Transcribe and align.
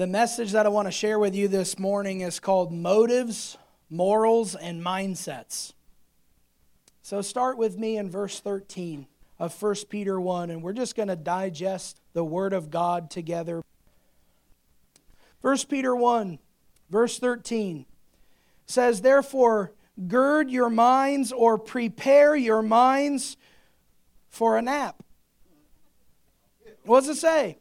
The 0.00 0.06
message 0.06 0.52
that 0.52 0.64
I 0.64 0.70
want 0.70 0.88
to 0.88 0.92
share 0.92 1.18
with 1.18 1.34
you 1.34 1.46
this 1.46 1.78
morning 1.78 2.22
is 2.22 2.40
called 2.40 2.72
Motives, 2.72 3.58
Morals, 3.90 4.54
and 4.54 4.82
Mindsets. 4.82 5.74
So 7.02 7.20
start 7.20 7.58
with 7.58 7.76
me 7.76 7.98
in 7.98 8.08
verse 8.08 8.40
13 8.40 9.06
of 9.38 9.62
1 9.62 9.74
Peter 9.90 10.18
1, 10.18 10.48
and 10.48 10.62
we're 10.62 10.72
just 10.72 10.96
going 10.96 11.08
to 11.08 11.16
digest 11.16 12.00
the 12.14 12.24
Word 12.24 12.54
of 12.54 12.70
God 12.70 13.10
together. 13.10 13.62
1 15.42 15.58
Peter 15.68 15.94
1, 15.94 16.38
verse 16.88 17.18
13 17.18 17.84
says, 18.64 19.02
Therefore, 19.02 19.72
gird 20.08 20.50
your 20.50 20.70
minds 20.70 21.30
or 21.30 21.58
prepare 21.58 22.34
your 22.34 22.62
minds 22.62 23.36
for 24.30 24.56
a 24.56 24.62
nap. 24.62 25.02
What 26.84 27.00
does 27.00 27.18
it 27.18 27.20
say? 27.20 27.58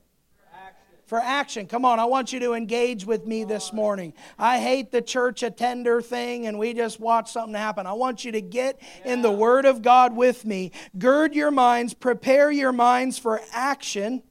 For 1.09 1.19
action. 1.19 1.65
Come 1.65 1.85
on, 1.85 1.99
I 1.99 2.05
want 2.05 2.31
you 2.31 2.39
to 2.41 2.53
engage 2.53 3.03
with 3.03 3.25
me 3.25 3.43
this 3.43 3.73
morning. 3.73 4.13
I 4.37 4.59
hate 4.59 4.91
the 4.91 5.01
church 5.01 5.41
attender 5.41 6.03
thing 6.03 6.45
and 6.45 6.59
we 6.59 6.75
just 6.75 6.99
watch 6.99 7.31
something 7.31 7.55
happen. 7.55 7.87
I 7.87 7.93
want 7.93 8.23
you 8.23 8.31
to 8.33 8.41
get 8.41 8.79
in 9.03 9.23
the 9.23 9.31
Word 9.31 9.65
of 9.65 9.81
God 9.81 10.15
with 10.15 10.45
me. 10.45 10.71
Gird 10.99 11.33
your 11.33 11.49
minds, 11.49 11.95
prepare 11.95 12.51
your 12.51 12.71
minds 12.71 13.17
for 13.17 13.41
action. 13.51 14.21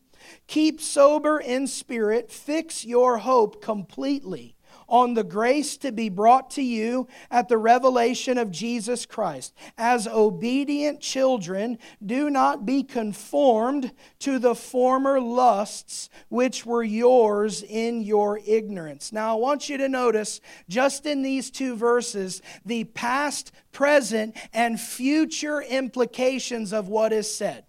Keep 0.47 0.81
sober 0.81 1.41
in 1.41 1.67
spirit, 1.67 2.31
fix 2.31 2.85
your 2.85 3.19
hope 3.19 3.61
completely 3.61 4.55
on 4.89 5.15
the 5.15 5.25
grace 5.25 5.77
to 5.79 5.93
be 5.93 6.09
brought 6.09 6.51
to 6.51 6.63
you 6.63 7.07
at 7.31 7.49
the 7.49 7.59
revelation 7.59 8.39
of 8.39 8.51
Jesus 8.51 9.07
Christ. 9.07 9.55
As 9.77 10.07
obedient 10.07 11.01
children, 11.01 11.79
do 12.05 12.31
not 12.31 12.65
be 12.65 12.83
conformed 12.83 13.93
to 14.21 14.39
the 14.39 14.55
former 14.55 15.21
lusts 15.21 16.09
which 16.29 16.65
were 16.65 16.83
yours 16.83 17.63
in 17.63 18.03
your 18.03 18.41
ignorance. 18.47 19.13
Now, 19.13 19.37
I 19.37 19.41
want 19.41 19.69
you 19.69 19.77
to 19.79 19.89
notice 19.89 20.41
just 20.69 21.07
in 21.07 21.23
these 21.23 21.51
two 21.51 21.77
verses 21.77 22.43
the 22.65 22.85
past, 22.85 23.53
present, 23.73 24.37
and 24.53 24.81
future 24.81 25.61
implications 25.61 26.73
of 26.73 26.89
what 26.89 27.13
is 27.13 27.33
said. 27.33 27.65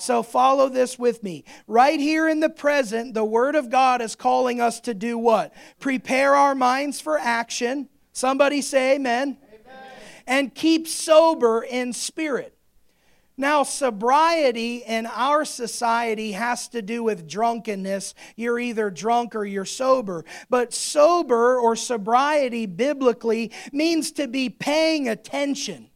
So 0.00 0.22
follow 0.22 0.70
this 0.70 0.98
with 0.98 1.22
me. 1.22 1.44
Right 1.66 2.00
here 2.00 2.26
in 2.26 2.40
the 2.40 2.48
present, 2.48 3.12
the 3.12 3.24
Word 3.24 3.54
of 3.54 3.68
God 3.68 4.00
is 4.00 4.16
calling 4.16 4.58
us 4.58 4.80
to 4.80 4.94
do 4.94 5.18
what? 5.18 5.52
Prepare 5.78 6.34
our 6.34 6.54
minds 6.54 7.00
for 7.00 7.18
action. 7.18 7.88
Somebody 8.14 8.62
say 8.62 8.94
amen. 8.94 9.36
amen. 9.52 9.84
And 10.26 10.54
keep 10.54 10.88
sober 10.88 11.62
in 11.62 11.92
spirit. 11.92 12.56
Now, 13.36 13.62
sobriety 13.62 14.78
in 14.86 15.04
our 15.06 15.44
society 15.44 16.32
has 16.32 16.68
to 16.68 16.80
do 16.80 17.02
with 17.02 17.28
drunkenness. 17.28 18.14
You're 18.36 18.58
either 18.58 18.90
drunk 18.90 19.36
or 19.36 19.44
you're 19.44 19.66
sober. 19.66 20.24
But 20.48 20.72
sober 20.72 21.58
or 21.58 21.76
sobriety 21.76 22.64
biblically 22.64 23.52
means 23.70 24.12
to 24.12 24.28
be 24.28 24.48
paying 24.48 25.08
attention. 25.08 25.89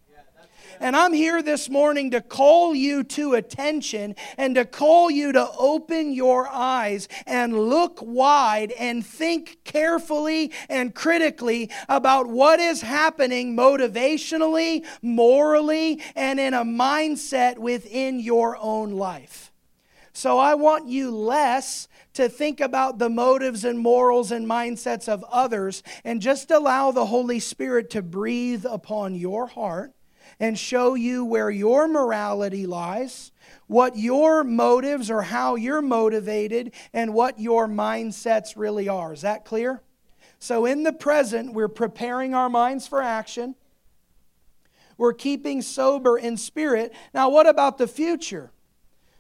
And 0.81 0.97
I'm 0.97 1.13
here 1.13 1.43
this 1.43 1.71
morning 1.71 2.11
to 2.11 2.21
call 2.21 2.75
you 2.75 3.05
to 3.05 3.35
attention 3.35 4.17
and 4.37 4.55
to 4.57 4.65
call 4.65 5.11
you 5.11 5.33
to 5.33 5.49
open 5.59 6.13
your 6.13 6.49
eyes 6.49 7.09
and 7.27 7.57
look 7.69 8.01
wide 8.03 8.73
and 8.73 9.05
think 9.05 9.59
carefully 9.65 10.51
and 10.69 10.95
critically 10.95 11.71
about 11.89 12.27
what 12.27 12.61
is 12.61 12.83
happening 12.83 13.57
motivationally, 13.57 14.85
morally, 15.01 16.03
and 16.17 16.41
in 16.41 16.55
a 16.55 16.65
mindset 16.65 17.59
within 17.59 18.19
your 18.19 18.57
own 18.61 18.93
life. 18.93 19.53
So 20.13 20.39
I 20.39 20.55
want 20.55 20.89
you 20.89 21.11
less 21.11 21.89
to 22.15 22.29
think 22.29 22.61
about 22.61 22.99
the 22.99 23.11
motives 23.11 23.65
and 23.65 23.79
morals 23.79 24.31
and 24.31 24.47
mindsets 24.47 25.09
of 25.09 25.25
others 25.25 25.83
and 26.05 26.23
just 26.23 26.51
allow 26.51 26.93
the 26.93 27.07
Holy 27.07 27.41
Spirit 27.41 27.91
to 27.91 28.03
breathe 28.03 28.65
upon 28.65 29.17
your 29.17 29.47
heart 29.49 29.93
and 30.41 30.59
show 30.59 30.95
you 30.95 31.25
where 31.25 31.51
your 31.51 31.89
morality 31.89 32.67
lies, 32.67 33.33
what 33.67 33.97
your 33.97 34.45
motives 34.45 35.11
or 35.11 35.23
how 35.23 35.55
you're 35.55 35.83
motivated, 35.83 36.73
and 36.93 37.15
what 37.15 37.39
your 37.39 37.67
mindsets 37.67 38.55
really 38.57 38.89
are. 38.89 39.13
Is 39.13 39.23
that 39.23 39.45
clear? 39.45 39.83
So, 40.39 40.67
in 40.67 40.83
the 40.83 40.93
present, 40.93 41.55
we're 41.55 41.69
preparing 41.69 42.35
our 42.35 42.51
minds 42.51 42.87
for 42.87 43.01
action. 43.01 43.55
We're 44.97 45.15
keeping 45.15 45.63
sober 45.63 46.19
in 46.19 46.37
spirit. 46.37 46.93
Now, 47.13 47.31
what 47.31 47.49
about 47.49 47.79
the 47.79 47.89
future? 47.89 48.51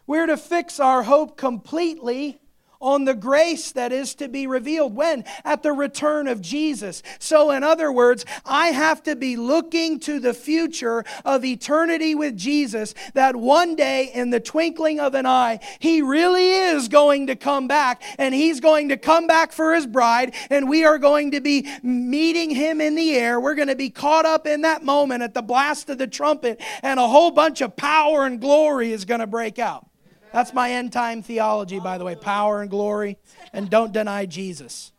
We're 0.07 0.27
to 0.27 0.37
fix 0.37 0.79
our 0.79 1.03
hope 1.03 1.37
completely 1.37 2.41
on 2.84 3.05
the 3.05 3.15
grace 3.15 3.72
that 3.72 3.93
is 3.93 4.15
to 4.17 4.28
be 4.28 4.47
revealed. 4.47 4.95
When? 4.95 5.25
At 5.43 5.62
the 5.62 5.72
return 5.72 6.28
of 6.28 6.43
Jesus. 6.43 7.03
So, 7.19 7.50
in 7.50 7.65
other 7.65 7.91
words, 7.91 8.27
I 8.45 8.69
have 8.69 9.03
to 9.05 9.17
be 9.17 9.37
looking 9.37 9.99
to 10.00 10.21
the 10.21 10.34
future 10.34 11.05
of 11.25 11.44
eternity 11.44 12.15
with 12.15 12.37
Jesus, 12.37 12.94
that 13.15 13.37
one 13.37 13.75
day, 13.75 14.11
in 14.15 14.31
the 14.31 14.39
twinkling 14.39 15.00
of 15.00 15.15
an 15.15 15.25
eye, 15.25 15.61
He 15.78 16.03
really 16.03 16.50
is 16.50 16.89
going 16.89 17.27
to 17.28 17.37
come 17.37 17.67
back, 17.67 18.03
and 18.19 18.34
He's 18.34 18.61
going 18.61 18.91
to 18.91 18.99
come 18.99 19.27
back 19.27 19.53
for 19.53 19.75
His 19.75 19.87
bride, 19.87 20.34
and 20.50 20.69
we 20.69 20.84
are 20.84 20.99
going 20.99 21.31
to 21.31 21.41
be 21.41 21.67
meeting 21.83 22.50
Him 22.50 22.83
in 22.83 22.94
the 22.94 23.15
air. 23.15 23.41
We're 23.41 23.55
going 23.55 23.69
to 23.69 23.77
be 23.77 23.91
caught 23.91 24.27
up 24.27 24.47
in 24.47 24.61
that 24.61 24.84
moment 24.84 25.23
at 25.23 25.33
the 25.33 25.43
blast 25.43 25.89
of 25.89 25.97
the 25.97 26.06
trumpet, 26.06 26.61
and 26.83 27.00
a 27.00 27.09
whole 27.09 27.31
bunch 27.31 27.62
of 27.62 27.77
power 27.77 28.27
and 28.27 28.41
glory 28.41 28.93
is 28.93 29.06
going 29.06 29.21
to 29.21 29.27
break 29.27 29.59
out. 29.59 29.87
That's 30.34 30.53
my 30.53 30.72
end 30.72 30.93
time 30.93 31.22
theology, 31.22 31.78
by 31.78 31.97
the 31.97 32.05
way 32.05 32.17
power 32.17 32.61
and 32.61 32.69
glory, 32.69 33.19
and 33.53 33.71
don't 33.71 33.93
deny 33.93 34.27
Jesus. 34.27 34.91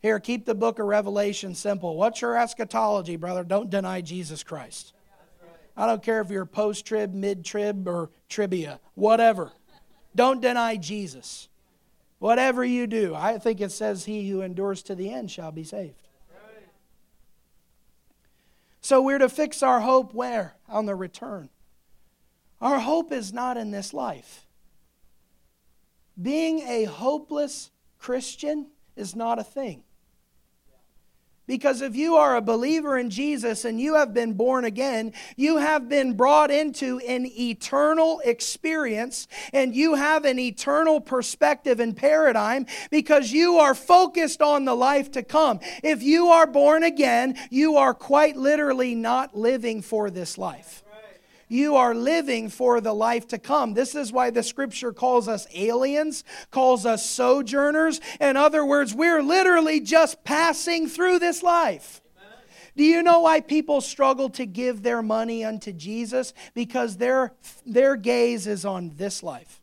Here, 0.00 0.20
keep 0.20 0.44
the 0.44 0.54
book 0.54 0.78
of 0.78 0.86
Revelation 0.86 1.56
simple. 1.56 1.96
What's 1.96 2.20
your 2.20 2.36
eschatology, 2.36 3.16
brother? 3.16 3.42
Don't 3.42 3.70
deny 3.70 4.02
Jesus 4.02 4.44
Christ. 4.44 4.92
I 5.76 5.86
don't 5.86 6.00
care 6.00 6.20
if 6.20 6.30
you're 6.30 6.46
post 6.46 6.86
trib, 6.86 7.12
mid 7.12 7.44
trib, 7.44 7.88
or 7.88 8.10
trivia, 8.28 8.78
whatever. 8.94 9.50
Don't 10.14 10.40
deny 10.40 10.76
Jesus. 10.76 11.48
Whatever 12.20 12.64
you 12.64 12.86
do, 12.86 13.16
I 13.16 13.38
think 13.38 13.60
it 13.60 13.72
says, 13.72 14.04
He 14.04 14.30
who 14.30 14.42
endures 14.42 14.84
to 14.84 14.94
the 14.94 15.12
end 15.12 15.28
shall 15.28 15.50
be 15.50 15.64
saved. 15.64 16.06
So 18.80 19.02
we're 19.02 19.18
to 19.18 19.28
fix 19.28 19.60
our 19.60 19.80
hope 19.80 20.14
where? 20.14 20.54
On 20.68 20.86
the 20.86 20.94
return. 20.94 21.48
Our 22.60 22.78
hope 22.78 23.10
is 23.10 23.32
not 23.32 23.56
in 23.56 23.72
this 23.72 23.92
life. 23.92 24.46
Being 26.22 26.60
a 26.60 26.84
hopeless 26.84 27.70
Christian 27.98 28.68
is 28.96 29.16
not 29.16 29.38
a 29.38 29.44
thing. 29.44 29.82
Because 31.48 31.82
if 31.82 31.96
you 31.96 32.14
are 32.14 32.36
a 32.36 32.40
believer 32.40 32.96
in 32.96 33.10
Jesus 33.10 33.64
and 33.64 33.80
you 33.80 33.96
have 33.96 34.14
been 34.14 34.34
born 34.34 34.64
again, 34.64 35.12
you 35.36 35.56
have 35.56 35.88
been 35.88 36.14
brought 36.14 36.52
into 36.52 37.00
an 37.00 37.26
eternal 37.26 38.22
experience 38.24 39.26
and 39.52 39.74
you 39.74 39.96
have 39.96 40.24
an 40.24 40.38
eternal 40.38 41.00
perspective 41.00 41.80
and 41.80 41.96
paradigm 41.96 42.66
because 42.90 43.32
you 43.32 43.58
are 43.58 43.74
focused 43.74 44.40
on 44.40 44.64
the 44.64 44.74
life 44.74 45.10
to 45.12 45.22
come. 45.24 45.58
If 45.82 46.02
you 46.02 46.28
are 46.28 46.46
born 46.46 46.84
again, 46.84 47.36
you 47.50 47.76
are 47.76 47.92
quite 47.92 48.36
literally 48.36 48.94
not 48.94 49.36
living 49.36 49.82
for 49.82 50.10
this 50.10 50.38
life 50.38 50.84
you 51.52 51.76
are 51.76 51.94
living 51.94 52.48
for 52.48 52.80
the 52.80 52.94
life 52.94 53.28
to 53.28 53.38
come. 53.38 53.74
This 53.74 53.94
is 53.94 54.10
why 54.10 54.30
the 54.30 54.42
scripture 54.42 54.92
calls 54.92 55.28
us 55.28 55.46
aliens, 55.54 56.24
calls 56.50 56.86
us 56.86 57.08
sojourners. 57.08 58.00
In 58.20 58.36
other 58.36 58.64
words, 58.64 58.94
we're 58.94 59.22
literally 59.22 59.80
just 59.80 60.24
passing 60.24 60.88
through 60.88 61.18
this 61.18 61.42
life. 61.42 62.00
Do 62.74 62.84
you 62.84 63.02
know 63.02 63.20
why 63.20 63.40
people 63.40 63.82
struggle 63.82 64.30
to 64.30 64.46
give 64.46 64.82
their 64.82 65.02
money 65.02 65.44
unto 65.44 65.72
Jesus? 65.72 66.32
Because 66.54 66.96
their, 66.96 67.34
their 67.66 67.96
gaze 67.96 68.46
is 68.46 68.64
on 68.64 68.92
this 68.96 69.22
life. 69.22 69.60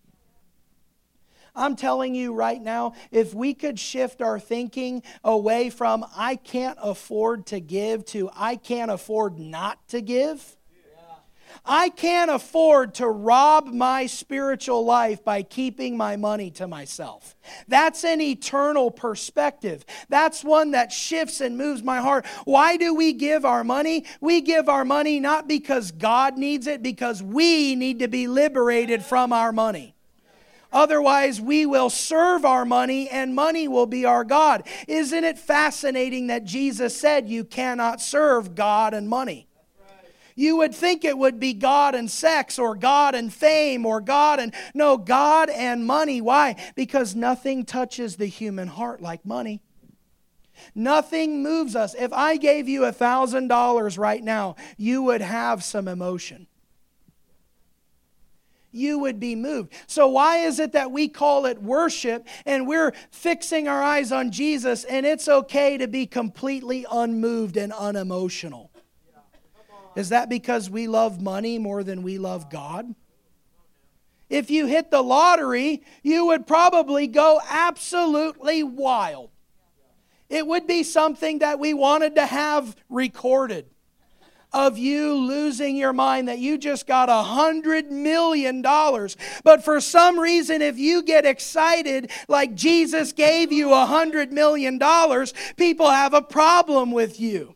I'm 1.56 1.75
telling 1.75 2.16
you 2.16 2.33
right 2.33 2.61
now, 2.61 2.94
if 3.11 3.33
we 3.33 3.53
could 3.53 3.80
shift 3.80 4.21
our 4.21 4.39
thinking 4.39 5.03
away 5.24 5.69
from 5.69 6.06
I 6.15 6.36
can't 6.36 6.77
afford 6.81 7.47
to 7.47 7.59
give 7.59 8.06
to 8.07 8.30
I 8.36 8.56
can't 8.56 8.91
afford 8.91 9.39
not 9.39 9.86
to 9.89 10.01
give, 10.01 10.57
I 11.66 11.90
can't 11.90 12.31
afford 12.31 12.96
to 12.96 13.07
rob 13.07 13.68
my 13.68 14.06
spiritual 14.06 14.86
life 14.86 15.24
by 15.24 15.44
keeping 15.44 15.98
my 15.98 16.16
money 16.16 16.51
to 16.51 16.68
myself. 16.68 17.36
That's 17.68 18.04
an 18.04 18.22
eternal 18.22 18.92
perspective. 18.92 19.86
That's 20.10 20.44
one 20.44 20.72
that 20.72 20.92
shifts 20.92 21.42
and 21.42 21.57
moves 21.57 21.84
my 21.84 22.00
heart. 22.00 22.25
Why 22.46 22.78
do 22.78 22.94
we 22.94 23.13
give 23.13 23.46
our 23.46 23.63
money? 23.63 24.06
We 24.22 24.42
give 24.42 24.69
our 24.69 24.86
money 24.86 25.19
not 25.19 25.48
because 25.48 25.92
God 25.92 26.38
needs 26.38 26.68
it, 26.68 26.84
because 26.84 27.22
we 27.22 27.75
need 27.75 28.00
to 28.00 28.07
be 28.07 28.28
liberated 28.28 29.04
from 29.04 29.34
our 29.34 29.51
money. 29.51 29.96
Otherwise, 30.72 31.42
we 31.42 31.66
will 31.66 31.90
serve 31.90 32.46
our 32.46 32.63
money 32.63 33.10
and 33.10 33.34
money 33.34 33.68
will 33.68 33.88
be 33.88 34.06
our 34.06 34.24
God. 34.24 34.68
Isn't 34.88 35.24
it 35.24 35.40
fascinating 35.40 36.28
that 36.28 36.44
Jesus 36.44 36.96
said 36.96 37.28
you 37.28 37.44
cannot 37.44 38.01
serve 38.01 38.54
God 38.54 38.94
and 38.94 39.10
money? 39.10 39.49
You 40.39 40.56
would 40.56 40.74
think 40.74 41.03
it 41.03 41.18
would 41.18 41.38
be 41.38 41.53
God 41.53 41.95
and 41.95 42.09
sex 42.09 42.57
or 42.57 42.74
God 42.74 43.13
and 43.13 43.31
fame 43.31 43.86
or 43.86 44.00
God 44.00 44.39
and 44.39 44.53
no, 44.74 44.95
God 44.95 45.50
and 45.50 45.86
money. 45.86 46.21
Why? 46.21 46.56
Because 46.75 47.13
nothing 47.13 47.65
touches 47.65 48.15
the 48.15 48.25
human 48.25 48.69
heart 48.69 49.01
like 49.01 49.25
money. 49.25 49.62
Nothing 50.74 51.44
moves 51.44 51.75
us. 51.75 51.94
If 51.94 52.13
I 52.13 52.38
gave 52.38 52.69
you 52.69 52.86
a 52.86 52.94
$1,000 52.94 53.97
right 53.97 54.24
now, 54.24 54.56
you 54.77 55.03
would 55.03 55.19
have 55.19 55.62
some 55.62 55.89
emotion. 55.89 56.47
You 58.71 59.00
would 59.00 59.19
be 59.19 59.36
moved. 59.36 59.74
So, 59.88 60.07
why 60.07 60.38
is 60.38 60.59
it 60.59 60.71
that 60.71 60.91
we 60.91 61.09
call 61.09 61.47
it 61.47 61.62
worship 61.62 62.25
and 62.45 62.65
we're 62.65 62.94
fixing 63.12 63.68
our 63.68 63.83
eyes 63.83 64.13
on 64.13 64.31
Jesus 64.31 64.86
and 64.86 65.06
it's 65.06 65.27
okay 65.27 65.77
to 65.77 65.88
be 65.89 66.06
completely 66.06 66.86
unmoved 66.89 67.57
and 67.57 67.74
unemotional? 67.74 68.69
Is 70.00 70.10
that 70.10 70.30
because 70.30 70.69
we 70.69 70.88
love 70.88 71.22
money 71.22 71.60
more 71.60 71.84
than 71.84 72.04
we 72.04 72.18
love 72.18 72.50
God? 72.50 72.96
If 74.30 74.50
you 74.50 74.66
hit 74.66 74.92
the 74.92 75.01
lottery, 75.01 75.84
you 76.04 76.28
would 76.28 76.48
probably 76.48 77.06
go 77.06 77.42
absolutely 77.50 78.63
wild. 78.63 79.30
It 80.30 80.48
would 80.48 80.68
be 80.68 80.84
something 80.84 81.40
that 81.40 81.60
we 81.60 81.74
wanted 81.74 82.16
to 82.16 82.25
have 82.25 82.75
recorded 82.88 83.66
of 84.54 84.78
you 84.78 85.16
losing 85.16 85.75
your 85.75 85.94
mind 85.94 86.28
that 86.28 86.40
you 86.40 86.57
just 86.57 86.88
got 86.88 87.10
a 87.10 87.22
hundred 87.22 87.92
million 87.92 88.62
dollars. 88.62 89.18
But 89.44 89.66
for 89.66 89.81
some 89.81 90.18
reason, 90.18 90.62
if 90.62 90.78
you 90.80 91.04
get 91.04 91.25
excited 91.25 92.10
like 92.28 92.56
Jesus 92.56 93.12
gave 93.12 93.51
you 93.51 93.74
a 93.74 93.86
hundred 93.86 94.31
million 94.31 94.78
dollars, 94.78 95.34
people 95.57 95.90
have 95.90 96.13
a 96.13 96.22
problem 96.22 96.92
with 96.92 97.19
you. 97.19 97.56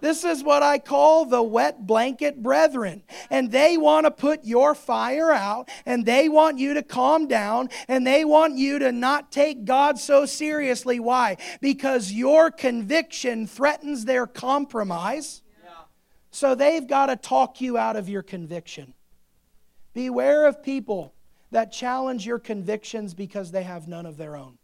This 0.00 0.24
is 0.24 0.42
what 0.42 0.62
I 0.62 0.78
call 0.78 1.24
the 1.24 1.42
wet 1.42 1.86
blanket 1.86 2.42
brethren. 2.42 3.02
And 3.30 3.50
they 3.50 3.76
want 3.76 4.06
to 4.06 4.10
put 4.10 4.44
your 4.44 4.74
fire 4.74 5.32
out, 5.32 5.68
and 5.86 6.04
they 6.06 6.28
want 6.28 6.58
you 6.58 6.74
to 6.74 6.82
calm 6.82 7.28
down, 7.28 7.70
and 7.88 8.06
they 8.06 8.24
want 8.24 8.56
you 8.56 8.78
to 8.78 8.92
not 8.92 9.32
take 9.32 9.64
God 9.64 9.98
so 9.98 10.26
seriously. 10.26 11.00
Why? 11.00 11.36
Because 11.60 12.12
your 12.12 12.50
conviction 12.50 13.46
threatens 13.46 14.04
their 14.04 14.26
compromise. 14.26 15.42
So 16.30 16.54
they've 16.54 16.86
got 16.86 17.06
to 17.06 17.16
talk 17.16 17.60
you 17.60 17.78
out 17.78 17.96
of 17.96 18.08
your 18.08 18.22
conviction. 18.22 18.94
Beware 19.94 20.46
of 20.46 20.62
people 20.62 21.14
that 21.50 21.72
challenge 21.72 22.26
your 22.26 22.38
convictions 22.38 23.14
because 23.14 23.50
they 23.50 23.62
have 23.62 23.88
none 23.88 24.06
of 24.06 24.16
their 24.16 24.36
own. 24.36 24.58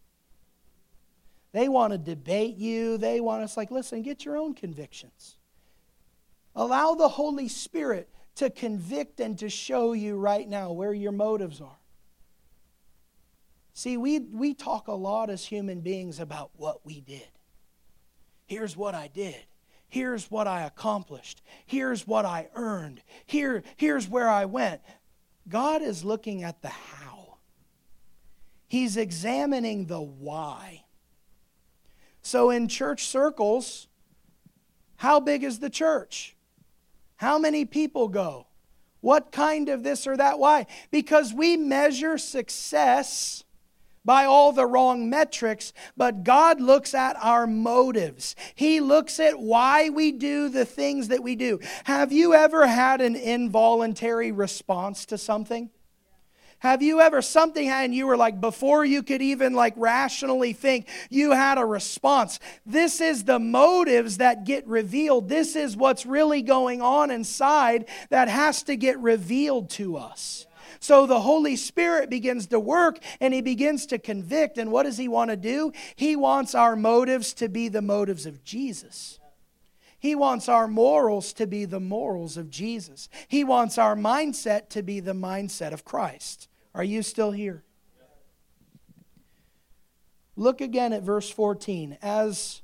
They 1.55 1.69
want 1.69 1.93
to 1.93 1.97
debate 1.97 2.57
you. 2.57 2.97
They 2.97 3.21
want 3.21 3.41
us 3.41 3.55
like, 3.55 3.71
listen, 3.71 4.01
get 4.01 4.25
your 4.25 4.35
own 4.35 4.55
convictions. 4.55 5.37
Allow 6.53 6.95
the 6.95 7.07
Holy 7.07 7.47
Spirit 7.47 8.09
to 8.35 8.49
convict 8.49 9.21
and 9.21 9.39
to 9.39 9.47
show 9.47 9.93
you 9.93 10.17
right 10.17 10.49
now 10.49 10.73
where 10.73 10.91
your 10.91 11.13
motives 11.13 11.61
are. 11.61 11.79
See, 13.73 13.95
we, 13.95 14.19
we 14.19 14.53
talk 14.53 14.89
a 14.89 14.93
lot 14.93 15.29
as 15.29 15.45
human 15.45 15.79
beings 15.79 16.19
about 16.19 16.51
what 16.57 16.85
we 16.85 16.99
did. 16.99 17.29
Here's 18.47 18.75
what 18.75 18.93
I 18.93 19.07
did. 19.07 19.41
Here's 19.87 20.29
what 20.29 20.49
I 20.49 20.63
accomplished. 20.63 21.41
Here's 21.65 22.05
what 22.05 22.25
I 22.25 22.49
earned. 22.55 23.01
Here, 23.25 23.63
here's 23.77 24.09
where 24.09 24.27
I 24.27 24.43
went. 24.43 24.81
God 25.47 25.81
is 25.81 26.03
looking 26.03 26.43
at 26.43 26.61
the 26.61 26.67
how. 26.67 27.37
He's 28.67 28.97
examining 28.97 29.85
the 29.85 30.01
why. 30.01 30.84
So, 32.25 32.49
in 32.49 32.67
church 32.67 33.05
circles, 33.05 33.87
how 34.95 35.19
big 35.19 35.43
is 35.43 35.59
the 35.59 35.69
church? 35.69 36.35
How 37.17 37.37
many 37.37 37.65
people 37.65 38.07
go? 38.07 38.47
What 39.01 39.31
kind 39.31 39.69
of 39.69 39.83
this 39.83 40.07
or 40.07 40.17
that? 40.17 40.39
Why? 40.39 40.65
Because 40.89 41.35
we 41.35 41.55
measure 41.55 42.17
success 42.17 43.43
by 44.03 44.25
all 44.25 44.51
the 44.51 44.65
wrong 44.65 45.07
metrics, 45.07 45.71
but 45.95 46.23
God 46.23 46.59
looks 46.59 46.95
at 46.95 47.15
our 47.21 47.45
motives. 47.45 48.35
He 48.55 48.79
looks 48.81 49.19
at 49.19 49.37
why 49.37 49.89
we 49.89 50.11
do 50.11 50.49
the 50.49 50.65
things 50.65 51.09
that 51.09 51.21
we 51.21 51.35
do. 51.35 51.59
Have 51.83 52.11
you 52.11 52.33
ever 52.33 52.65
had 52.65 53.01
an 53.01 53.15
involuntary 53.15 54.31
response 54.31 55.05
to 55.05 55.19
something? 55.19 55.69
Have 56.65 56.81
you 56.81 56.99
ever 56.99 57.21
something 57.21 57.69
and 57.69 57.93
you 57.93 58.07
were 58.07 58.17
like 58.17 58.41
before 58.41 58.83
you 58.83 59.03
could 59.03 59.21
even 59.21 59.53
like 59.53 59.75
rationally 59.77 60.51
think 60.51 60.87
you 61.11 61.29
had 61.29 61.59
a 61.59 61.65
response. 61.65 62.39
This 62.65 63.01
is 63.01 63.23
the 63.23 63.37
motives 63.37 64.17
that 64.17 64.45
get 64.45 64.65
revealed. 64.65 65.29
This 65.29 65.55
is 65.55 65.77
what's 65.77 66.07
really 66.07 66.41
going 66.41 66.81
on 66.81 67.11
inside 67.11 67.87
that 68.09 68.29
has 68.29 68.63
to 68.63 68.75
get 68.75 68.97
revealed 68.97 69.69
to 69.71 69.97
us. 69.97 70.47
So 70.79 71.05
the 71.05 71.19
Holy 71.19 71.55
Spirit 71.55 72.09
begins 72.09 72.47
to 72.47 72.59
work 72.59 72.97
and 73.21 73.31
he 73.31 73.41
begins 73.41 73.85
to 73.87 73.99
convict. 73.99 74.57
And 74.57 74.71
what 74.71 74.83
does 74.83 74.97
he 74.97 75.07
want 75.07 75.29
to 75.29 75.37
do? 75.37 75.71
He 75.95 76.15
wants 76.15 76.55
our 76.55 76.75
motives 76.75 77.35
to 77.35 77.47
be 77.47 77.67
the 77.67 77.83
motives 77.83 78.25
of 78.25 78.43
Jesus. 78.43 79.19
He 79.99 80.15
wants 80.15 80.49
our 80.49 80.67
morals 80.67 81.31
to 81.33 81.45
be 81.45 81.65
the 81.65 81.79
morals 81.79 82.37
of 82.37 82.49
Jesus. 82.49 83.07
He 83.27 83.43
wants 83.43 83.77
our 83.77 83.95
mindset 83.95 84.69
to 84.69 84.81
be 84.81 84.99
the 84.99 85.13
mindset 85.13 85.71
of 85.71 85.85
Christ. 85.85 86.47
Are 86.75 86.83
you 86.83 87.03
still 87.03 87.31
here? 87.31 87.63
Look 90.35 90.59
again 90.59 90.91
at 90.91 91.03
verse 91.03 91.29
14. 91.29 91.97
As 92.01 92.61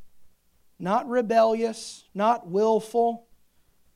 not 0.77 1.07
rebellious, 1.07 2.03
not 2.13 2.45
willful, 2.45 3.25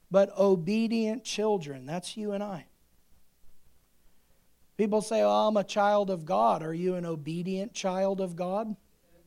but 0.10 0.36
obedient 0.38 1.26
children. 1.26 1.86
That's 1.86 2.16
you 2.16 2.32
and 2.32 2.42
I. 2.42 2.68
People 4.78 5.02
say, 5.02 5.22
Oh, 5.22 5.48
I'm 5.48 5.58
a 5.58 5.64
child 5.66 6.10
of 6.10 6.26
God. 6.26 6.64
Are 6.64 6.74
you 6.74 6.96
an 6.96 7.06
obedient 7.06 7.74
child 7.74 8.22
of 8.22 8.38
God? 8.38 8.74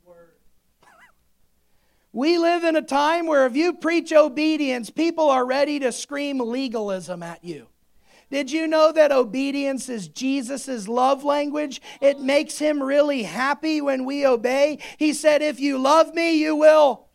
we 2.12 2.38
live 2.38 2.64
in 2.64 2.76
a 2.76 2.82
time 2.82 3.26
where 3.26 3.44
if 3.44 3.54
you 3.54 3.74
preach 3.74 4.12
obedience, 4.12 4.88
people 4.88 5.28
are 5.28 5.44
ready 5.44 5.78
to 5.80 5.92
scream 5.92 6.40
legalism 6.40 7.22
at 7.22 7.44
you. 7.44 7.66
Did 8.30 8.50
you 8.50 8.66
know 8.66 8.92
that 8.92 9.10
obedience 9.10 9.88
is 9.88 10.08
Jesus' 10.08 10.86
love 10.86 11.24
language? 11.24 11.80
It 12.00 12.20
makes 12.20 12.58
him 12.58 12.82
really 12.82 13.22
happy 13.22 13.80
when 13.80 14.04
we 14.04 14.26
obey. 14.26 14.78
He 14.98 15.14
said, 15.14 15.40
If 15.40 15.58
you 15.60 15.78
love 15.78 16.14
me, 16.14 16.38
you 16.38 16.54
will. 16.54 17.06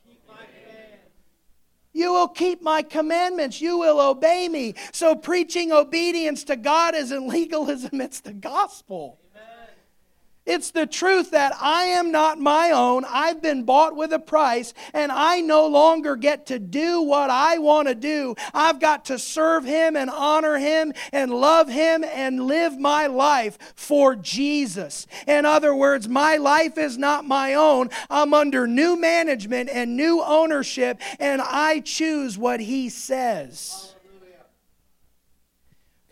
You 1.95 2.11
will 2.11 2.27
keep 2.27 2.63
my 2.63 2.81
commandments. 2.81 3.61
You 3.61 3.77
will 3.77 3.99
obey 3.99 4.49
me. 4.49 4.73
So, 4.91 5.15
preaching 5.15 5.71
obedience 5.71 6.43
to 6.45 6.55
God 6.55 6.95
isn't 6.95 7.27
legalism, 7.27 8.01
it's 8.01 8.19
the 8.19 8.33
gospel. 8.33 9.19
It's 10.45 10.71
the 10.71 10.85
truth 10.85 11.31
that 11.31 11.53
I 11.61 11.85
am 11.85 12.11
not 12.11 12.37
my 12.37 12.71
own. 12.71 13.05
I've 13.07 13.41
been 13.41 13.63
bought 13.63 13.95
with 13.95 14.11
a 14.11 14.19
price, 14.19 14.73
and 14.93 15.09
I 15.09 15.39
no 15.39 15.67
longer 15.67 16.17
get 16.17 16.47
to 16.47 16.59
do 16.59 17.01
what 17.01 17.29
I 17.29 17.59
want 17.59 17.87
to 17.87 17.95
do. 17.95 18.35
I've 18.53 18.81
got 18.81 19.05
to 19.05 19.17
serve 19.17 19.63
Him 19.63 19.95
and 19.95 20.09
honor 20.09 20.57
Him 20.57 20.93
and 21.13 21.31
love 21.31 21.69
Him 21.69 22.03
and 22.03 22.45
live 22.45 22.77
my 22.77 23.07
life 23.07 23.57
for 23.75 24.17
Jesus. 24.17 25.07
In 25.27 25.45
other 25.45 25.73
words, 25.73 26.09
my 26.09 26.35
life 26.35 26.77
is 26.77 26.97
not 26.97 27.23
my 27.23 27.53
own. 27.53 27.89
I'm 28.09 28.33
under 28.33 28.67
new 28.67 28.99
management 28.99 29.69
and 29.69 29.95
new 29.95 30.21
ownership, 30.21 31.01
and 31.19 31.41
I 31.41 31.79
choose 31.79 32.37
what 32.37 32.59
He 32.59 32.89
says. 32.89 33.92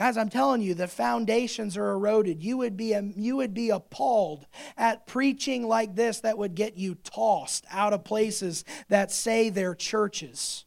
Guys, 0.01 0.17
I'm 0.17 0.29
telling 0.29 0.63
you, 0.63 0.74
the 0.74 0.88
foundations 0.88 1.77
are 1.77 1.91
eroded. 1.91 2.41
You 2.41 2.58
would 2.58 2.75
be, 2.75 2.98
you 3.15 3.36
would 3.36 3.53
be 3.53 3.70
appalled 3.70 4.48
at 4.75 5.05
preaching 5.05 5.67
like 5.67 5.96
this 5.96 6.22
that 6.22 6.39
would 6.39 6.55
get 6.55 6.75
you 6.75 6.96
tossed 6.96 7.65
out 7.70 7.93
of 7.93 8.03
places 8.03 8.65
that 8.89 9.12
say 9.12 9.51
they're 9.51 9.75
churches. 9.75 10.65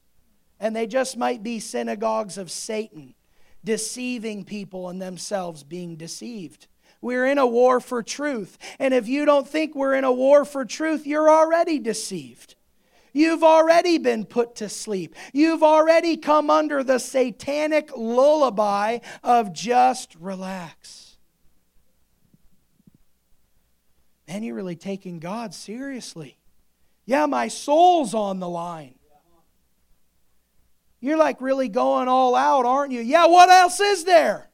And 0.60 0.76
they 0.76 0.86
just 0.86 1.16
might 1.16 1.42
be 1.42 1.58
synagogues 1.58 2.38
of 2.38 2.48
Satan, 2.48 3.16
deceiving 3.64 4.44
people 4.44 4.88
and 4.88 5.02
themselves 5.02 5.64
being 5.64 5.96
deceived. 5.96 6.68
We're 7.00 7.26
in 7.26 7.38
a 7.38 7.44
war 7.44 7.80
for 7.80 8.04
truth. 8.04 8.56
And 8.78 8.94
if 8.94 9.08
you 9.08 9.24
don't 9.24 9.48
think 9.48 9.74
we're 9.74 9.96
in 9.96 10.04
a 10.04 10.12
war 10.12 10.44
for 10.44 10.64
truth, 10.64 11.08
you're 11.08 11.28
already 11.28 11.80
deceived. 11.80 12.54
You've 13.14 13.44
already 13.44 13.98
been 13.98 14.26
put 14.26 14.56
to 14.56 14.68
sleep. 14.68 15.14
You've 15.32 15.62
already 15.62 16.16
come 16.16 16.50
under 16.50 16.82
the 16.82 16.98
satanic 16.98 17.96
lullaby 17.96 18.98
of 19.22 19.52
just 19.52 20.16
relax. 20.16 21.16
Man, 24.26 24.42
you're 24.42 24.56
really 24.56 24.74
taking 24.74 25.20
God 25.20 25.54
seriously. 25.54 26.38
Yeah, 27.06 27.26
my 27.26 27.46
soul's 27.46 28.14
on 28.14 28.40
the 28.40 28.48
line. 28.48 28.96
You're 30.98 31.18
like 31.18 31.40
really 31.40 31.68
going 31.68 32.08
all 32.08 32.34
out, 32.34 32.66
aren't 32.66 32.90
you? 32.90 33.00
Yeah, 33.00 33.26
what 33.26 33.48
else 33.48 33.78
is 33.78 34.04
there? 34.04 34.48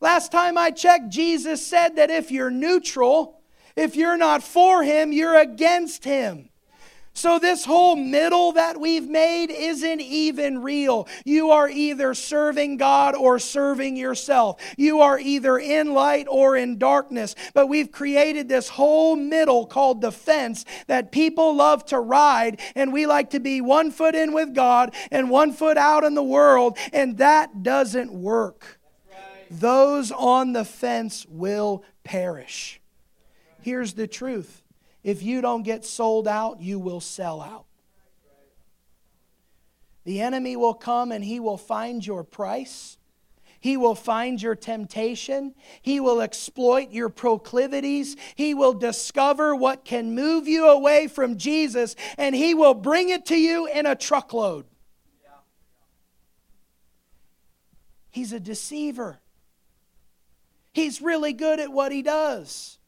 Last 0.00 0.32
time 0.32 0.58
I 0.58 0.70
checked, 0.70 1.08
Jesus 1.08 1.66
said 1.66 1.96
that 1.96 2.10
if 2.10 2.30
you're 2.30 2.50
neutral, 2.50 3.40
if 3.74 3.96
you're 3.96 4.18
not 4.18 4.42
for 4.42 4.82
him, 4.82 5.12
you're 5.12 5.38
against 5.38 6.04
him. 6.04 6.50
So, 7.14 7.38
this 7.38 7.66
whole 7.66 7.94
middle 7.94 8.52
that 8.52 8.80
we've 8.80 9.08
made 9.08 9.50
isn't 9.50 10.00
even 10.00 10.62
real. 10.62 11.06
You 11.26 11.50
are 11.50 11.68
either 11.68 12.14
serving 12.14 12.78
God 12.78 13.14
or 13.14 13.38
serving 13.38 13.96
yourself. 13.96 14.62
You 14.78 15.02
are 15.02 15.18
either 15.18 15.58
in 15.58 15.92
light 15.92 16.26
or 16.28 16.56
in 16.56 16.78
darkness. 16.78 17.34
But 17.52 17.66
we've 17.66 17.92
created 17.92 18.48
this 18.48 18.70
whole 18.70 19.14
middle 19.14 19.66
called 19.66 20.00
the 20.00 20.10
fence 20.10 20.64
that 20.86 21.12
people 21.12 21.54
love 21.54 21.84
to 21.86 22.00
ride, 22.00 22.60
and 22.74 22.94
we 22.94 23.04
like 23.04 23.30
to 23.30 23.40
be 23.40 23.60
one 23.60 23.90
foot 23.90 24.14
in 24.14 24.32
with 24.32 24.54
God 24.54 24.94
and 25.10 25.28
one 25.28 25.52
foot 25.52 25.76
out 25.76 26.04
in 26.04 26.14
the 26.14 26.22
world, 26.22 26.78
and 26.94 27.18
that 27.18 27.62
doesn't 27.62 28.10
work. 28.10 28.80
Those 29.50 30.10
on 30.12 30.54
the 30.54 30.64
fence 30.64 31.26
will 31.28 31.84
perish. 32.04 32.80
Here's 33.60 33.92
the 33.92 34.06
truth 34.06 34.61
if 35.02 35.22
you 35.22 35.40
don't 35.40 35.62
get 35.62 35.84
sold 35.84 36.28
out, 36.28 36.60
you 36.60 36.78
will 36.78 37.00
sell 37.00 37.40
out. 37.40 37.64
The 40.04 40.20
enemy 40.20 40.56
will 40.56 40.74
come 40.74 41.12
and 41.12 41.24
he 41.24 41.40
will 41.40 41.56
find 41.56 42.04
your 42.04 42.24
price. 42.24 42.98
He 43.60 43.76
will 43.76 43.94
find 43.94 44.42
your 44.42 44.56
temptation. 44.56 45.54
He 45.80 46.00
will 46.00 46.20
exploit 46.20 46.90
your 46.90 47.08
proclivities. 47.08 48.16
He 48.34 48.54
will 48.54 48.72
discover 48.72 49.54
what 49.54 49.84
can 49.84 50.16
move 50.16 50.48
you 50.48 50.66
away 50.66 51.06
from 51.06 51.38
Jesus, 51.38 51.94
and 52.18 52.34
he 52.34 52.54
will 52.54 52.74
bring 52.74 53.08
it 53.08 53.24
to 53.26 53.36
you 53.36 53.68
in 53.68 53.86
a 53.86 53.94
truckload. 53.94 54.66
He's 58.10 58.32
a 58.32 58.40
deceiver. 58.40 59.20
He's 60.72 61.00
really 61.00 61.32
good 61.32 61.60
at 61.60 61.70
what 61.70 61.92
he 61.92 62.02
does. 62.02 62.78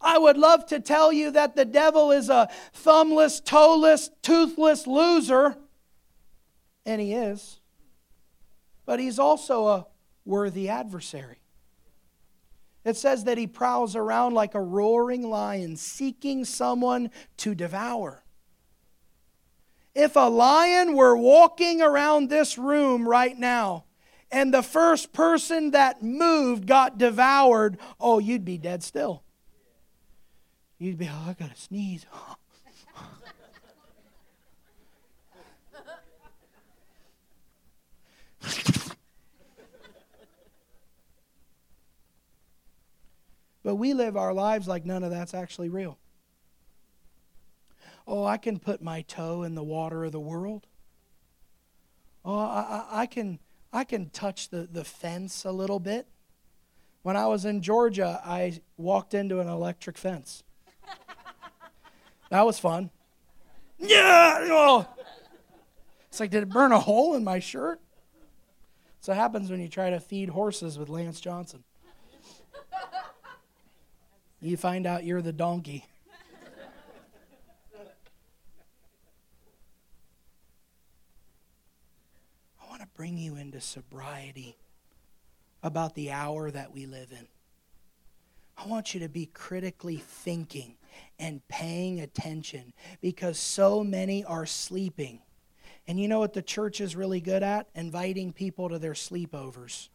I 0.00 0.18
would 0.18 0.36
love 0.36 0.66
to 0.66 0.80
tell 0.80 1.12
you 1.12 1.30
that 1.32 1.56
the 1.56 1.64
devil 1.64 2.12
is 2.12 2.28
a 2.28 2.48
thumbless, 2.72 3.40
toeless, 3.40 4.10
toothless 4.22 4.86
loser, 4.86 5.56
and 6.86 7.00
he 7.00 7.12
is. 7.12 7.60
But 8.86 9.00
he's 9.00 9.18
also 9.18 9.66
a 9.66 9.86
worthy 10.24 10.68
adversary. 10.68 11.38
It 12.84 12.96
says 12.96 13.24
that 13.24 13.38
he 13.38 13.46
prowls 13.46 13.96
around 13.96 14.34
like 14.34 14.54
a 14.54 14.62
roaring 14.62 15.28
lion, 15.28 15.76
seeking 15.76 16.44
someone 16.44 17.10
to 17.38 17.54
devour. 17.54 18.24
If 19.94 20.14
a 20.16 20.30
lion 20.30 20.94
were 20.94 21.16
walking 21.16 21.82
around 21.82 22.28
this 22.28 22.56
room 22.56 23.06
right 23.06 23.36
now, 23.36 23.84
and 24.30 24.54
the 24.54 24.62
first 24.62 25.12
person 25.12 25.72
that 25.72 26.02
moved 26.02 26.66
got 26.66 26.98
devoured, 26.98 27.78
oh, 28.00 28.18
you'd 28.18 28.44
be 28.44 28.58
dead 28.58 28.82
still. 28.82 29.24
You'd 30.78 30.98
be, 30.98 31.08
oh, 31.08 31.24
I 31.28 31.32
got 31.32 31.52
to 31.54 31.60
sneeze. 31.60 32.06
but 43.64 43.74
we 43.74 43.92
live 43.92 44.16
our 44.16 44.32
lives 44.32 44.68
like 44.68 44.86
none 44.86 45.02
of 45.02 45.10
that's 45.10 45.34
actually 45.34 45.68
real. 45.68 45.98
Oh, 48.06 48.24
I 48.24 48.36
can 48.36 48.60
put 48.60 48.80
my 48.80 49.02
toe 49.02 49.42
in 49.42 49.56
the 49.56 49.64
water 49.64 50.04
of 50.04 50.12
the 50.12 50.20
world. 50.20 50.68
Oh, 52.24 52.38
I, 52.38 52.84
I, 52.90 53.00
I 53.00 53.06
can, 53.06 53.40
I 53.72 53.82
can 53.82 54.10
touch 54.10 54.48
the, 54.48 54.68
the 54.70 54.84
fence 54.84 55.44
a 55.44 55.50
little 55.50 55.80
bit. 55.80 56.06
When 57.02 57.16
I 57.16 57.26
was 57.26 57.44
in 57.44 57.62
Georgia, 57.62 58.20
I 58.24 58.60
walked 58.76 59.12
into 59.12 59.40
an 59.40 59.48
electric 59.48 59.98
fence. 59.98 60.44
That 62.30 62.44
was 62.44 62.58
fun. 62.58 62.90
Yeah. 63.78 64.38
Oh. 64.50 64.86
It's 66.08 66.20
like, 66.20 66.30
did 66.30 66.42
it 66.42 66.48
burn 66.48 66.72
a 66.72 66.80
hole 66.80 67.14
in 67.14 67.24
my 67.24 67.38
shirt? 67.38 67.80
So 69.00 69.12
it 69.12 69.16
happens 69.16 69.50
when 69.50 69.60
you 69.60 69.68
try 69.68 69.90
to 69.90 70.00
feed 70.00 70.28
horses 70.30 70.78
with 70.78 70.88
Lance 70.88 71.20
Johnson. 71.20 71.64
You 74.40 74.56
find 74.56 74.86
out 74.86 75.04
you're 75.04 75.22
the 75.22 75.32
donkey. 75.32 75.84
I 82.60 82.68
want 82.68 82.82
to 82.82 82.88
bring 82.94 83.18
you 83.18 83.36
into 83.36 83.60
sobriety 83.60 84.56
about 85.62 85.94
the 85.94 86.12
hour 86.12 86.50
that 86.50 86.72
we 86.72 86.86
live 86.86 87.10
in. 87.10 87.26
I 88.58 88.66
want 88.66 88.92
you 88.92 89.00
to 89.00 89.08
be 89.08 89.26
critically 89.26 89.98
thinking 89.98 90.74
and 91.18 91.46
paying 91.46 92.00
attention 92.00 92.72
because 93.00 93.38
so 93.38 93.84
many 93.84 94.24
are 94.24 94.46
sleeping. 94.46 95.20
And 95.86 96.00
you 96.00 96.08
know 96.08 96.18
what 96.18 96.32
the 96.32 96.42
church 96.42 96.80
is 96.80 96.96
really 96.96 97.20
good 97.20 97.44
at? 97.44 97.68
Inviting 97.76 98.32
people 98.32 98.68
to 98.68 98.78
their 98.78 98.94
sleepovers. 98.94 99.88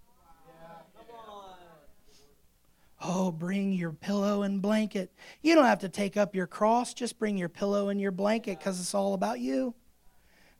Oh, 3.05 3.31
bring 3.31 3.73
your 3.73 3.91
pillow 3.91 4.43
and 4.43 4.61
blanket. 4.61 5.11
You 5.41 5.55
don't 5.55 5.65
have 5.65 5.79
to 5.79 5.89
take 5.89 6.15
up 6.15 6.33
your 6.33 6.47
cross, 6.47 6.93
just 6.93 7.19
bring 7.19 7.37
your 7.37 7.49
pillow 7.49 7.89
and 7.89 7.99
your 7.99 8.11
blanket 8.11 8.59
because 8.59 8.79
it's 8.79 8.95
all 8.95 9.13
about 9.13 9.41
you 9.41 9.75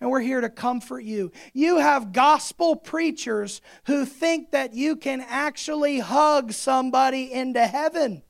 and 0.03 0.12
we're 0.12 0.19
here 0.19 0.41
to 0.41 0.50
comfort 0.50 1.05
you. 1.05 1.31
You 1.53 1.77
have 1.77 2.12
gospel 2.12 2.75
preachers 2.75 3.62
who 3.86 4.05
think 4.05 4.51
that 4.51 4.74
you 4.74 4.98
can 4.98 5.22
actually 5.22 6.00
hug 6.00 6.51
somebody 6.51 7.31
into 7.31 7.65
heaven. 7.65 8.22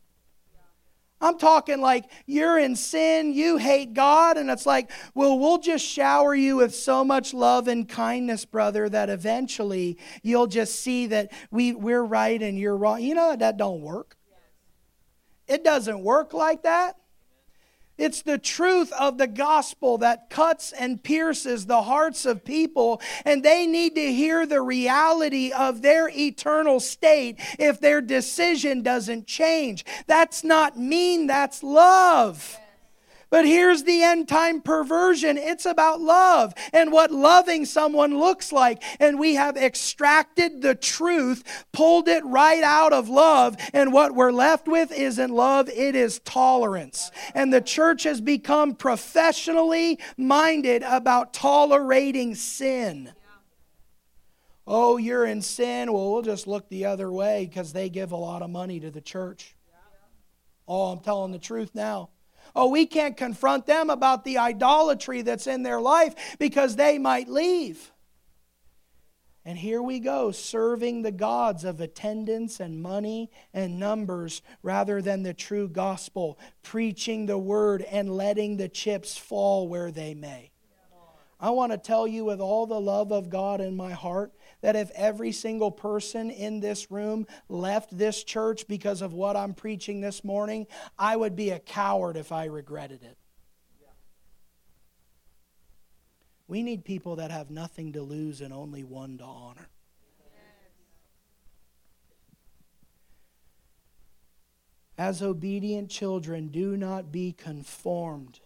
I'm 1.20 1.40
talking 1.40 1.82
like 1.82 2.06
you're 2.28 2.60
in 2.60 2.76
sin, 2.76 3.34
you 3.34 3.58
hate 3.58 3.96
God, 3.96 4.38
and 4.38 4.52
it's 4.52 4.68
like, 4.68 4.92
well, 5.16 5.40
we'll 5.40 5.58
just 5.58 5.84
shower 5.84 6.36
you 6.36 6.58
with 6.58 6.76
so 6.76 7.04
much 7.04 7.34
love 7.34 7.68
and 7.68 7.90
kindness, 7.90 8.46
brother, 8.46 8.88
that 8.88 9.10
eventually 9.10 9.98
you'll 10.22 10.46
just 10.46 10.76
see 10.76 11.08
that 11.08 11.32
we, 11.50 11.74
we're 11.74 12.04
right 12.04 12.40
and 12.40 12.60
you're 12.60 12.78
wrong. 12.78 13.02
You 13.02 13.16
know, 13.16 13.36
that 13.36 13.58
don't 13.58 13.82
work. 13.82 14.16
It 15.48 15.64
doesn't 15.64 16.04
work 16.04 16.34
like 16.34 16.62
that. 16.64 16.98
It's 18.04 18.22
the 18.22 18.38
truth 18.38 18.92
of 19.00 19.18
the 19.18 19.28
gospel 19.28 19.98
that 20.00 20.30
cuts 20.30 20.74
and 20.74 21.02
pierces 21.02 21.68
the 21.68 21.84
hearts 21.84 22.26
of 22.26 22.44
people, 22.44 23.02
and 23.24 23.44
they 23.44 23.66
need 23.66 23.96
to 23.96 24.12
hear 24.14 24.46
the 24.46 24.62
reality 24.62 25.54
of 25.54 25.82
their 25.82 26.10
eternal 26.10 26.82
state 26.82 27.38
if 27.58 27.80
their 27.80 28.02
decision 28.02 28.82
doesn't 28.82 29.26
change. 29.26 29.86
That's 30.06 30.44
not 30.44 30.78
mean, 30.78 31.28
that's 31.28 31.64
love. 31.64 32.60
But 33.34 33.48
here's 33.48 33.82
the 33.82 34.04
end 34.04 34.28
time 34.28 34.62
perversion 34.62 35.40
it's 35.40 35.66
about 35.66 36.00
love 36.00 36.54
and 36.72 36.92
what 36.92 37.10
loving 37.10 37.66
someone 37.66 38.20
looks 38.20 38.52
like. 38.52 38.84
And 39.00 39.18
we 39.18 39.34
have 39.34 39.58
extracted 39.58 40.62
the 40.62 40.76
truth, 40.76 41.66
pulled 41.72 42.08
it 42.08 42.24
right 42.26 42.62
out 42.62 42.94
of 42.94 43.10
love, 43.10 43.58
and 43.74 43.92
what 43.92 44.14
we're 44.14 44.32
left 44.32 44.68
with 44.68 44.92
isn't 44.92 45.32
love, 45.32 45.68
it 45.68 45.96
is 45.96 46.20
tolerance. 46.20 47.10
And 47.34 47.52
the 47.52 47.60
church 47.60 48.04
has 48.04 48.22
become 48.22 48.76
professionally 48.76 49.98
minded 50.16 50.84
about 50.84 51.34
tolerating 51.34 52.36
sin. 52.36 53.14
Oh, 54.68 54.98
you're 54.98 55.26
in 55.26 55.42
sin. 55.42 55.92
Well, 55.92 56.12
we'll 56.12 56.22
just 56.22 56.46
look 56.46 56.70
the 56.70 56.86
other 56.86 57.12
way 57.12 57.48
because 57.48 57.74
they 57.74 57.90
give 57.90 58.12
a 58.12 58.16
lot 58.16 58.44
of 58.44 58.52
money 58.52 58.80
to 58.82 58.92
the 58.92 59.02
church. 59.02 59.56
Oh, 60.68 60.92
I'm 60.92 61.00
telling 61.00 61.32
the 61.32 61.40
truth 61.40 61.72
now. 61.74 62.12
Oh, 62.56 62.70
we 62.70 62.86
can't 62.86 63.18
confront 63.18 63.66
them 63.66 63.90
about 63.90 64.24
the 64.24 64.38
idolatry 64.38 65.22
that's 65.24 65.48
in 65.48 65.64
their 65.64 65.82
life 65.82 66.38
because 66.38 66.76
they 66.76 66.98
might 67.00 67.28
leave. 67.28 67.92
And 69.46 69.58
here 69.58 69.82
we 69.82 70.00
go, 70.00 70.32
serving 70.32 71.02
the 71.02 71.12
gods 71.12 71.66
of 71.66 71.82
attendance 71.82 72.62
and 72.62 72.82
money 72.82 73.30
and 73.54 73.78
numbers 73.78 74.42
rather 74.62 75.02
than 75.02 75.24
the 75.24 75.34
true 75.34 75.68
gospel, 75.68 76.40
preaching 76.62 77.26
the 77.26 77.38
word 77.38 77.82
and 77.82 78.16
letting 78.16 78.56
the 78.56 78.70
chips 78.70 79.18
fall 79.18 79.68
where 79.68 79.92
they 79.92 80.14
may. 80.14 80.52
I 81.42 81.50
want 81.50 81.74
to 81.74 81.78
tell 81.78 82.08
you 82.08 82.24
with 82.24 82.40
all 82.40 82.66
the 82.66 82.80
love 82.80 83.12
of 83.12 83.30
God 83.30 83.60
in 83.60 83.76
my 83.76 83.92
heart 83.92 84.32
that 84.64 84.78
if 84.78 84.90
every 84.92 85.34
single 85.34 85.72
person 85.72 86.32
in 86.32 86.62
this 86.62 86.90
room 86.90 87.28
left 87.50 87.96
this 87.96 88.24
church 88.24 88.66
because 88.66 89.02
of 89.02 89.12
what 89.12 89.36
I'm 89.36 89.54
preaching 89.54 90.00
this 90.00 90.24
morning, 90.24 90.68
I 90.98 91.18
would 91.18 91.36
be 91.36 91.50
a 91.50 91.60
coward 91.60 92.16
if 92.16 92.32
I 92.32 92.46
regretted 92.46 93.04
it. 93.04 93.18
We 96.48 96.64
need 96.64 96.86
people 96.86 97.18
that 97.18 97.30
have 97.30 97.52
nothing 97.52 97.92
to 97.92 98.02
lose 98.02 98.40
and 98.40 98.54
only 98.54 98.86
one 98.86 99.18
to 99.18 99.26
honor. 99.26 99.68
As 104.98 105.22
obedient 105.22 105.90
children, 105.90 106.48
do 106.48 106.78
not 106.78 107.12
be 107.12 107.34
conformed 107.34 108.40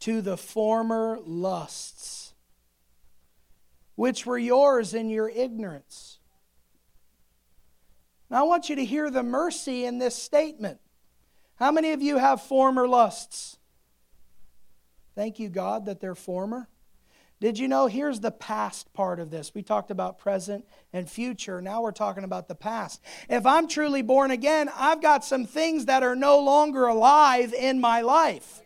to 0.00 0.22
the 0.22 0.38
former 0.38 1.18
lusts 1.22 2.31
which 3.94 4.26
were 4.26 4.38
yours 4.38 4.94
in 4.94 5.08
your 5.08 5.28
ignorance. 5.28 6.18
Now, 8.30 8.40
I 8.40 8.42
want 8.48 8.70
you 8.70 8.76
to 8.76 8.84
hear 8.84 9.10
the 9.10 9.22
mercy 9.22 9.84
in 9.84 9.98
this 9.98 10.16
statement. 10.16 10.80
How 11.56 11.70
many 11.70 11.92
of 11.92 12.00
you 12.00 12.16
have 12.16 12.40
former 12.42 12.88
lusts? 12.88 13.58
Thank 15.14 15.38
you, 15.38 15.48
God, 15.48 15.86
that 15.86 16.00
they're 16.00 16.14
former. 16.14 16.68
Did 17.40 17.58
you 17.58 17.68
know? 17.68 17.88
Here's 17.88 18.20
the 18.20 18.30
past 18.30 18.92
part 18.94 19.18
of 19.18 19.30
this. 19.30 19.52
We 19.52 19.62
talked 19.62 19.90
about 19.90 20.16
present 20.16 20.64
and 20.92 21.10
future. 21.10 21.60
Now 21.60 21.82
we're 21.82 21.90
talking 21.90 22.24
about 22.24 22.46
the 22.48 22.54
past. 22.54 23.02
If 23.28 23.44
I'm 23.44 23.66
truly 23.66 24.00
born 24.00 24.30
again, 24.30 24.70
I've 24.76 25.02
got 25.02 25.24
some 25.24 25.44
things 25.44 25.86
that 25.86 26.02
are 26.02 26.16
no 26.16 26.38
longer 26.38 26.86
alive 26.86 27.52
in 27.52 27.80
my 27.80 28.00
life. 28.00 28.62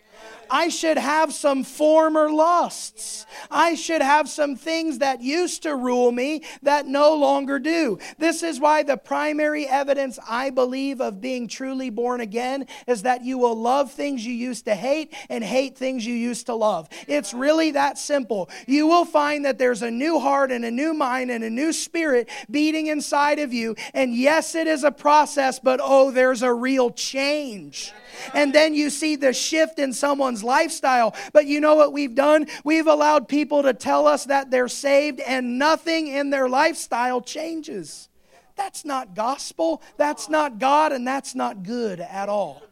I 0.51 0.69
should 0.69 0.99
have 0.99 1.33
some 1.33 1.65
former 1.65 2.31
lusts. 2.31 3.27
I 3.51 3.75
should 3.75 4.03
have 4.03 4.29
some 4.29 4.57
things 4.57 4.99
that 4.99 5.23
used 5.23 5.63
to 5.65 5.77
rule 5.77 6.13
me 6.13 6.43
that 6.63 6.87
no 6.87 7.15
longer 7.15 7.59
do. 7.59 7.99
This 8.19 8.43
is 8.43 8.61
why 8.61 8.83
the 8.83 8.97
primary 8.97 9.67
evidence 9.67 10.19
I 10.29 10.51
believe 10.51 11.01
of 11.01 11.21
being 11.21 11.49
truly 11.49 11.91
born 11.91 12.21
again 12.21 12.67
is 12.87 13.03
that 13.03 13.25
you 13.25 13.39
will 13.39 13.55
love 13.55 13.93
things 13.93 14.25
you 14.25 14.35
used 14.35 14.65
to 14.67 14.75
hate 14.75 15.13
and 15.29 15.43
hate 15.43 15.77
things 15.77 16.07
you 16.07 16.15
used 16.15 16.47
to 16.47 16.55
love. 16.55 16.89
It's 17.07 17.35
really 17.35 17.73
that 17.73 17.99
simple. 17.99 18.51
You 18.67 18.87
will 18.87 19.05
find 19.05 19.45
that 19.45 19.59
there's 19.59 19.83
a 19.83 19.91
new 19.91 20.19
heart 20.19 20.51
and 20.51 20.65
a 20.65 20.71
new 20.71 20.95
mind 20.95 21.31
and 21.31 21.45
a 21.45 21.51
new 21.51 21.73
spirit 21.73 22.29
beating 22.51 22.87
inside 22.87 23.39
of 23.39 23.53
you. 23.53 23.77
And 23.95 24.15
yes, 24.15 24.55
it 24.55 24.67
is 24.67 24.85
a 24.85 24.93
process, 24.93 25.59
but 25.59 25.81
oh, 25.83 26.11
there's 26.11 26.43
a 26.43 26.53
real 26.53 26.91
change 26.91 27.93
and 28.35 28.53
then 28.53 28.75
you 28.75 28.91
see 28.91 29.17
the 29.17 29.33
shift 29.33 29.79
in 29.79 29.93
someone's 29.93 30.36
lifestyle. 30.43 31.15
But 31.33 31.47
you 31.47 31.61
know 31.61 31.75
what 31.75 31.93
we've 31.93 32.15
done? 32.15 32.47
We've 32.65 32.87
allowed 32.87 33.29
people 33.29 33.63
to 33.63 33.75
tell 33.75 34.07
us 34.07 34.25
that 34.27 34.51
they're 34.51 34.69
saved 34.69 35.21
and 35.21 35.59
nothing 35.59 36.09
in 36.09 36.31
their 36.31 36.49
lifestyle 36.49 37.21
changes. 37.21 38.09
That's 38.57 38.85
not 38.85 39.15
gospel, 39.15 39.83
that's 39.97 40.29
not 40.29 40.59
God, 40.59 40.93
and 40.93 41.07
that's 41.07 41.35
not 41.35 41.63
good 41.63 42.01
at 42.01 42.29
all. 42.29 42.63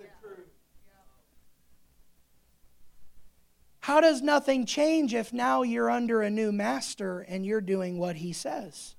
How 3.80 4.00
does 4.00 4.22
nothing 4.22 4.64
change 4.64 5.12
if 5.12 5.30
now 5.30 5.60
you're 5.62 5.90
under 5.90 6.22
a 6.22 6.30
new 6.30 6.52
master 6.52 7.20
and 7.20 7.44
you're 7.44 7.60
doing 7.60 7.98
what 7.98 8.16
he 8.16 8.32
says? 8.32 8.94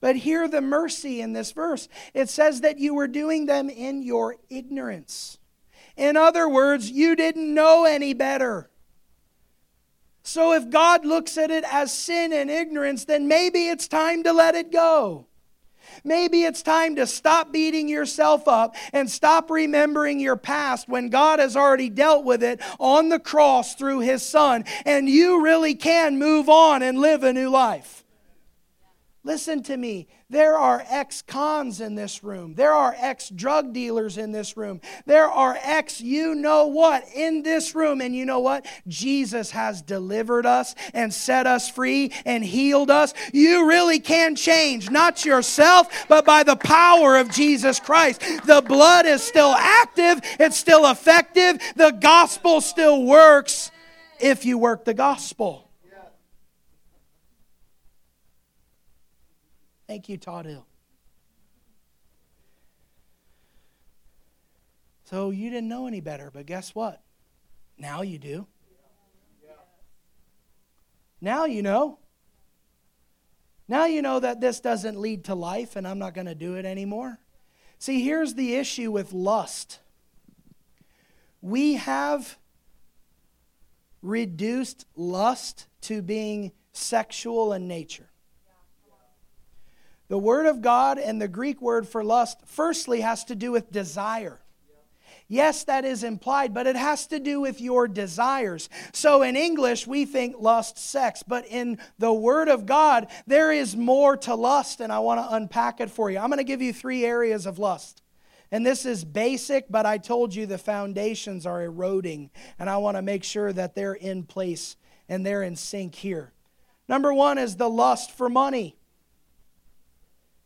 But 0.00 0.16
hear 0.16 0.48
the 0.48 0.60
mercy 0.60 1.20
in 1.20 1.34
this 1.34 1.52
verse. 1.52 1.88
It 2.14 2.28
says 2.28 2.62
that 2.62 2.78
you 2.78 2.94
were 2.94 3.06
doing 3.06 3.46
them 3.46 3.70
in 3.70 4.02
your 4.02 4.34
ignorance. 4.50 5.38
In 5.98 6.16
other 6.16 6.48
words, 6.48 6.90
you 6.90 7.16
didn't 7.16 7.52
know 7.52 7.84
any 7.84 8.14
better. 8.14 8.70
So 10.22 10.52
if 10.52 10.70
God 10.70 11.04
looks 11.04 11.36
at 11.36 11.50
it 11.50 11.64
as 11.64 11.92
sin 11.92 12.32
and 12.32 12.48
ignorance, 12.48 13.04
then 13.04 13.26
maybe 13.26 13.68
it's 13.68 13.88
time 13.88 14.22
to 14.22 14.32
let 14.32 14.54
it 14.54 14.70
go. 14.70 15.26
Maybe 16.04 16.44
it's 16.44 16.62
time 16.62 16.96
to 16.96 17.06
stop 17.06 17.52
beating 17.52 17.88
yourself 17.88 18.46
up 18.46 18.76
and 18.92 19.10
stop 19.10 19.50
remembering 19.50 20.20
your 20.20 20.36
past 20.36 20.88
when 20.88 21.08
God 21.08 21.40
has 21.40 21.56
already 21.56 21.90
dealt 21.90 22.24
with 22.24 22.42
it 22.42 22.60
on 22.78 23.08
the 23.08 23.18
cross 23.18 23.74
through 23.74 24.00
His 24.00 24.22
Son, 24.22 24.64
and 24.84 25.08
you 25.08 25.42
really 25.42 25.74
can 25.74 26.18
move 26.18 26.48
on 26.48 26.82
and 26.82 27.00
live 27.00 27.24
a 27.24 27.32
new 27.32 27.48
life. 27.48 28.04
Listen 29.28 29.62
to 29.64 29.76
me. 29.76 30.08
There 30.30 30.56
are 30.56 30.82
ex 30.88 31.20
cons 31.20 31.82
in 31.82 31.94
this 31.94 32.24
room. 32.24 32.54
There 32.54 32.72
are 32.72 32.96
ex 32.96 33.28
drug 33.28 33.74
dealers 33.74 34.16
in 34.16 34.32
this 34.32 34.56
room. 34.56 34.80
There 35.04 35.28
are 35.28 35.54
ex 35.62 36.00
you 36.00 36.34
know 36.34 36.68
what 36.68 37.04
in 37.14 37.42
this 37.42 37.74
room. 37.74 38.00
And 38.00 38.16
you 38.16 38.24
know 38.24 38.38
what? 38.40 38.64
Jesus 38.86 39.50
has 39.50 39.82
delivered 39.82 40.46
us 40.46 40.74
and 40.94 41.12
set 41.12 41.46
us 41.46 41.68
free 41.68 42.10
and 42.24 42.42
healed 42.42 42.90
us. 42.90 43.12
You 43.34 43.68
really 43.68 44.00
can 44.00 44.34
change, 44.34 44.90
not 44.90 45.26
yourself, 45.26 46.06
but 46.08 46.24
by 46.24 46.42
the 46.42 46.56
power 46.56 47.18
of 47.18 47.30
Jesus 47.30 47.80
Christ. 47.80 48.22
The 48.46 48.64
blood 48.66 49.04
is 49.04 49.22
still 49.22 49.54
active, 49.54 50.20
it's 50.40 50.56
still 50.56 50.90
effective. 50.90 51.58
The 51.76 51.90
gospel 51.90 52.62
still 52.62 53.04
works 53.04 53.70
if 54.18 54.46
you 54.46 54.56
work 54.56 54.86
the 54.86 54.94
gospel. 54.94 55.67
Thank 59.88 60.08
you, 60.10 60.18
Todd 60.18 60.44
Hill. 60.44 60.66
So 65.04 65.30
you 65.30 65.48
didn't 65.48 65.68
know 65.68 65.86
any 65.86 66.02
better, 66.02 66.30
but 66.30 66.44
guess 66.44 66.74
what? 66.74 67.00
Now 67.78 68.02
you 68.02 68.18
do. 68.18 68.46
Now 71.20 71.46
you 71.46 71.62
know. 71.62 71.98
Now 73.66 73.86
you 73.86 74.02
know 74.02 74.20
that 74.20 74.40
this 74.40 74.60
doesn't 74.60 75.00
lead 75.00 75.24
to 75.24 75.34
life 75.34 75.76
and 75.76 75.88
I'm 75.88 75.98
not 75.98 76.14
going 76.14 76.26
to 76.26 76.34
do 76.34 76.54
it 76.56 76.66
anymore. 76.66 77.18
See, 77.78 78.02
here's 78.02 78.34
the 78.34 78.54
issue 78.54 78.92
with 78.92 79.12
lust 79.12 79.80
we 81.40 81.74
have 81.74 82.36
reduced 84.02 84.84
lust 84.96 85.68
to 85.82 86.02
being 86.02 86.52
sexual 86.72 87.52
in 87.52 87.68
nature. 87.68 88.07
The 90.08 90.18
Word 90.18 90.46
of 90.46 90.62
God 90.62 90.98
and 90.98 91.20
the 91.20 91.28
Greek 91.28 91.60
word 91.60 91.86
for 91.86 92.02
lust, 92.02 92.38
firstly, 92.46 93.02
has 93.02 93.24
to 93.24 93.34
do 93.34 93.52
with 93.52 93.70
desire. 93.70 94.40
Yes, 95.30 95.64
that 95.64 95.84
is 95.84 96.04
implied, 96.04 96.54
but 96.54 96.66
it 96.66 96.76
has 96.76 97.06
to 97.08 97.20
do 97.20 97.38
with 97.38 97.60
your 97.60 97.86
desires. 97.86 98.70
So 98.94 99.20
in 99.20 99.36
English, 99.36 99.86
we 99.86 100.06
think 100.06 100.36
lust, 100.38 100.78
sex, 100.78 101.22
but 101.22 101.46
in 101.46 101.78
the 101.98 102.12
Word 102.12 102.48
of 102.48 102.64
God, 102.64 103.08
there 103.26 103.52
is 103.52 103.76
more 103.76 104.16
to 104.18 104.34
lust, 104.34 104.80
and 104.80 104.90
I 104.90 105.00
want 105.00 105.20
to 105.20 105.34
unpack 105.34 105.80
it 105.80 105.90
for 105.90 106.10
you. 106.10 106.18
I'm 106.18 106.30
going 106.30 106.38
to 106.38 106.44
give 106.44 106.62
you 106.62 106.72
three 106.72 107.04
areas 107.04 107.44
of 107.44 107.58
lust. 107.58 108.00
And 108.50 108.64
this 108.64 108.86
is 108.86 109.04
basic, 109.04 109.66
but 109.68 109.84
I 109.84 109.98
told 109.98 110.34
you 110.34 110.46
the 110.46 110.56
foundations 110.56 111.44
are 111.44 111.62
eroding, 111.62 112.30
and 112.58 112.70
I 112.70 112.78
want 112.78 112.96
to 112.96 113.02
make 113.02 113.24
sure 113.24 113.52
that 113.52 113.74
they're 113.74 113.92
in 113.92 114.22
place 114.22 114.76
and 115.10 115.26
they're 115.26 115.42
in 115.42 115.56
sync 115.56 115.94
here. 115.94 116.32
Number 116.88 117.12
one 117.12 117.36
is 117.36 117.56
the 117.56 117.68
lust 117.68 118.10
for 118.10 118.30
money. 118.30 118.77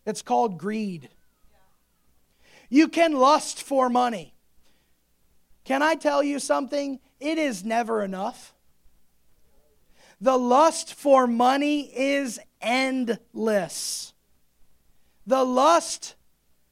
It's 0.05 0.23
called 0.23 0.59
greed. 0.59 1.09
You 2.69 2.89
can 2.89 3.13
lust 3.13 3.63
for 3.63 3.89
money. 3.89 4.35
Can 5.65 5.83
I 5.83 5.95
tell 5.95 6.23
you 6.23 6.39
something? 6.39 6.99
It 7.21 7.39
is 7.39 7.65
never 7.65 8.03
enough. 8.03 8.55
The 10.21 10.37
lust 10.37 10.95
for 10.95 11.27
money 11.27 11.83
is 11.95 12.41
endless. 12.61 14.13
The 15.27 15.45
lust 15.45 16.15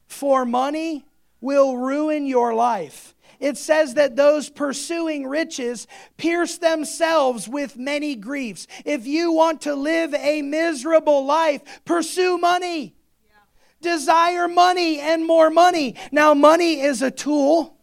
for 0.07 0.45
money 0.45 1.05
will 1.39 1.77
ruin 1.77 2.25
your 2.25 2.53
life. 2.53 3.15
It 3.39 3.57
says 3.57 3.95
that 3.95 4.15
those 4.15 4.49
pursuing 4.49 5.25
riches 5.25 5.87
pierce 6.17 6.57
themselves 6.57 7.47
with 7.47 7.77
many 7.77 8.15
griefs. 8.15 8.67
If 8.85 9.07
you 9.07 9.31
want 9.31 9.61
to 9.61 9.73
live 9.73 10.13
a 10.13 10.41
miserable 10.41 11.25
life, 11.25 11.61
pursue 11.85 12.37
money 12.37 12.95
desire 13.81 14.47
money 14.47 14.99
and 14.99 15.25
more 15.25 15.49
money. 15.49 15.95
Now, 16.11 16.33
money 16.33 16.81
is 16.81 17.01
a 17.01 17.11
tool. 17.11 17.77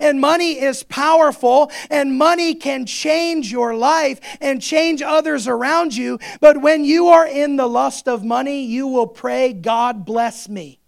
And 0.00 0.20
money 0.20 0.60
is 0.60 0.82
powerful, 0.82 1.70
and 1.88 2.18
money 2.18 2.54
can 2.54 2.84
change 2.84 3.50
your 3.50 3.74
life 3.74 4.20
and 4.38 4.60
change 4.60 5.00
others 5.00 5.48
around 5.48 5.96
you. 5.96 6.18
But 6.42 6.60
when 6.60 6.84
you 6.84 7.08
are 7.08 7.26
in 7.26 7.56
the 7.56 7.66
lust 7.66 8.06
of 8.06 8.22
money, 8.22 8.66
you 8.66 8.86
will 8.86 9.06
pray, 9.06 9.54
God 9.54 10.04
bless 10.04 10.46
me. 10.46 10.78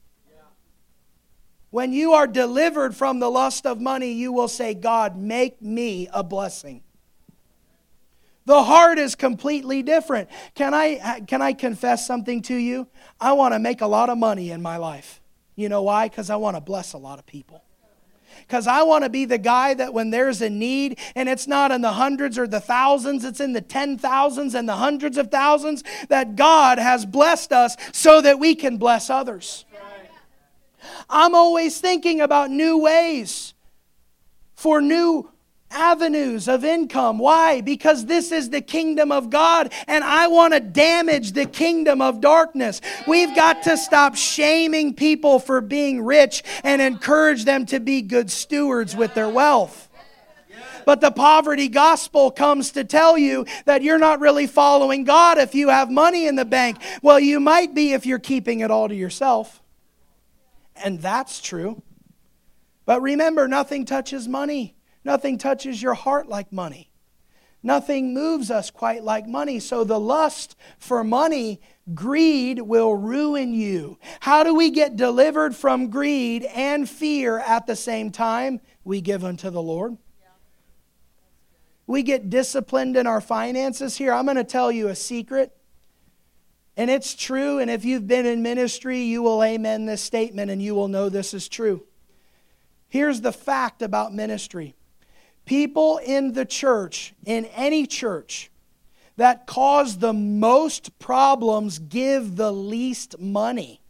When 1.71 1.93
you 1.93 2.13
are 2.13 2.27
delivered 2.27 2.95
from 2.97 3.21
the 3.21 3.31
lust 3.31 3.65
of 3.65 3.81
money, 3.81 4.13
you 4.13 4.33
will 4.33 4.49
say, 4.49 4.75
God, 4.75 5.17
make 5.17 5.63
me 5.63 6.09
a 6.13 6.23
blessing. 6.23 6.83
The 8.47 8.63
heart 8.63 8.99
is 8.99 9.15
completely 9.15 9.83
different. 9.83 10.29
Can 10.55 10.75
I, 10.75 11.21
can 11.27 11.43
I 11.43 11.53
confess 11.53 12.07
something 12.07 12.43
to 12.43 12.55
you? 12.55 12.89
I 13.21 13.33
want 13.33 13.55
to 13.55 13.59
make 13.59 13.81
a 13.81 13.87
lot 13.87 14.09
of 14.09 14.19
money 14.19 14.51
in 14.51 14.63
my 14.63 14.77
life. 14.77 15.21
You 15.57 15.69
know 15.69 15.83
why? 15.83 16.09
Because 16.09 16.31
I 16.31 16.37
want 16.37 16.57
to 16.57 16.61
bless 16.61 16.95
a 16.95 16.99
lot 16.99 17.19
of 17.19 17.27
people. 17.27 17.63
Because 18.39 18.67
I 18.67 18.83
want 18.83 19.05
to 19.05 19.11
be 19.11 19.27
the 19.27 19.39
guy 19.39 19.75
that 19.75 19.93
when 19.93 20.11
there's 20.11 20.41
a 20.41 20.49
need, 20.49 20.99
and 21.15 21.29
it's 21.29 21.47
not 21.47 21.71
in 21.71 21.83
the 21.83 21.93
hundreds 21.93 22.39
or 22.39 22.47
the 22.47 22.61
thousands, 22.61 23.25
it's 23.25 23.41
in 23.41 23.53
the 23.53 23.61
ten 23.61 23.99
thousands 23.99 24.55
and 24.55 24.69
the 24.69 24.77
hundreds 24.77 25.19
of 25.19 25.31
thousands, 25.31 25.85
that 26.09 26.37
God 26.37 26.79
has 26.79 27.05
blessed 27.05 27.53
us 27.53 27.77
so 27.93 28.21
that 28.21 28.39
we 28.39 28.55
can 28.55 28.79
bless 28.79 29.11
others. 29.11 29.67
I'm 31.09 31.35
always 31.35 31.81
thinking 31.81 32.21
about 32.21 32.51
new 32.51 32.79
ways 32.79 33.55
for 34.55 34.81
new 34.81 35.30
avenues 35.71 36.49
of 36.49 36.65
income. 36.65 37.19
Why? 37.19 37.61
Because 37.61 38.07
this 38.07 38.33
is 38.33 38.51
the 38.51 38.61
kingdom 38.61 39.13
of 39.13 39.31
God 39.31 39.73
and 39.87 40.03
I 40.03 40.27
want 40.27 40.55
to 40.55 40.61
damage 40.61 41.33
the 41.33 41.47
kingdom 41.47 42.01
of 42.01 42.21
darkness. 42.21 42.81
We've 43.07 43.35
got 43.35 43.63
to 43.65 43.77
stop 43.77 44.17
shaming 44.17 44.95
people 44.95 45.39
for 45.39 45.61
being 45.61 46.03
rich 46.03 46.43
and 46.65 46.83
encourage 46.83 47.45
them 47.45 47.67
to 47.67 47.81
be 47.81 48.03
good 48.03 48.31
stewards 48.31 48.97
with 48.97 49.15
their 49.15 49.29
wealth. 49.29 49.89
But 50.85 51.01
the 51.01 51.11
poverty 51.11 51.69
gospel 51.69 52.31
comes 52.31 52.73
to 52.73 52.85
tell 52.85 53.17
you 53.17 53.47
that 53.65 53.83
you're 53.83 53.99
not 53.99 54.21
really 54.21 54.47
following 54.47 55.05
God 55.05 55.39
if 55.39 55.55
you 55.55 55.69
have 55.69 55.91
money 55.91 56.27
in 56.27 56.37
the 56.37 56.45
bank. 56.45 56.79
Well, 57.03 57.21
you 57.21 57.39
might 57.39 57.75
be 57.75 57.93
if 57.93 58.07
you're 58.07 58.19
keeping 58.19 58.61
it 58.61 58.71
all 58.71 58.89
to 58.89 58.95
yourself. 58.95 59.63
And 60.75 61.01
that's 61.01 61.41
true. 61.41 61.83
But 62.87 63.03
remember, 63.03 63.47
nothing 63.47 63.85
touches 63.85 64.27
money. 64.27 64.75
Nothing 65.05 65.39
touches 65.39 65.83
your 65.83 65.95
heart 65.95 66.29
like 66.29 66.53
money. 66.53 66.91
Nothing 67.63 68.15
moves 68.15 68.51
us 68.51 68.71
quite 68.71 69.05
like 69.05 69.27
money. 69.27 69.61
So 69.61 69.85
the 69.85 70.01
lust 70.01 70.57
for 70.79 71.05
money, 71.05 71.61
greed 71.95 72.61
will 72.61 72.95
ruin 72.95 73.53
you. 73.53 73.99
How 74.21 74.43
do 74.45 74.55
we 74.55 74.71
get 74.71 74.97
delivered 74.97 75.55
from 75.55 75.91
greed 75.91 76.45
and 76.45 76.89
fear 76.89 77.39
at 77.39 77.67
the 77.67 77.77
same 77.77 78.11
time? 78.11 78.61
We 78.83 79.01
give 79.01 79.25
unto 79.25 79.51
the 79.51 79.61
Lord. 79.61 79.99
We 81.87 82.03
get 82.03 82.31
disciplined 82.31 82.97
in 82.97 83.07
our 83.07 83.21
finances 83.21 83.97
here. 83.97 84.13
I'm 84.13 84.25
going 84.25 84.37
to 84.37 84.45
tell 84.45 84.71
you 84.71 84.89
a 84.89 84.95
secret. 84.95 85.55
And 86.77 86.89
it's 86.89 87.15
true. 87.15 87.59
And 87.59 87.71
if 87.71 87.85
you've 87.85 88.07
been 88.07 88.25
in 88.25 88.43
ministry, 88.43 89.01
you 89.03 89.23
will 89.23 89.43
amen 89.43 89.85
this 89.85 90.01
statement 90.01 90.51
and 90.51 90.63
you 90.63 90.75
will 90.75 90.89
know 90.89 91.09
this 91.09 91.35
is 91.35 91.49
true. 91.49 91.85
Here's 92.89 93.21
the 93.21 93.33
fact 93.33 93.83
about 93.83 94.15
ministry 94.15 94.77
people 95.45 95.99
in 95.99 96.33
the 96.33 96.45
church, 96.45 97.15
in 97.25 97.45
any 97.47 97.87
church, 97.87 98.51
that 99.17 99.47
cause 99.47 99.99
the 99.99 100.13
most 100.13 100.99
problems 100.99 101.79
give 101.79 102.37
the 102.37 102.53
least 102.53 103.19
money. 103.19 103.81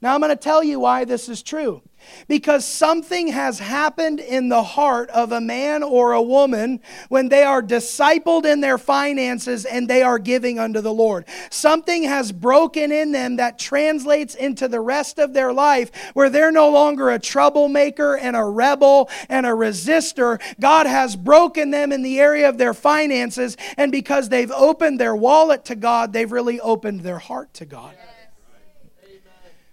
Now, 0.00 0.14
I'm 0.14 0.20
going 0.20 0.30
to 0.30 0.36
tell 0.36 0.62
you 0.62 0.78
why 0.80 1.04
this 1.04 1.28
is 1.28 1.42
true 1.42 1.82
because 2.28 2.64
something 2.64 3.28
has 3.28 3.58
happened 3.58 4.20
in 4.20 4.48
the 4.48 4.62
heart 4.62 5.10
of 5.10 5.32
a 5.32 5.40
man 5.40 5.82
or 5.82 6.12
a 6.12 6.22
woman 6.22 6.80
when 7.08 7.28
they 7.28 7.42
are 7.42 7.62
discipled 7.62 8.44
in 8.44 8.60
their 8.60 8.78
finances 8.78 9.64
and 9.64 9.88
they 9.88 10.02
are 10.02 10.18
giving 10.18 10.58
unto 10.58 10.80
the 10.80 10.92
Lord. 10.92 11.24
Something 11.50 12.04
has 12.04 12.32
broken 12.32 12.92
in 12.92 13.12
them 13.12 13.36
that 13.36 13.58
translates 13.58 14.34
into 14.34 14.68
the 14.68 14.80
rest 14.80 15.18
of 15.18 15.32
their 15.32 15.52
life 15.52 15.90
where 16.14 16.30
they're 16.30 16.52
no 16.52 16.70
longer 16.70 17.10
a 17.10 17.18
troublemaker 17.18 18.16
and 18.16 18.36
a 18.36 18.44
rebel 18.44 19.08
and 19.28 19.46
a 19.46 19.50
resistor. 19.50 20.40
God 20.60 20.86
has 20.86 21.16
broken 21.16 21.70
them 21.70 21.92
in 21.92 22.02
the 22.02 22.20
area 22.20 22.48
of 22.48 22.58
their 22.58 22.74
finances, 22.74 23.56
and 23.76 23.90
because 23.92 24.28
they've 24.28 24.50
opened 24.50 25.00
their 25.00 25.16
wallet 25.16 25.64
to 25.66 25.74
God, 25.74 26.12
they've 26.12 26.30
really 26.30 26.60
opened 26.60 27.00
their 27.00 27.18
heart 27.18 27.52
to 27.54 27.64
God. 27.64 27.94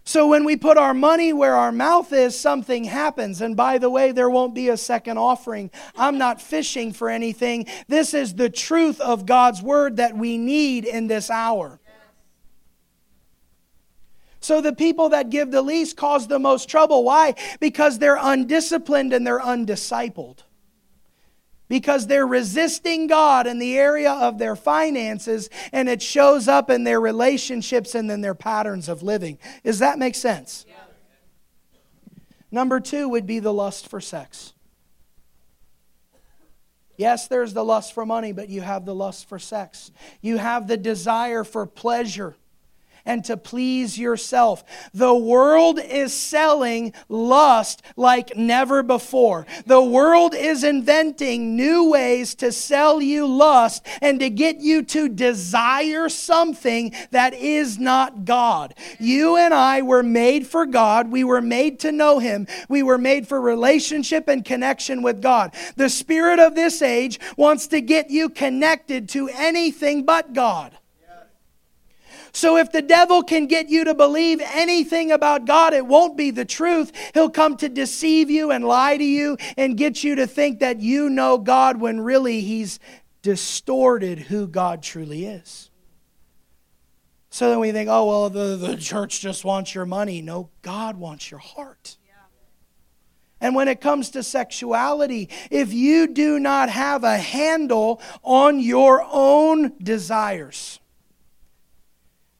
So 0.05 0.27
when 0.27 0.43
we 0.43 0.57
put 0.57 0.77
our 0.77 0.93
money 0.93 1.31
where 1.31 1.55
our 1.55 1.71
mouth 1.71 2.11
is, 2.11 2.37
something 2.37 2.83
happens. 2.83 3.41
And 3.41 3.55
by 3.55 3.77
the 3.77 3.89
way, 3.89 4.11
there 4.11 4.29
won't 4.29 4.53
be 4.53 4.69
a 4.69 4.77
second 4.77 5.17
offering. 5.17 5.71
I'm 5.95 6.17
not 6.17 6.41
fishing 6.41 6.91
for 6.91 7.09
anything. 7.09 7.67
This 7.87 8.13
is 8.13 8.35
the 8.35 8.49
truth 8.49 8.99
of 8.99 9.25
God's 9.25 9.61
word 9.61 9.97
that 9.97 10.17
we 10.17 10.37
need 10.37 10.83
in 10.85 11.07
this 11.07 11.29
hour. 11.29 11.79
So 14.41 14.59
the 14.59 14.73
people 14.73 15.09
that 15.09 15.29
give 15.29 15.51
the 15.51 15.61
least 15.61 15.95
cause 15.95 16.27
the 16.27 16.39
most 16.39 16.67
trouble. 16.67 17.05
Why? 17.05 17.35
Because 17.61 17.97
they're 17.97 18.19
undisciplined 18.19 19.13
and 19.13 19.25
they're 19.25 19.39
undiscipled 19.39 20.43
because 21.73 22.05
they're 22.05 22.27
resisting 22.27 23.07
God 23.07 23.47
in 23.47 23.57
the 23.57 23.75
area 23.79 24.11
of 24.11 24.37
their 24.37 24.55
finances 24.55 25.49
and 25.71 25.89
it 25.89 26.03
shows 26.03 26.47
up 26.47 26.69
in 26.69 26.83
their 26.83 27.01
relationships 27.01 27.95
and 27.95 28.11
in 28.11 28.21
their 28.21 28.35
patterns 28.35 28.87
of 28.87 29.01
living. 29.01 29.39
Does 29.63 29.79
that 29.79 29.97
make 29.97 30.13
sense? 30.13 30.67
Yeah. 30.67 30.75
Number 32.51 32.79
two 32.79 33.09
would 33.09 33.25
be 33.25 33.39
the 33.39 33.51
lust 33.51 33.87
for 33.87 33.99
sex. 33.99 34.53
Yes, 36.95 37.27
there's 37.27 37.55
the 37.55 37.65
lust 37.65 37.95
for 37.95 38.05
money, 38.05 38.33
but 38.33 38.49
you 38.49 38.61
have 38.61 38.85
the 38.85 38.93
lust 38.93 39.27
for 39.27 39.39
sex. 39.39 39.89
You 40.21 40.37
have 40.37 40.67
the 40.67 40.77
desire 40.77 41.43
for 41.43 41.65
pleasure 41.65 42.35
and 43.05 43.23
to 43.25 43.37
please 43.37 43.97
yourself. 43.97 44.63
The 44.93 45.13
world 45.13 45.79
is 45.79 46.13
selling 46.13 46.93
lust 47.09 47.81
like 47.95 48.35
never 48.35 48.83
before. 48.83 49.45
The 49.65 49.81
world 49.81 50.33
is 50.35 50.63
inventing 50.63 51.55
new 51.55 51.89
ways 51.89 52.35
to 52.35 52.51
sell 52.51 53.01
you 53.01 53.27
lust 53.27 53.85
and 54.01 54.19
to 54.19 54.29
get 54.29 54.57
you 54.59 54.83
to 54.83 55.09
desire 55.09 56.09
something 56.09 56.93
that 57.11 57.33
is 57.33 57.77
not 57.77 58.25
God. 58.25 58.73
You 58.99 59.35
and 59.37 59.53
I 59.53 59.81
were 59.81 60.03
made 60.03 60.47
for 60.47 60.65
God. 60.65 61.11
We 61.11 61.23
were 61.23 61.41
made 61.41 61.79
to 61.81 61.91
know 61.91 62.19
Him. 62.19 62.47
We 62.69 62.83
were 62.83 62.97
made 62.97 63.27
for 63.27 63.41
relationship 63.41 64.27
and 64.27 64.45
connection 64.45 65.01
with 65.01 65.21
God. 65.21 65.53
The 65.75 65.89
spirit 65.89 66.39
of 66.39 66.55
this 66.55 66.81
age 66.81 67.19
wants 67.37 67.67
to 67.67 67.81
get 67.81 68.09
you 68.09 68.29
connected 68.29 69.09
to 69.09 69.29
anything 69.29 70.03
but 70.03 70.33
God. 70.33 70.77
So 72.35 72.57
if 72.57 72.71
the 72.71 72.81
devil 72.81 73.21
can 73.21 73.45
get 73.45 73.69
you 73.69 73.83
to 73.83 73.93
believe 73.93 74.41
anything 74.41 75.11
about 75.11 75.45
God, 75.45 75.73
it 75.73 75.85
won't 75.85 76.17
be 76.17 76.31
the 76.31 76.45
truth. 76.45 76.91
He'll 77.13 77.29
come 77.29 77.55
to 77.57 77.69
deceive 77.69 78.31
you 78.31 78.51
and 78.51 78.65
lie 78.65 78.97
to 78.97 79.03
you 79.03 79.37
and 79.55 79.77
get 79.77 80.03
you 80.03 80.15
to 80.15 80.25
think 80.25 80.59
that 80.59 80.81
you 80.81 81.11
know 81.11 81.37
God 81.37 81.79
when 81.79 82.01
really 82.01 82.41
he's 82.41 82.79
distorted 83.21 84.17
who 84.17 84.47
God 84.47 84.81
truly 84.81 85.25
is. 85.25 85.69
So 87.29 87.49
then 87.49 87.59
we 87.59 87.71
think, 87.71 87.89
oh, 87.89 88.05
well, 88.05 88.29
the, 88.29 88.55
the 88.57 88.77
church 88.77 89.21
just 89.21 89.45
wants 89.45 89.73
your 89.73 89.85
money. 89.85 90.21
No, 90.21 90.49
God 90.63 90.97
wants 90.97 91.29
your 91.29 91.39
heart. 91.39 91.97
And 93.39 93.55
when 93.55 93.67
it 93.67 93.81
comes 93.81 94.11
to 94.11 94.23
sexuality, 94.23 95.29
if 95.51 95.73
you 95.73 96.07
do 96.07 96.39
not 96.39 96.69
have 96.69 97.03
a 97.03 97.17
handle 97.17 98.01
on 98.23 98.59
your 98.59 99.05
own 99.11 99.73
desires, 99.83 100.79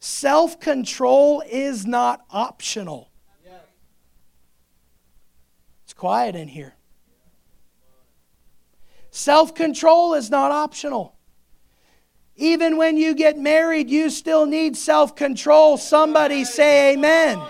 Self 0.06 0.60
control 0.60 1.42
is 1.50 1.86
not 1.86 2.26
optional. 2.30 3.10
It's 5.86 5.94
quiet 5.94 6.36
in 6.36 6.50
here. 6.50 6.76
Self 9.12 9.56
control 9.56 10.14
is 10.14 10.30
not 10.30 10.52
optional. 10.52 11.16
Even 12.36 12.76
when 12.76 12.98
you 12.98 13.16
get 13.16 13.38
married, 13.38 13.90
you 13.90 14.10
still 14.10 14.46
need 14.46 14.76
self 14.76 15.16
control. 15.16 15.78
Somebody 15.78 16.44
say 16.44 16.96
amen. 16.96 17.42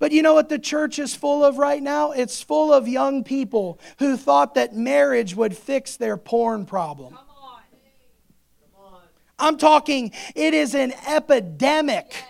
But 0.00 0.10
you 0.10 0.22
know 0.22 0.34
what 0.34 0.48
the 0.48 0.58
church 0.58 0.98
is 0.98 1.14
full 1.14 1.44
of 1.44 1.58
right 1.58 1.80
now? 1.80 2.10
It's 2.10 2.42
full 2.42 2.72
of 2.72 2.88
young 2.88 3.22
people 3.22 3.78
who 4.00 4.16
thought 4.16 4.54
that 4.54 4.74
marriage 4.74 5.36
would 5.36 5.56
fix 5.56 5.96
their 5.96 6.16
porn 6.16 6.66
problem. 6.66 7.16
I'm 9.38 9.56
talking, 9.56 10.12
it 10.34 10.54
is 10.54 10.74
an 10.74 10.92
epidemic. 11.06 12.24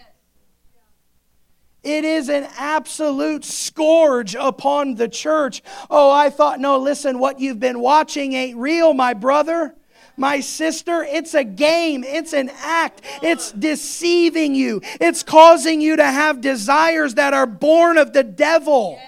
It 1.83 2.05
is 2.05 2.29
an 2.29 2.49
absolute 2.59 3.45
scourge 3.45 4.35
upon 4.35 4.97
the 4.97 5.09
church. 5.09 5.63
Oh, 5.89 6.11
I 6.11 6.29
thought, 6.29 6.61
no, 6.61 6.79
listen, 6.79 7.19
what 7.19 7.41
you've 7.41 7.61
been 7.61 7.81
watching 7.81 8.33
ain't 8.35 8.59
real, 8.59 8.93
my 8.95 9.15
brother, 9.15 9.75
my 10.17 10.41
sister. 10.41 11.05
It's 11.05 11.35
a 11.35 11.45
game, 11.45 12.05
it's 12.05 12.33
an 12.33 12.51
act, 12.63 13.03
it's 13.23 13.53
deceiving 13.53 14.55
you, 14.55 14.83
it's 15.01 15.23
causing 15.23 15.81
you 15.81 15.97
to 15.97 16.05
have 16.05 16.41
desires 16.41 17.15
that 17.15 17.33
are 17.33 17.47
born 17.47 17.97
of 17.97 18.13
the 18.13 18.25
devil 18.25 19.01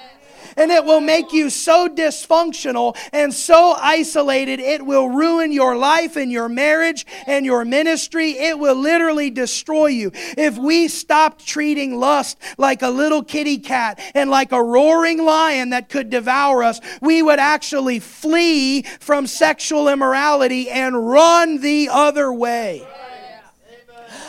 and 0.56 0.70
it 0.70 0.84
will 0.84 1.00
make 1.00 1.32
you 1.32 1.50
so 1.50 1.88
dysfunctional 1.88 2.96
and 3.12 3.32
so 3.32 3.74
isolated, 3.78 4.60
it 4.60 4.84
will 4.84 5.08
ruin 5.08 5.52
your 5.52 5.76
life 5.76 6.16
and 6.16 6.30
your 6.30 6.48
marriage 6.48 7.06
and 7.26 7.44
your 7.44 7.64
ministry. 7.64 8.32
It 8.32 8.58
will 8.58 8.74
literally 8.74 9.30
destroy 9.30 9.86
you. 9.86 10.10
If 10.14 10.58
we 10.58 10.88
stopped 10.88 11.46
treating 11.46 11.98
lust 11.98 12.38
like 12.58 12.82
a 12.82 12.90
little 12.90 13.22
kitty 13.22 13.58
cat 13.58 14.00
and 14.14 14.30
like 14.30 14.52
a 14.52 14.62
roaring 14.62 15.24
lion 15.24 15.70
that 15.70 15.88
could 15.88 16.10
devour 16.10 16.62
us, 16.62 16.80
we 17.00 17.22
would 17.22 17.38
actually 17.38 17.98
flee 17.98 18.82
from 18.82 19.26
sexual 19.26 19.88
immorality 19.88 20.70
and 20.70 21.08
run 21.08 21.60
the 21.60 21.88
other 21.90 22.32
way. 22.32 22.86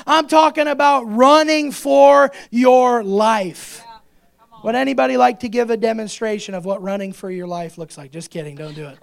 I'm 0.08 0.28
talking 0.28 0.68
about 0.68 1.04
running 1.04 1.72
for 1.72 2.32
your 2.50 3.04
life. 3.04 3.84
Would 4.64 4.76
anybody 4.76 5.18
like 5.18 5.40
to 5.40 5.50
give 5.50 5.70
a 5.72 5.78
demonstration 5.78 6.54
of 6.54 6.66
what 6.66 6.82
running 6.84 7.14
for 7.14 7.32
your 7.32 7.48
life 7.48 7.78
looks 7.78 7.98
like? 7.98 8.12
Just 8.12 8.30
kidding, 8.30 8.56
don't 8.56 8.76
do 8.76 8.88
it. 8.88 9.00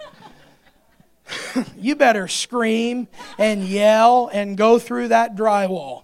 you 1.77 1.95
better 1.95 2.27
scream 2.27 3.07
and 3.37 3.63
yell 3.63 4.29
and 4.31 4.57
go 4.57 4.79
through 4.79 5.09
that 5.09 5.35
drywall 5.35 6.03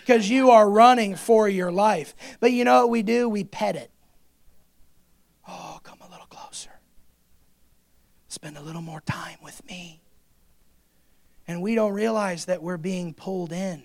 because 0.00 0.28
you 0.28 0.50
are 0.50 0.68
running 0.68 1.14
for 1.14 1.48
your 1.48 1.70
life. 1.70 2.14
But 2.40 2.52
you 2.52 2.64
know 2.64 2.80
what 2.80 2.90
we 2.90 3.02
do? 3.02 3.28
We 3.28 3.44
pet 3.44 3.76
it. 3.76 3.90
Oh, 5.48 5.78
come 5.82 5.98
a 6.00 6.10
little 6.10 6.26
closer. 6.26 6.80
Spend 8.28 8.56
a 8.56 8.62
little 8.62 8.82
more 8.82 9.02
time 9.02 9.38
with 9.42 9.64
me. 9.66 10.02
And 11.46 11.62
we 11.62 11.74
don't 11.74 11.92
realize 11.92 12.46
that 12.46 12.62
we're 12.62 12.78
being 12.78 13.14
pulled 13.14 13.52
in 13.52 13.84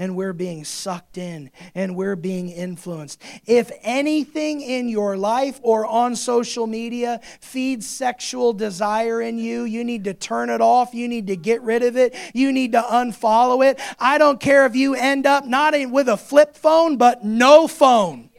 and 0.00 0.16
we're 0.16 0.32
being 0.32 0.64
sucked 0.64 1.18
in 1.18 1.50
and 1.74 1.94
we're 1.94 2.16
being 2.16 2.48
influenced. 2.48 3.20
If 3.44 3.70
anything 3.82 4.62
in 4.62 4.88
your 4.88 5.18
life 5.18 5.60
or 5.62 5.84
on 5.84 6.16
social 6.16 6.66
media 6.66 7.20
feeds 7.42 7.86
sexual 7.86 8.54
desire 8.54 9.20
in 9.20 9.38
you, 9.38 9.64
you 9.64 9.84
need 9.84 10.04
to 10.04 10.14
turn 10.14 10.48
it 10.48 10.62
off. 10.62 10.94
You 10.94 11.06
need 11.06 11.26
to 11.26 11.36
get 11.36 11.60
rid 11.60 11.82
of 11.82 11.98
it. 11.98 12.16
You 12.32 12.50
need 12.50 12.72
to 12.72 12.80
unfollow 12.80 13.70
it. 13.70 13.78
I 13.98 14.16
don't 14.16 14.40
care 14.40 14.64
if 14.64 14.74
you 14.74 14.94
end 14.94 15.26
up 15.26 15.44
not 15.44 15.74
with 15.90 16.08
a 16.08 16.16
flip 16.16 16.56
phone, 16.56 16.96
but 16.96 17.22
no 17.22 17.68
phone. 17.68 18.30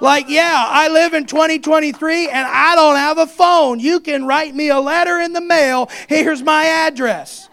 Like, 0.00 0.28
yeah, 0.28 0.64
I 0.68 0.88
live 0.88 1.12
in 1.12 1.26
2023 1.26 2.28
and 2.28 2.46
I 2.46 2.76
don't 2.76 2.96
have 2.96 3.18
a 3.18 3.26
phone. 3.26 3.80
You 3.80 3.98
can 3.98 4.26
write 4.26 4.54
me 4.54 4.68
a 4.68 4.78
letter 4.78 5.18
in 5.18 5.32
the 5.32 5.40
mail. 5.40 5.90
Here's 6.08 6.40
my 6.40 6.64
address. 6.64 7.48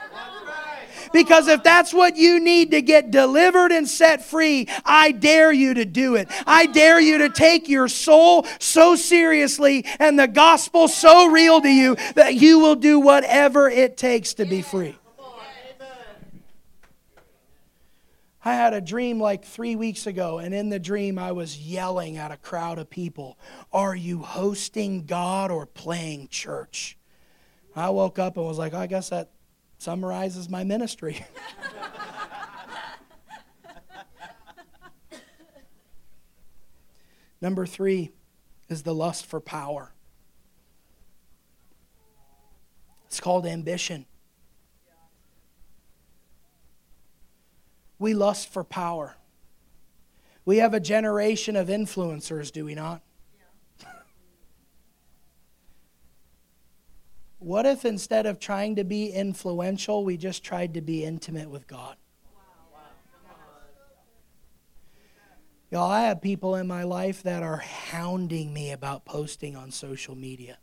Because 1.12 1.48
if 1.48 1.63
that's 1.63 1.93
what 1.93 2.15
you 2.15 2.39
need 2.39 2.72
to 2.72 2.82
get 2.82 3.12
delivered 3.12 3.72
and 3.72 3.88
set 3.88 4.24
free, 4.24 4.67
I 4.86 5.12
dare 5.12 5.52
you 5.52 5.74
to 5.76 5.86
do 5.86 6.15
it. 6.15 6.28
I 6.45 6.65
dare 6.65 7.00
you 7.00 7.19
to 7.19 7.30
take 7.30 7.67
your 7.67 7.88
soul 7.88 8.45
so 8.60 8.95
seriously 8.95 9.86
and 10.00 10.19
the 10.19 10.28
gospel 10.28 10.88
so 10.88 11.30
real 11.30 11.62
to 11.62 11.69
you 11.69 11.95
that 12.15 12.36
you 12.36 12.60
will 12.60 12.76
do 12.76 13.00
whatever 13.00 13.69
it 13.69 13.98
takes 13.98 14.34
to 14.36 14.45
be 14.45 14.62
free. 14.62 14.95
I 18.43 18.54
had 18.54 18.74
a 18.74 18.80
dream 18.80 19.19
like 19.19 19.43
three 19.43 19.76
weeks 19.76 20.08
ago, 20.08 20.39
and 20.39 20.54
in 20.54 20.69
the 20.69 20.80
dream, 20.80 21.19
I 21.19 21.34
was 21.34 21.58
yelling 21.58 22.17
at 22.17 22.32
a 22.32 22.38
crowd 22.38 22.80
of 22.80 22.89
people 22.89 23.38
Are 23.74 23.95
you 23.95 24.19
hosting 24.19 25.06
God 25.06 25.52
or 25.52 25.65
playing 25.65 26.30
church? 26.30 26.98
I 27.76 27.89
woke 27.89 28.17
up 28.17 28.38
and 28.38 28.45
was 28.45 28.58
like, 28.58 28.74
I 28.74 28.88
guess 28.88 29.10
that 29.10 29.30
summarizes 29.80 30.48
my 30.50 30.63
ministry. 30.63 31.26
Number 37.42 37.65
three 37.65 38.12
is 38.68 38.84
the 38.84 38.94
lust 38.94 39.26
for 39.26 39.39
power. 39.39 39.94
It's 43.08 43.22
called 43.22 43.48
ambition. 43.48 44.06
We 47.98 48.13
lust 48.13 48.54
for 48.54 48.63
power. 48.63 49.15
We 50.46 50.58
have 50.58 50.74
a 50.74 50.80
generation 50.80 51.56
of 51.56 51.70
influencers, 51.70 52.52
do 52.52 52.65
we 52.65 52.76
not? 52.76 53.02
What 57.39 57.65
if 57.65 57.86
instead 57.86 58.25
of 58.25 58.38
trying 58.38 58.75
to 58.75 58.84
be 58.84 59.08
influential, 59.08 60.04
we 60.04 60.17
just 60.17 60.43
tried 60.43 60.73
to 60.73 60.82
be 60.82 61.06
intimate 61.06 61.49
with 61.49 61.67
God? 61.67 61.95
Y'all, 65.71 65.89
I 65.89 66.02
have 66.02 66.21
people 66.21 66.56
in 66.56 66.67
my 66.67 66.84
life 66.84 67.23
that 67.23 67.43
are 67.43 67.58
hounding 67.58 68.54
me 68.54 68.71
about 68.71 69.06
posting 69.06 69.56
on 69.56 69.71
social 69.71 70.15
media. 70.15 70.58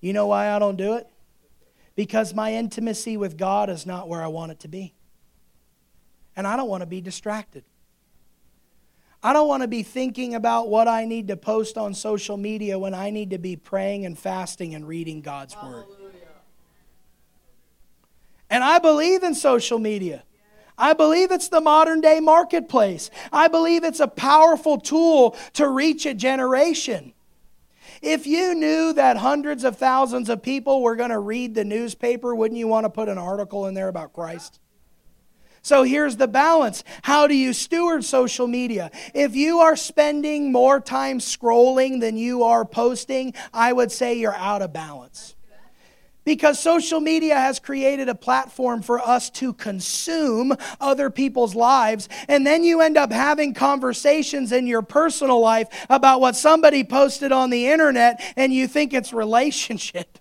You 0.00 0.12
know 0.12 0.28
why 0.28 0.50
I 0.50 0.58
don't 0.58 0.76
do 0.76 0.94
it? 0.94 1.08
Because 1.96 2.32
my 2.32 2.54
intimacy 2.54 3.16
with 3.16 3.36
God 3.36 3.68
is 3.68 3.84
not 3.84 4.08
where 4.08 4.22
I 4.22 4.28
want 4.28 4.52
it 4.52 4.60
to 4.60 4.68
be. 4.68 4.94
And 6.36 6.46
I 6.46 6.56
don't 6.56 6.68
want 6.68 6.82
to 6.82 6.86
be 6.86 7.00
distracted. 7.00 7.64
I 9.22 9.32
don't 9.32 9.48
want 9.48 9.62
to 9.62 9.68
be 9.68 9.82
thinking 9.82 10.34
about 10.34 10.68
what 10.68 10.88
I 10.88 11.04
need 11.04 11.28
to 11.28 11.36
post 11.36 11.76
on 11.76 11.92
social 11.92 12.36
media 12.36 12.78
when 12.78 12.94
I 12.94 13.10
need 13.10 13.30
to 13.30 13.38
be 13.38 13.54
praying 13.56 14.06
and 14.06 14.18
fasting 14.18 14.74
and 14.74 14.88
reading 14.88 15.20
God's 15.20 15.54
Word. 15.62 15.84
And 18.48 18.64
I 18.64 18.78
believe 18.78 19.22
in 19.22 19.34
social 19.34 19.78
media. 19.78 20.24
I 20.78 20.94
believe 20.94 21.30
it's 21.30 21.48
the 21.48 21.60
modern 21.60 22.00
day 22.00 22.20
marketplace. 22.20 23.10
I 23.30 23.48
believe 23.48 23.84
it's 23.84 24.00
a 24.00 24.08
powerful 24.08 24.78
tool 24.78 25.36
to 25.52 25.68
reach 25.68 26.06
a 26.06 26.14
generation. 26.14 27.12
If 28.00 28.26
you 28.26 28.54
knew 28.54 28.94
that 28.94 29.18
hundreds 29.18 29.64
of 29.64 29.76
thousands 29.76 30.30
of 30.30 30.42
people 30.42 30.82
were 30.82 30.96
going 30.96 31.10
to 31.10 31.18
read 31.18 31.54
the 31.54 31.64
newspaper, 31.64 32.34
wouldn't 32.34 32.58
you 32.58 32.66
want 32.66 32.86
to 32.86 32.90
put 32.90 33.10
an 33.10 33.18
article 33.18 33.66
in 33.66 33.74
there 33.74 33.88
about 33.88 34.14
Christ? 34.14 34.59
So 35.62 35.82
here's 35.82 36.16
the 36.16 36.28
balance. 36.28 36.84
How 37.02 37.26
do 37.26 37.34
you 37.34 37.52
steward 37.52 38.04
social 38.04 38.46
media? 38.46 38.90
If 39.14 39.36
you 39.36 39.58
are 39.58 39.76
spending 39.76 40.52
more 40.52 40.80
time 40.80 41.18
scrolling 41.18 42.00
than 42.00 42.16
you 42.16 42.44
are 42.44 42.64
posting, 42.64 43.34
I 43.52 43.72
would 43.72 43.92
say 43.92 44.14
you're 44.14 44.34
out 44.34 44.62
of 44.62 44.72
balance. 44.72 45.36
Because 46.24 46.60
social 46.60 47.00
media 47.00 47.34
has 47.34 47.58
created 47.58 48.08
a 48.08 48.14
platform 48.14 48.82
for 48.82 49.00
us 49.00 49.30
to 49.30 49.52
consume 49.54 50.54
other 50.80 51.10
people's 51.10 51.54
lives. 51.54 52.08
And 52.28 52.46
then 52.46 52.62
you 52.62 52.82
end 52.82 52.96
up 52.96 53.10
having 53.10 53.52
conversations 53.52 54.52
in 54.52 54.66
your 54.66 54.82
personal 54.82 55.40
life 55.40 55.68
about 55.88 56.20
what 56.20 56.36
somebody 56.36 56.84
posted 56.84 57.32
on 57.32 57.50
the 57.50 57.68
internet, 57.68 58.22
and 58.36 58.52
you 58.52 58.68
think 58.68 58.92
it's 58.92 59.12
relationship. 59.14 60.19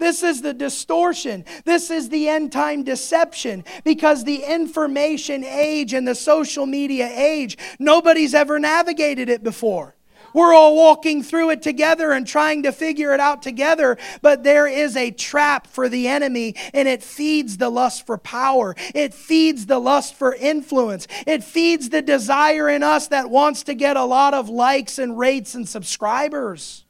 This 0.00 0.22
is 0.22 0.40
the 0.42 0.54
distortion. 0.54 1.44
This 1.64 1.90
is 1.90 2.08
the 2.08 2.28
end 2.28 2.50
time 2.50 2.82
deception 2.82 3.64
because 3.84 4.24
the 4.24 4.42
information 4.42 5.44
age 5.44 5.92
and 5.92 6.08
the 6.08 6.14
social 6.14 6.66
media 6.66 7.06
age, 7.06 7.56
nobody's 7.78 8.34
ever 8.34 8.58
navigated 8.58 9.28
it 9.28 9.42
before. 9.42 9.94
We're 10.32 10.54
all 10.54 10.76
walking 10.76 11.22
through 11.22 11.50
it 11.50 11.62
together 11.62 12.12
and 12.12 12.26
trying 12.26 12.62
to 12.62 12.72
figure 12.72 13.12
it 13.12 13.20
out 13.20 13.42
together, 13.42 13.98
but 14.22 14.42
there 14.42 14.66
is 14.66 14.96
a 14.96 15.10
trap 15.10 15.66
for 15.66 15.88
the 15.88 16.08
enemy, 16.08 16.54
and 16.72 16.86
it 16.86 17.02
feeds 17.02 17.56
the 17.56 17.68
lust 17.68 18.06
for 18.06 18.16
power. 18.16 18.76
It 18.94 19.12
feeds 19.12 19.66
the 19.66 19.80
lust 19.80 20.14
for 20.14 20.34
influence. 20.34 21.08
It 21.26 21.42
feeds 21.42 21.90
the 21.90 22.00
desire 22.00 22.68
in 22.68 22.82
us 22.82 23.08
that 23.08 23.28
wants 23.28 23.64
to 23.64 23.74
get 23.74 23.96
a 23.96 24.04
lot 24.04 24.32
of 24.32 24.48
likes 24.48 24.98
and 24.98 25.18
rates 25.18 25.54
and 25.54 25.68
subscribers. 25.68 26.84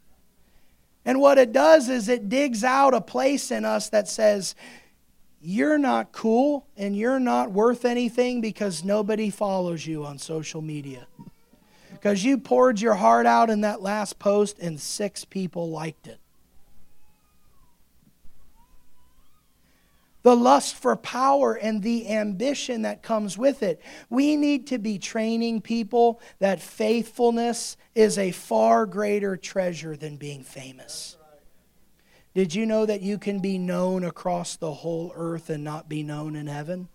And 1.11 1.21
what 1.21 1.39
it 1.39 1.51
does 1.51 1.89
is 1.89 2.09
it 2.09 2.29
digs 2.29 2.63
out 2.63 2.95
a 2.95 3.01
place 3.01 3.51
in 3.51 3.65
us 3.65 3.89
that 3.89 4.07
says, 4.07 4.55
you're 5.41 5.77
not 5.77 6.13
cool 6.13 6.69
and 6.77 6.97
you're 6.97 7.19
not 7.19 7.51
worth 7.51 7.85
anything 7.85 8.41
because 8.41 8.85
nobody 8.85 9.29
follows 9.29 9.85
you 9.85 10.05
on 10.05 10.19
social 10.19 10.63
media. 10.63 11.09
Because 11.91 12.23
you 12.23 12.39
poured 12.39 12.81
your 12.81 12.95
heart 12.95 13.27
out 13.27 13.51
in 13.51 13.63
that 13.63 13.83
last 13.83 14.21
post 14.21 14.61
and 14.61 14.79
six 14.79 15.25
people 15.25 15.69
liked 15.69 16.07
it. 16.07 16.20
The 20.23 20.37
lust 20.37 20.75
for 20.75 20.97
power 20.97 21.55
and 21.55 21.83
the 21.83 22.09
ambition 22.11 22.83
that 22.83 23.03
comes 23.03 23.39
with 23.39 23.63
it. 23.63 23.81
We 24.09 24.37
need 24.37 24.67
to 24.69 24.79
be 24.79 24.99
training 24.99 25.63
people 25.63 26.21
that 26.39 26.61
faithfulness 26.61 27.77
is 27.95 28.19
a 28.19 28.31
far 28.31 28.87
greater 28.87 29.37
treasure 29.37 29.97
than 29.97 30.17
being 30.17 30.45
famous. 30.45 31.17
Did 32.35 32.55
you 32.55 32.65
know 32.65 32.87
that 32.87 33.01
you 33.01 33.19
can 33.19 33.41
be 33.41 33.59
known 33.59 34.05
across 34.05 34.57
the 34.57 34.73
whole 34.73 35.13
earth 35.17 35.51
and 35.51 35.65
not 35.65 35.89
be 35.89 36.03
known 36.03 36.37
in 36.37 36.47
heaven? 36.47 36.89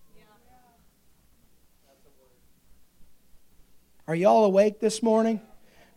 Are 4.08 4.16
y'all 4.16 4.46
awake 4.46 4.80
this 4.80 5.02
morning? 5.02 5.42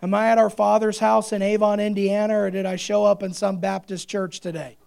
Am 0.01 0.15
I 0.15 0.29
at 0.29 0.39
our 0.39 0.49
Father's 0.49 0.99
house 0.99 1.33
in 1.33 1.43
Avon, 1.43 1.79
Indiana, 1.79 2.39
or 2.39 2.51
did 2.51 2.65
I 2.65 2.77
show 2.77 3.05
up 3.05 3.23
in 3.23 3.35
some 3.35 3.59
Baptist 3.59 4.09
church 4.09 4.41
today? 4.41 4.78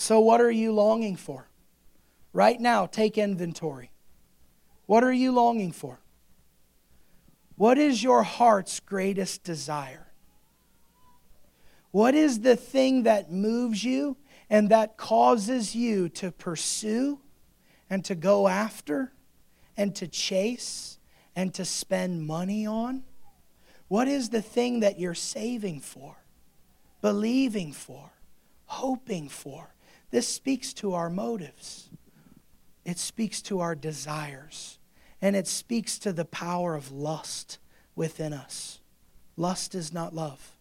So, 0.00 0.18
what 0.18 0.40
are 0.40 0.50
you 0.50 0.72
longing 0.72 1.16
for? 1.16 1.46
Right 2.32 2.58
now, 2.58 2.86
take 2.86 3.18
inventory. 3.18 3.90
What 4.86 5.04
are 5.04 5.12
you 5.12 5.30
longing 5.30 5.72
for? 5.72 6.00
What 7.56 7.76
is 7.76 8.02
your 8.02 8.22
heart's 8.22 8.80
greatest 8.80 9.44
desire? 9.44 10.06
What 11.90 12.14
is 12.14 12.40
the 12.40 12.56
thing 12.56 13.02
that 13.02 13.30
moves 13.30 13.84
you 13.84 14.16
and 14.48 14.70
that 14.70 14.96
causes 14.96 15.74
you 15.74 16.08
to 16.08 16.32
pursue 16.32 17.20
and 17.90 18.02
to 18.06 18.14
go 18.14 18.48
after 18.48 19.12
and 19.76 19.94
to 19.96 20.08
chase 20.08 20.98
and 21.36 21.52
to 21.52 21.66
spend 21.66 22.26
money 22.26 22.64
on? 22.64 23.02
What 23.88 24.08
is 24.08 24.30
the 24.30 24.40
thing 24.40 24.80
that 24.80 24.98
you're 24.98 25.12
saving 25.12 25.80
for, 25.80 26.16
believing 27.02 27.74
for, 27.74 28.12
hoping 28.64 29.28
for? 29.28 29.74
This 30.10 30.26
speaks 30.26 30.72
to 30.74 30.94
our 30.94 31.08
motives, 31.08 31.88
it 32.84 32.98
speaks 32.98 33.42
to 33.42 33.60
our 33.60 33.74
desires, 33.74 34.78
and 35.22 35.36
it 35.36 35.46
speaks 35.46 35.98
to 36.00 36.12
the 36.12 36.24
power 36.24 36.74
of 36.74 36.90
lust 36.90 37.58
within 37.94 38.32
us. 38.32 38.80
Lust 39.36 39.74
is 39.74 39.92
not 39.92 40.14
love. 40.14 40.56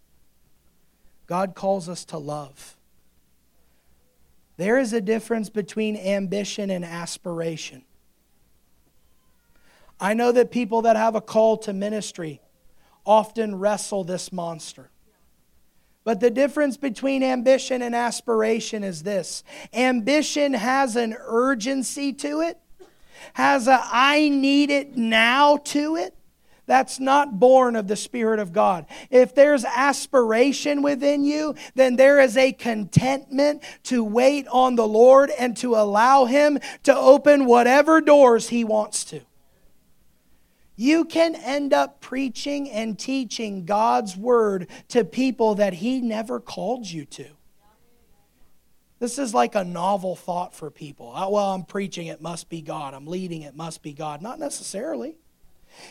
God 1.25 1.55
calls 1.55 1.87
us 1.87 2.05
to 2.05 2.17
love. 2.17 2.75
There 4.57 4.77
is 4.77 4.93
a 4.93 4.99
difference 4.99 5.49
between 5.49 5.95
ambition 5.95 6.69
and 6.69 6.83
aspiration. 6.83 7.83
I 9.99 10.13
know 10.13 10.31
that 10.31 10.51
people 10.51 10.81
that 10.83 10.95
have 10.95 11.15
a 11.15 11.21
call 11.21 11.57
to 11.59 11.73
ministry 11.73 12.41
often 13.05 13.55
wrestle 13.55 14.03
this 14.03 14.31
monster. 14.31 14.89
But 16.09 16.21
the 16.21 16.31
difference 16.31 16.75
between 16.75 17.21
ambition 17.21 17.83
and 17.83 17.95
aspiration 17.95 18.83
is 18.83 19.03
this 19.03 19.43
ambition 19.71 20.55
has 20.55 20.95
an 20.95 21.15
urgency 21.19 22.13
to 22.13 22.41
it, 22.41 22.57
has 23.33 23.67
a 23.67 23.79
I 23.83 24.27
need 24.29 24.71
it 24.71 24.97
now 24.97 25.57
to 25.65 25.97
it. 25.97 26.15
that's 26.65 26.99
not 26.99 27.39
born 27.39 27.75
of 27.75 27.87
the 27.87 27.95
Spirit 27.95 28.39
of 28.39 28.53
God. 28.53 28.87
If 29.11 29.35
there's 29.35 29.63
aspiration 29.63 30.81
within 30.81 31.23
you, 31.23 31.53
then 31.75 31.95
there 31.95 32.19
is 32.19 32.35
a 32.37 32.53
contentment 32.53 33.61
to 33.83 34.03
wait 34.03 34.47
on 34.47 34.77
the 34.77 34.87
Lord 34.87 35.29
and 35.37 35.55
to 35.57 35.75
allow 35.75 36.25
Him 36.25 36.57
to 36.85 36.97
open 36.97 37.45
whatever 37.45 38.01
doors 38.01 38.49
He 38.49 38.63
wants 38.63 39.03
to. 39.05 39.21
You 40.79 41.03
can 41.03 41.35
end 41.35 41.73
up 41.73 41.99
preaching 41.99 42.69
and 42.69 42.97
teaching 42.97 43.65
God's 43.65 44.15
word 44.15 44.69
to 44.87 45.03
people 45.03 45.55
that 45.55 45.73
He 45.73 45.99
never 45.99 46.39
called 46.39 46.89
you 46.89 47.03
to. 47.03 47.25
This 48.97 49.19
is 49.19 49.33
like 49.33 49.55
a 49.55 49.65
novel 49.65 50.15
thought 50.15 50.55
for 50.55 50.71
people. 50.71 51.11
Oh, 51.13 51.31
well, 51.31 51.53
I'm 51.53 51.65
preaching, 51.65 52.07
it 52.07 52.21
must 52.21 52.47
be 52.47 52.61
God. 52.61 52.93
I'm 52.93 53.07
leading, 53.07 53.41
it 53.41 53.57
must 53.57 53.83
be 53.83 53.91
God. 53.91 54.21
Not 54.21 54.39
necessarily. 54.39 55.17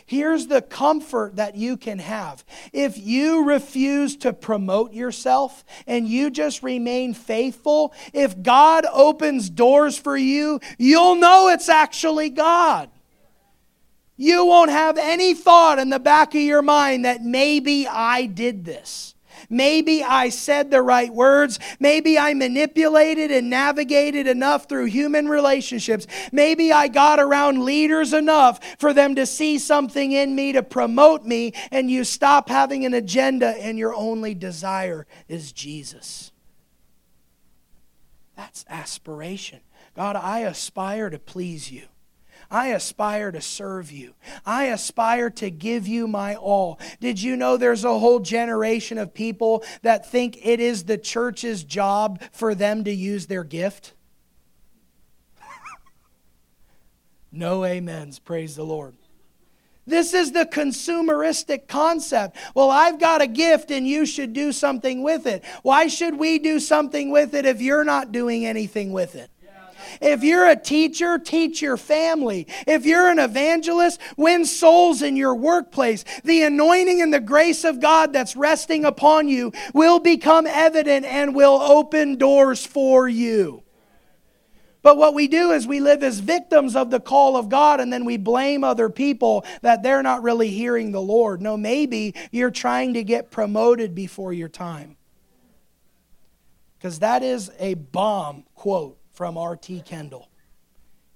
Here's 0.07 0.47
the 0.47 0.63
comfort 0.63 1.35
that 1.35 1.53
you 1.55 1.77
can 1.77 1.99
have. 1.99 2.43
If 2.73 2.97
you 2.97 3.45
refuse 3.45 4.17
to 4.17 4.33
promote 4.33 4.91
yourself 4.91 5.63
and 5.85 6.07
you 6.07 6.31
just 6.31 6.63
remain 6.63 7.13
faithful, 7.13 7.93
if 8.11 8.41
God 8.41 8.87
opens 8.91 9.51
doors 9.51 9.99
for 9.99 10.17
you, 10.17 10.59
you'll 10.79 11.13
know 11.13 11.49
it's 11.49 11.69
actually 11.69 12.31
God. 12.31 12.89
You 14.21 14.45
won't 14.45 14.69
have 14.69 14.97
any 14.97 15.33
thought 15.33 15.79
in 15.79 15.91
the 15.91 15.97
back 15.97 16.35
of 16.35 16.41
your 16.41 16.61
mind 16.61 17.05
that 17.05 17.23
maybe 17.23 17.87
I 17.87 18.25
did 18.25 18.65
this. 18.65 19.15
Maybe 19.49 20.03
I 20.03 20.27
said 20.27 20.69
the 20.69 20.81
right 20.81 21.09
words. 21.09 21.57
Maybe 21.79 22.19
I 22.19 22.33
manipulated 22.33 23.31
and 23.31 23.49
navigated 23.49 24.27
enough 24.27 24.67
through 24.67 24.87
human 24.87 25.29
relationships. 25.29 26.05
Maybe 26.33 26.69
I 26.73 26.89
got 26.89 27.21
around 27.21 27.63
leaders 27.63 28.11
enough 28.11 28.59
for 28.77 28.91
them 28.91 29.15
to 29.15 29.25
see 29.25 29.57
something 29.57 30.11
in 30.11 30.35
me 30.35 30.51
to 30.51 30.63
promote 30.63 31.23
me, 31.23 31.53
and 31.71 31.89
you 31.89 32.03
stop 32.03 32.49
having 32.49 32.83
an 32.83 32.93
agenda 32.93 33.51
and 33.51 33.79
your 33.79 33.95
only 33.95 34.35
desire 34.35 35.07
is 35.29 35.53
Jesus. 35.53 36.33
That's 38.35 38.65
aspiration. 38.67 39.61
God, 39.95 40.17
I 40.17 40.39
aspire 40.39 41.09
to 41.09 41.19
please 41.19 41.71
you. 41.71 41.83
I 42.51 42.67
aspire 42.69 43.31
to 43.31 43.41
serve 43.41 43.91
you. 43.91 44.15
I 44.45 44.65
aspire 44.65 45.29
to 45.31 45.51
give 45.51 45.87
you 45.87 46.07
my 46.07 46.35
all. 46.35 46.79
Did 46.99 47.21
you 47.21 47.35
know 47.35 47.57
there's 47.57 47.83
a 47.83 47.99
whole 47.99 48.19
generation 48.19 48.97
of 48.97 49.13
people 49.13 49.63
that 49.83 50.09
think 50.09 50.39
it 50.45 50.59
is 50.59 50.83
the 50.83 50.97
church's 50.97 51.63
job 51.63 52.21
for 52.31 52.55
them 52.55 52.83
to 52.85 52.91
use 52.91 53.27
their 53.27 53.43
gift? 53.43 53.93
no 57.31 57.63
amens. 57.63 58.17
Praise 58.17 58.55
the 58.55 58.65
Lord. 58.65 58.95
This 59.85 60.13
is 60.13 60.31
the 60.31 60.45
consumeristic 60.45 61.67
concept. 61.67 62.37
Well, 62.53 62.69
I've 62.69 62.99
got 62.99 63.21
a 63.21 63.27
gift 63.27 63.71
and 63.71 63.87
you 63.87 64.05
should 64.05 64.33
do 64.33 64.51
something 64.51 65.01
with 65.01 65.25
it. 65.25 65.43
Why 65.63 65.87
should 65.87 66.17
we 66.17 66.39
do 66.39 66.59
something 66.59 67.11
with 67.11 67.33
it 67.33 67.45
if 67.45 67.61
you're 67.61 67.83
not 67.83 68.11
doing 68.11 68.45
anything 68.45 68.91
with 68.91 69.15
it? 69.15 69.31
If 70.01 70.23
you're 70.23 70.47
a 70.47 70.55
teacher, 70.55 71.19
teach 71.19 71.61
your 71.61 71.77
family. 71.77 72.47
If 72.67 72.85
you're 72.85 73.09
an 73.09 73.19
evangelist, 73.19 73.99
win 74.17 74.45
souls 74.45 75.01
in 75.01 75.15
your 75.15 75.35
workplace. 75.35 76.05
The 76.23 76.43
anointing 76.43 77.01
and 77.01 77.13
the 77.13 77.19
grace 77.19 77.63
of 77.63 77.79
God 77.79 78.13
that's 78.13 78.35
resting 78.35 78.85
upon 78.85 79.27
you 79.27 79.51
will 79.73 79.99
become 79.99 80.47
evident 80.47 81.05
and 81.05 81.35
will 81.35 81.61
open 81.61 82.17
doors 82.17 82.65
for 82.65 83.07
you. 83.07 83.63
But 84.81 84.97
what 84.97 85.13
we 85.13 85.27
do 85.27 85.51
is 85.51 85.67
we 85.67 85.81
live 85.81 86.03
as 86.03 86.19
victims 86.19 86.75
of 86.75 86.89
the 86.89 87.01
call 87.01 87.35
of 87.35 87.49
God 87.49 87.81
and 87.81 87.91
then 87.91 88.05
we 88.05 88.17
blame 88.17 88.63
other 88.63 88.89
people 88.89 89.45
that 89.61 89.83
they're 89.83 90.03
not 90.03 90.23
really 90.23 90.49
hearing 90.49 90.91
the 90.91 91.01
Lord. 91.01 91.41
No, 91.41 91.57
maybe 91.57 92.15
you're 92.31 92.51
trying 92.51 92.93
to 92.93 93.03
get 93.03 93.29
promoted 93.29 93.93
before 93.93 94.31
your 94.31 94.47
time. 94.47 94.95
Because 96.77 96.99
that 96.99 97.23
is 97.23 97.51
a 97.59 97.73
bomb 97.73 98.45
quote 98.55 98.98
from 99.19 99.37
R.T. 99.37 99.81
Kendall. 99.81 100.29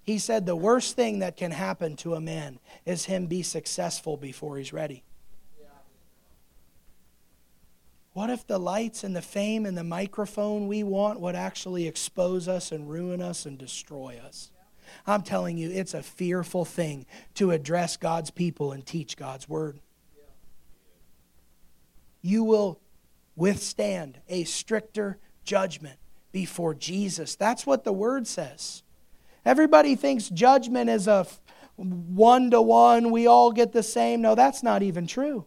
He 0.01 0.19
said 0.19 0.45
the 0.45 0.57
worst 0.57 0.97
thing 0.97 1.19
that 1.19 1.37
can 1.37 1.51
happen 1.51 1.95
to 1.95 2.15
a 2.15 2.19
man 2.19 2.59
is 2.85 3.05
him 3.05 3.27
be 3.27 3.41
successful 3.43 4.17
before 4.17 4.57
he's 4.57 4.73
ready. 4.73 5.05
What 8.11 8.29
if 8.29 8.45
the 8.45 8.59
lights 8.59 9.05
and 9.05 9.15
the 9.15 9.21
fame 9.21 9.65
and 9.65 9.77
the 9.77 9.85
microphone 9.85 10.67
we 10.67 10.83
want 10.83 11.21
would 11.21 11.35
actually 11.35 11.87
expose 11.87 12.49
us 12.49 12.73
and 12.73 12.89
ruin 12.89 13.21
us 13.21 13.45
and 13.45 13.57
destroy 13.57 14.19
us? 14.21 14.51
I'm 15.07 15.21
telling 15.21 15.57
you, 15.57 15.71
it's 15.71 15.93
a 15.93 16.03
fearful 16.03 16.65
thing 16.65 17.05
to 17.35 17.51
address 17.51 17.95
God's 17.95 18.31
people 18.31 18.73
and 18.73 18.85
teach 18.85 19.15
God's 19.15 19.47
word. 19.47 19.79
You 22.21 22.43
will 22.43 22.81
withstand 23.37 24.19
a 24.27 24.43
stricter 24.43 25.19
judgment 25.45 25.99
before 26.33 26.73
Jesus. 26.73 27.35
That's 27.35 27.65
what 27.65 27.85
the 27.85 27.93
word 27.93 28.27
says. 28.27 28.83
Everybody 29.45 29.95
thinks 29.95 30.27
judgment 30.27 30.89
is 30.89 31.07
a 31.07 31.25
one 31.77 32.51
to 32.51 32.61
one, 32.61 33.11
we 33.11 33.25
all 33.25 33.51
get 33.51 33.71
the 33.71 33.83
same. 33.83 34.21
No, 34.21 34.35
that's 34.35 34.61
not 34.61 34.83
even 34.83 35.07
true. 35.07 35.45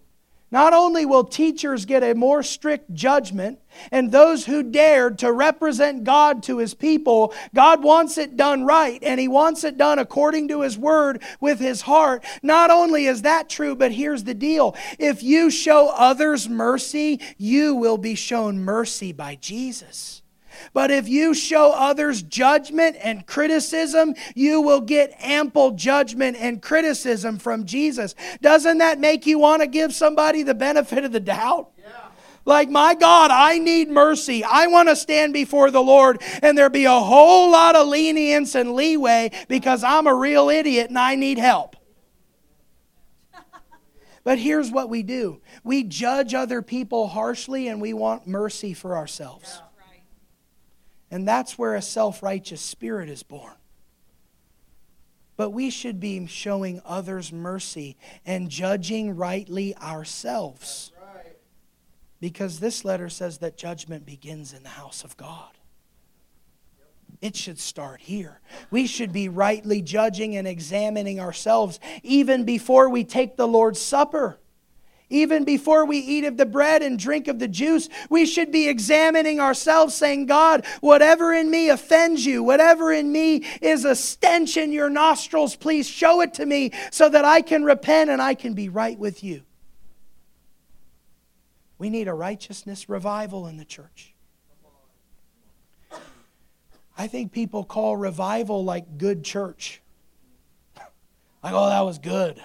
Not 0.50 0.72
only 0.72 1.04
will 1.04 1.24
teachers 1.24 1.86
get 1.86 2.04
a 2.04 2.14
more 2.14 2.42
strict 2.42 2.94
judgment, 2.94 3.58
and 3.90 4.12
those 4.12 4.46
who 4.46 4.62
dared 4.62 5.18
to 5.18 5.32
represent 5.32 6.04
God 6.04 6.44
to 6.44 6.58
his 6.58 6.72
people, 6.72 7.34
God 7.52 7.82
wants 7.82 8.16
it 8.16 8.36
done 8.36 8.64
right, 8.64 9.02
and 9.02 9.18
he 9.18 9.26
wants 9.26 9.64
it 9.64 9.76
done 9.76 9.98
according 9.98 10.46
to 10.48 10.60
his 10.60 10.78
word 10.78 11.20
with 11.40 11.58
his 11.58 11.82
heart. 11.82 12.24
Not 12.44 12.70
only 12.70 13.06
is 13.06 13.22
that 13.22 13.48
true, 13.48 13.74
but 13.74 13.90
here's 13.90 14.22
the 14.22 14.34
deal 14.34 14.76
if 15.00 15.20
you 15.22 15.50
show 15.50 15.88
others 15.88 16.48
mercy, 16.48 17.20
you 17.36 17.74
will 17.74 17.98
be 17.98 18.14
shown 18.14 18.60
mercy 18.60 19.10
by 19.10 19.34
Jesus. 19.34 20.22
But 20.72 20.90
if 20.90 21.08
you 21.08 21.34
show 21.34 21.72
others 21.72 22.22
judgment 22.22 22.96
and 23.02 23.26
criticism, 23.26 24.14
you 24.34 24.60
will 24.60 24.80
get 24.80 25.14
ample 25.20 25.72
judgment 25.72 26.36
and 26.38 26.62
criticism 26.62 27.38
from 27.38 27.64
Jesus. 27.64 28.14
Doesn't 28.40 28.78
that 28.78 28.98
make 29.00 29.26
you 29.26 29.38
want 29.38 29.62
to 29.62 29.68
give 29.68 29.94
somebody 29.94 30.42
the 30.42 30.54
benefit 30.54 31.04
of 31.04 31.12
the 31.12 31.20
doubt? 31.20 31.70
Like, 32.46 32.70
my 32.70 32.94
God, 32.94 33.32
I 33.32 33.58
need 33.58 33.90
mercy. 33.90 34.44
I 34.44 34.68
want 34.68 34.88
to 34.88 34.94
stand 34.94 35.32
before 35.32 35.72
the 35.72 35.82
Lord, 35.82 36.22
and 36.42 36.56
there 36.56 36.70
be 36.70 36.84
a 36.84 36.90
whole 36.90 37.50
lot 37.50 37.74
of 37.74 37.88
lenience 37.88 38.54
and 38.54 38.72
leeway 38.72 39.32
because 39.48 39.82
I'm 39.82 40.06
a 40.06 40.14
real 40.14 40.48
idiot 40.48 40.88
and 40.88 40.98
I 40.98 41.16
need 41.16 41.38
help. 41.38 41.76
But 44.22 44.38
here's 44.38 44.70
what 44.70 44.88
we 44.88 45.02
do 45.02 45.40
we 45.64 45.82
judge 45.82 46.34
other 46.34 46.62
people 46.62 47.08
harshly 47.08 47.68
and 47.68 47.80
we 47.80 47.92
want 47.92 48.26
mercy 48.26 48.74
for 48.74 48.96
ourselves. 48.96 49.60
And 51.10 51.26
that's 51.26 51.56
where 51.56 51.74
a 51.74 51.82
self 51.82 52.22
righteous 52.22 52.60
spirit 52.60 53.08
is 53.08 53.22
born. 53.22 53.54
But 55.36 55.50
we 55.50 55.70
should 55.70 56.00
be 56.00 56.26
showing 56.26 56.80
others 56.84 57.32
mercy 57.32 57.96
and 58.24 58.48
judging 58.48 59.16
rightly 59.16 59.76
ourselves. 59.76 60.92
Because 62.18 62.60
this 62.60 62.84
letter 62.84 63.10
says 63.10 63.38
that 63.38 63.58
judgment 63.58 64.06
begins 64.06 64.54
in 64.54 64.62
the 64.62 64.70
house 64.70 65.04
of 65.04 65.16
God. 65.18 65.50
It 67.20 67.36
should 67.36 67.58
start 67.58 68.00
here. 68.00 68.40
We 68.70 68.86
should 68.86 69.12
be 69.12 69.28
rightly 69.28 69.82
judging 69.82 70.36
and 70.36 70.46
examining 70.46 71.20
ourselves 71.20 71.78
even 72.02 72.44
before 72.44 72.88
we 72.88 73.04
take 73.04 73.36
the 73.36 73.48
Lord's 73.48 73.80
Supper. 73.80 74.38
Even 75.08 75.44
before 75.44 75.84
we 75.84 75.98
eat 75.98 76.24
of 76.24 76.36
the 76.36 76.46
bread 76.46 76.82
and 76.82 76.98
drink 76.98 77.28
of 77.28 77.38
the 77.38 77.46
juice, 77.46 77.88
we 78.10 78.26
should 78.26 78.50
be 78.50 78.68
examining 78.68 79.38
ourselves, 79.38 79.94
saying, 79.94 80.26
God, 80.26 80.66
whatever 80.80 81.32
in 81.32 81.48
me 81.48 81.68
offends 81.68 82.26
you, 82.26 82.42
whatever 82.42 82.92
in 82.92 83.12
me 83.12 83.44
is 83.62 83.84
a 83.84 83.94
stench 83.94 84.56
in 84.56 84.72
your 84.72 84.90
nostrils, 84.90 85.54
please 85.54 85.88
show 85.88 86.22
it 86.22 86.34
to 86.34 86.46
me 86.46 86.72
so 86.90 87.08
that 87.08 87.24
I 87.24 87.40
can 87.40 87.62
repent 87.62 88.10
and 88.10 88.20
I 88.20 88.34
can 88.34 88.54
be 88.54 88.68
right 88.68 88.98
with 88.98 89.22
you. 89.22 89.42
We 91.78 91.88
need 91.88 92.08
a 92.08 92.14
righteousness 92.14 92.88
revival 92.88 93.46
in 93.46 93.58
the 93.58 93.64
church. 93.64 94.12
I 96.98 97.06
think 97.06 97.30
people 97.30 97.62
call 97.62 97.96
revival 97.96 98.64
like 98.64 98.98
good 98.98 99.22
church. 99.22 99.82
Like, 101.44 101.52
oh, 101.52 101.68
that 101.68 101.82
was 101.82 101.98
good. 101.98 102.42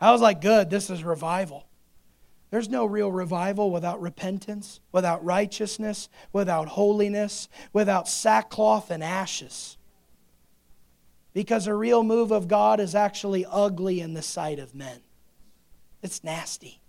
I 0.00 0.12
was 0.12 0.20
like, 0.20 0.40
good, 0.40 0.70
this 0.70 0.90
is 0.90 1.02
revival. 1.02 1.66
There's 2.52 2.68
no 2.68 2.84
real 2.84 3.10
revival 3.10 3.70
without 3.70 4.02
repentance, 4.02 4.80
without 4.92 5.24
righteousness, 5.24 6.10
without 6.34 6.68
holiness, 6.68 7.48
without 7.72 8.06
sackcloth 8.06 8.90
and 8.90 9.02
ashes. 9.02 9.78
Because 11.32 11.66
a 11.66 11.74
real 11.74 12.02
move 12.02 12.30
of 12.30 12.48
God 12.48 12.78
is 12.78 12.94
actually 12.94 13.46
ugly 13.50 14.02
in 14.02 14.12
the 14.12 14.20
sight 14.20 14.58
of 14.58 14.74
men. 14.74 15.00
It's 16.02 16.22
nasty. 16.22 16.82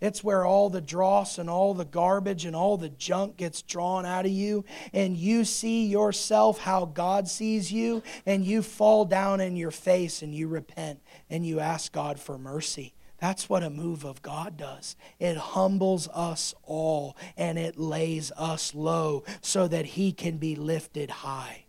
It's 0.00 0.24
where 0.24 0.46
all 0.46 0.70
the 0.70 0.80
dross 0.80 1.36
and 1.36 1.50
all 1.50 1.74
the 1.74 1.84
garbage 1.84 2.46
and 2.46 2.56
all 2.56 2.78
the 2.78 2.88
junk 2.88 3.36
gets 3.36 3.60
drawn 3.60 4.06
out 4.06 4.24
of 4.24 4.32
you, 4.32 4.64
and 4.94 5.14
you 5.14 5.44
see 5.44 5.88
yourself 5.88 6.58
how 6.58 6.86
God 6.86 7.28
sees 7.28 7.70
you, 7.70 8.02
and 8.24 8.46
you 8.46 8.62
fall 8.62 9.04
down 9.04 9.42
in 9.42 9.56
your 9.56 9.72
face 9.72 10.22
and 10.22 10.34
you 10.34 10.48
repent 10.48 11.00
and 11.28 11.44
you 11.44 11.60
ask 11.60 11.92
God 11.92 12.18
for 12.18 12.38
mercy. 12.38 12.94
That's 13.20 13.50
what 13.50 13.62
a 13.62 13.68
move 13.68 14.04
of 14.04 14.22
God 14.22 14.56
does. 14.56 14.96
It 15.18 15.36
humbles 15.36 16.08
us 16.08 16.54
all 16.62 17.18
and 17.36 17.58
it 17.58 17.78
lays 17.78 18.32
us 18.36 18.74
low 18.74 19.24
so 19.42 19.68
that 19.68 19.84
He 19.84 20.10
can 20.10 20.38
be 20.38 20.56
lifted 20.56 21.10
high. 21.10 21.64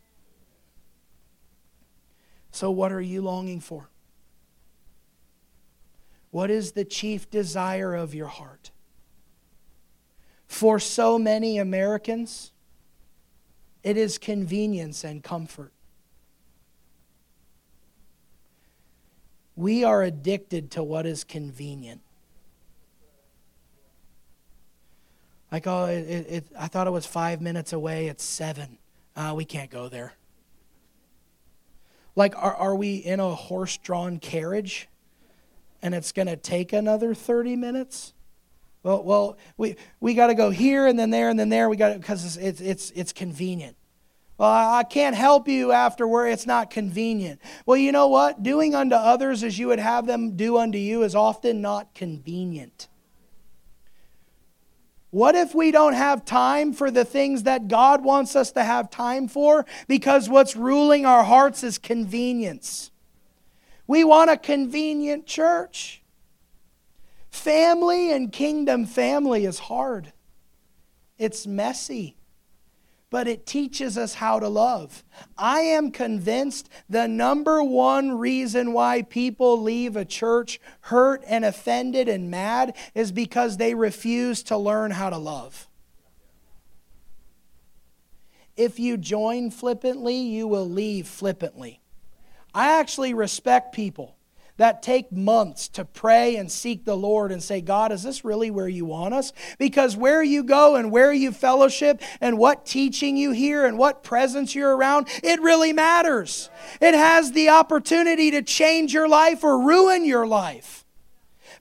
So, 2.52 2.72
what 2.72 2.93
are 2.93 3.02
you 3.02 3.22
longing 3.22 3.60
for? 3.60 3.89
What 6.32 6.49
is 6.49 6.72
the 6.72 6.86
chief 6.86 7.30
desire 7.30 7.95
of 7.95 8.16
your 8.16 8.28
heart? 8.28 8.72
For 10.47 10.80
so 10.80 11.20
many 11.20 11.58
Americans, 11.58 12.54
it 13.84 13.97
is 13.97 14.18
convenience 14.18 15.04
and 15.04 15.22
comfort. 15.22 15.74
We 19.56 19.84
are 19.84 20.02
addicted 20.02 20.72
to 20.72 20.84
what 20.84 21.06
is 21.06 21.24
convenient. 21.24 22.02
Like, 25.52 25.68
oh, 25.68 25.86
it, 25.86 26.08
it, 26.08 26.47
I 26.58 26.68
thought 26.68 26.88
it 26.88 26.91
was 26.91 27.06
five 27.06 27.41
minutes 27.41 27.74
away. 27.74 28.08
It's 28.08 28.24
seven. 28.24 28.78
Uh, 29.16 29.34
we 29.36 29.43
can't 29.43 29.70
go 29.70 29.89
there. 29.89 30.14
Like, 32.16 32.36
are, 32.38 32.56
are 32.56 32.76
we 32.76 32.95
in 32.95 33.20
a 33.20 33.36
horse 33.36 33.78
drawn 33.78 34.20
carriage 34.20 34.88
and 35.82 35.93
it's 35.93 36.12
going 36.12 36.28
to 36.28 36.38
take 36.38 36.72
another 36.72 37.14
30 37.14 37.58
minutes? 37.58 38.14
Well, 38.84 39.04
well 39.04 39.38
we, 39.58 39.76
we 39.99 40.14
got 40.14 40.28
to 40.28 40.36
go 40.36 40.49
here 40.49 40.88
and 40.88 40.97
then 40.97 41.10
there 41.10 41.30
and 41.30 41.38
then 41.38 41.49
there. 41.49 41.70
We 41.70 41.76
got 41.76 41.97
because 41.99 42.26
it's, 42.26 42.38
it's, 42.38 42.62
it's, 42.62 42.91
it's 42.91 43.14
convenient. 43.14 43.76
Well, 44.38 44.49
I 44.49 44.84
can't 44.84 45.15
help 45.15 45.47
you 45.47 45.71
after 45.71 46.07
where 46.07 46.27
it's 46.27 46.47
not 46.47 46.71
convenient. 46.71 47.39
Well, 47.65 47.77
you 47.77 47.91
know 47.91 48.07
what? 48.07 48.41
Doing 48.41 48.73
unto 48.73 48.95
others 48.95 49.43
as 49.43 49.59
you 49.59 49.67
would 49.67 49.79
have 49.79 50.07
them 50.07 50.36
do 50.36 50.57
unto 50.57 50.79
you 50.79 51.03
is 51.03 51.13
often 51.13 51.61
not 51.61 51.93
convenient. 51.93 52.88
What 55.11 55.36
if 55.36 55.53
we 55.53 55.71
don't 55.71 55.93
have 55.93 56.23
time 56.23 56.71
for 56.73 56.89
the 56.89 57.03
things 57.03 57.43
that 57.43 57.67
God 57.67 58.03
wants 58.03 58.36
us 58.36 58.51
to 58.53 58.63
have 58.63 58.89
time 58.89 59.27
for 59.27 59.65
because 59.88 60.29
what's 60.29 60.55
ruling 60.55 61.05
our 61.05 61.23
hearts 61.23 61.63
is 61.63 61.77
convenience? 61.77 62.91
We 63.86 64.05
want 64.05 64.32
a 64.32 64.38
convenient 64.38 65.27
church. 65.27 66.01
Family 67.29 68.11
and 68.11 68.32
kingdom 68.32 68.86
family 68.86 69.45
is 69.45 69.59
hard, 69.59 70.13
it's 71.17 71.45
messy 71.45 72.17
but 73.12 73.28
it 73.28 73.45
teaches 73.45 73.97
us 73.97 74.16
how 74.16 74.39
to 74.39 74.47
love. 74.47 75.03
I 75.38 75.59
am 75.59 75.91
convinced 75.91 76.70
the 76.89 77.07
number 77.07 77.62
one 77.62 78.18
reason 78.18 78.72
why 78.72 79.03
people 79.03 79.62
leave 79.62 79.95
a 79.95 80.05
church 80.05 80.59
hurt 80.80 81.22
and 81.28 81.45
offended 81.45 82.07
and 82.07 82.32
mad 82.32 82.76
is 82.95 83.12
because 83.12 83.57
they 83.57 83.76
refuse 83.76 84.41
to 84.43 84.57
learn 84.57 84.91
how 84.91 85.09
to 85.09 85.18
love. 85.18 85.68
If 88.55 88.80
you 88.80 88.95
join 88.95 89.51
flippantly, 89.51 90.16
you 90.18 90.47
will 90.47 90.68
leave 90.68 91.05
flippantly. 91.05 91.82
I 92.53 92.80
actually 92.80 93.14
respect 93.14 93.76
people 93.76 94.16
that 94.62 94.84
take 94.84 95.12
months 95.12 95.68
to 95.70 95.84
pray 95.84 96.36
and 96.36 96.51
seek 96.51 96.86
the 96.86 96.95
Lord 96.95 97.32
and 97.32 97.41
say, 97.41 97.62
God, 97.62 97.91
is 97.91 98.03
this 98.03 98.24
really 98.24 98.51
where 98.51 98.68
you 98.68 98.86
want 98.86 99.16
us? 99.16 99.34
Because 99.57 99.97
where 99.97 100.22
you 100.22 100.43
go 100.43 100.76
and 100.76 100.91
where 100.91 101.12
you 101.12 101.32
fellowship 101.32 101.99
and 102.22 102.38
what 102.38 102.64
teaching 102.64 103.18
you 103.18 103.32
hear 103.32 103.66
and 103.66 103.80
what 103.80 104.03
presence 104.03 104.53
you're 104.53 104.78
around, 104.78 105.07
it 105.24 105.41
really 105.41 105.74
matters. 105.74 106.51
It 106.80 106.93
has 106.93 107.32
the 107.32 107.49
opportunity 107.49 108.30
to 108.30 108.43
change 108.43 108.93
your 108.93 109.07
life 109.07 109.43
or 109.43 109.66
ruin 109.66 110.05
your 110.05 110.28
life. 110.28 110.80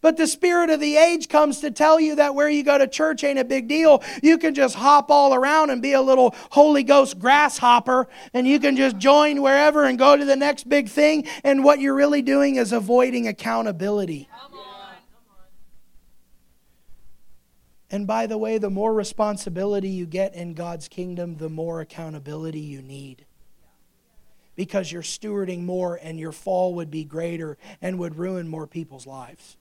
But 0.02 0.16
the 0.16 0.26
spirit 0.26 0.70
of 0.70 0.80
the 0.80 0.96
age 0.96 1.28
comes 1.28 1.60
to 1.60 1.70
tell 1.70 2.00
you 2.00 2.14
that 2.16 2.34
where 2.34 2.48
you 2.48 2.62
go 2.62 2.78
to 2.78 2.88
church 2.88 3.22
ain't 3.22 3.38
a 3.38 3.44
big 3.44 3.68
deal. 3.68 4.02
You 4.22 4.38
can 4.38 4.54
just 4.54 4.76
hop 4.76 5.10
all 5.10 5.34
around 5.34 5.68
and 5.68 5.82
be 5.82 5.92
a 5.92 6.00
little 6.00 6.34
Holy 6.50 6.82
Ghost 6.82 7.18
grasshopper, 7.18 8.08
and 8.32 8.48
you 8.48 8.58
can 8.58 8.76
just 8.76 8.96
join 8.96 9.42
wherever 9.42 9.84
and 9.84 9.98
go 9.98 10.16
to 10.16 10.24
the 10.24 10.36
next 10.36 10.68
big 10.68 10.88
thing. 10.88 11.26
And 11.44 11.64
what 11.64 11.80
you're 11.80 11.94
really 11.94 12.22
doing 12.22 12.56
is 12.56 12.72
avoiding 12.72 13.28
accountability. 13.28 14.28
And 17.90 18.06
by 18.06 18.26
the 18.26 18.38
way, 18.38 18.56
the 18.56 18.70
more 18.70 18.94
responsibility 18.94 19.88
you 19.88 20.06
get 20.06 20.34
in 20.34 20.54
God's 20.54 20.88
kingdom, 20.88 21.36
the 21.36 21.48
more 21.48 21.80
accountability 21.80 22.60
you 22.60 22.80
need. 22.80 23.26
Because 24.54 24.92
you're 24.92 25.02
stewarding 25.02 25.64
more, 25.64 25.98
and 26.00 26.18
your 26.18 26.32
fall 26.32 26.74
would 26.74 26.90
be 26.90 27.04
greater 27.04 27.58
and 27.82 27.98
would 27.98 28.16
ruin 28.16 28.48
more 28.48 28.66
people's 28.66 29.06
lives. 29.06 29.56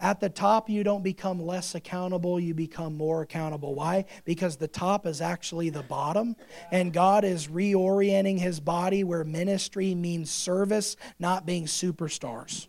At 0.00 0.20
the 0.20 0.28
top, 0.28 0.70
you 0.70 0.84
don't 0.84 1.02
become 1.02 1.44
less 1.44 1.74
accountable, 1.74 2.38
you 2.38 2.54
become 2.54 2.96
more 2.96 3.22
accountable. 3.22 3.74
Why? 3.74 4.04
Because 4.24 4.56
the 4.56 4.68
top 4.68 5.06
is 5.06 5.20
actually 5.20 5.70
the 5.70 5.82
bottom, 5.82 6.36
and 6.70 6.92
God 6.92 7.24
is 7.24 7.48
reorienting 7.48 8.38
his 8.38 8.60
body 8.60 9.02
where 9.02 9.24
ministry 9.24 9.96
means 9.96 10.30
service, 10.30 10.96
not 11.18 11.46
being 11.46 11.64
superstars. 11.64 12.68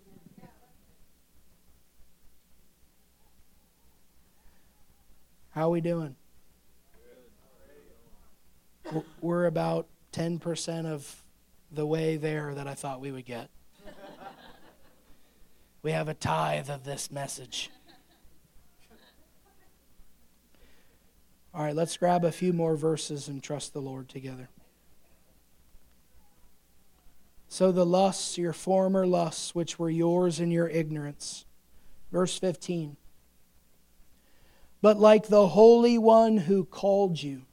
How 5.52 5.68
are 5.68 5.72
we 5.72 5.82
doing? 5.82 6.16
We're 9.22 9.46
about 9.46 9.88
10% 10.14 10.86
of 10.88 11.24
the 11.72 11.86
way 11.86 12.18
there 12.18 12.56
that 12.56 12.68
I 12.68 12.74
thought 12.74 13.02
we 13.02 13.12
would 13.12 13.26
get. 13.26 13.50
We 15.82 15.92
have 15.92 16.10
a 16.10 16.14
tithe 16.14 16.70
of 16.70 16.84
this 16.84 17.10
message. 17.10 17.70
All 21.54 21.64
right, 21.64 21.76
let's 21.76 21.98
grab 21.98 22.26
a 22.26 22.32
few 22.32 22.54
more 22.54 22.76
verses 22.76 23.28
and 23.28 23.42
trust 23.42 23.74
the 23.74 23.82
Lord 23.82 24.10
together. 24.10 24.50
So 27.48 27.72
the 27.72 27.86
lusts, 27.86 28.38
your 28.38 28.54
former 28.54 29.08
lusts, 29.08 29.56
which 29.56 29.80
were 29.80 29.90
yours 29.90 30.40
in 30.40 30.52
your 30.52 30.68
ignorance. 30.68 31.46
Verse 32.12 32.38
15. 32.38 32.98
But 34.82 35.00
like 35.00 35.28
the 35.28 35.48
Holy 35.48 35.98
One 35.98 36.38
who 36.38 36.64
called 36.64 37.22
you, 37.22 37.44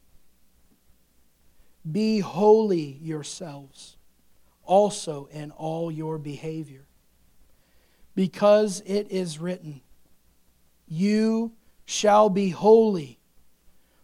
be 1.90 2.18
holy 2.18 2.98
yourselves 3.00 3.96
also 4.64 5.28
in 5.32 5.52
all 5.52 5.90
your 5.90 6.18
behavior 6.18 6.85
because 8.16 8.82
it 8.86 9.12
is 9.12 9.38
written, 9.38 9.82
You 10.88 11.52
shall 11.84 12.28
be 12.30 12.48
holy, 12.48 13.20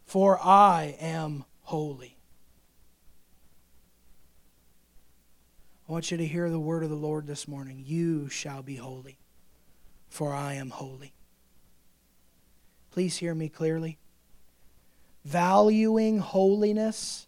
for 0.05 0.39
I 0.41 0.97
am 1.01 1.45
holy. 1.63 2.19
I 5.89 5.93
want 5.93 6.11
you 6.11 6.19
to 6.19 6.27
hear 6.27 6.49
the 6.49 6.61
word 6.61 6.85
of 6.85 6.91
the 6.91 6.95
Lord 6.95 7.27
this 7.27 7.49
morning. 7.49 7.83
You 7.85 8.29
shall 8.29 8.63
be 8.63 8.77
holy, 8.77 9.19
for 10.09 10.33
I 10.33 10.55
am 10.55 10.71
holy. 10.71 11.15
Please 12.91 13.17
hear 13.17 13.35
me 13.35 13.49
clearly. 13.49 13.99
Valuing 15.25 16.19
holiness 16.19 17.27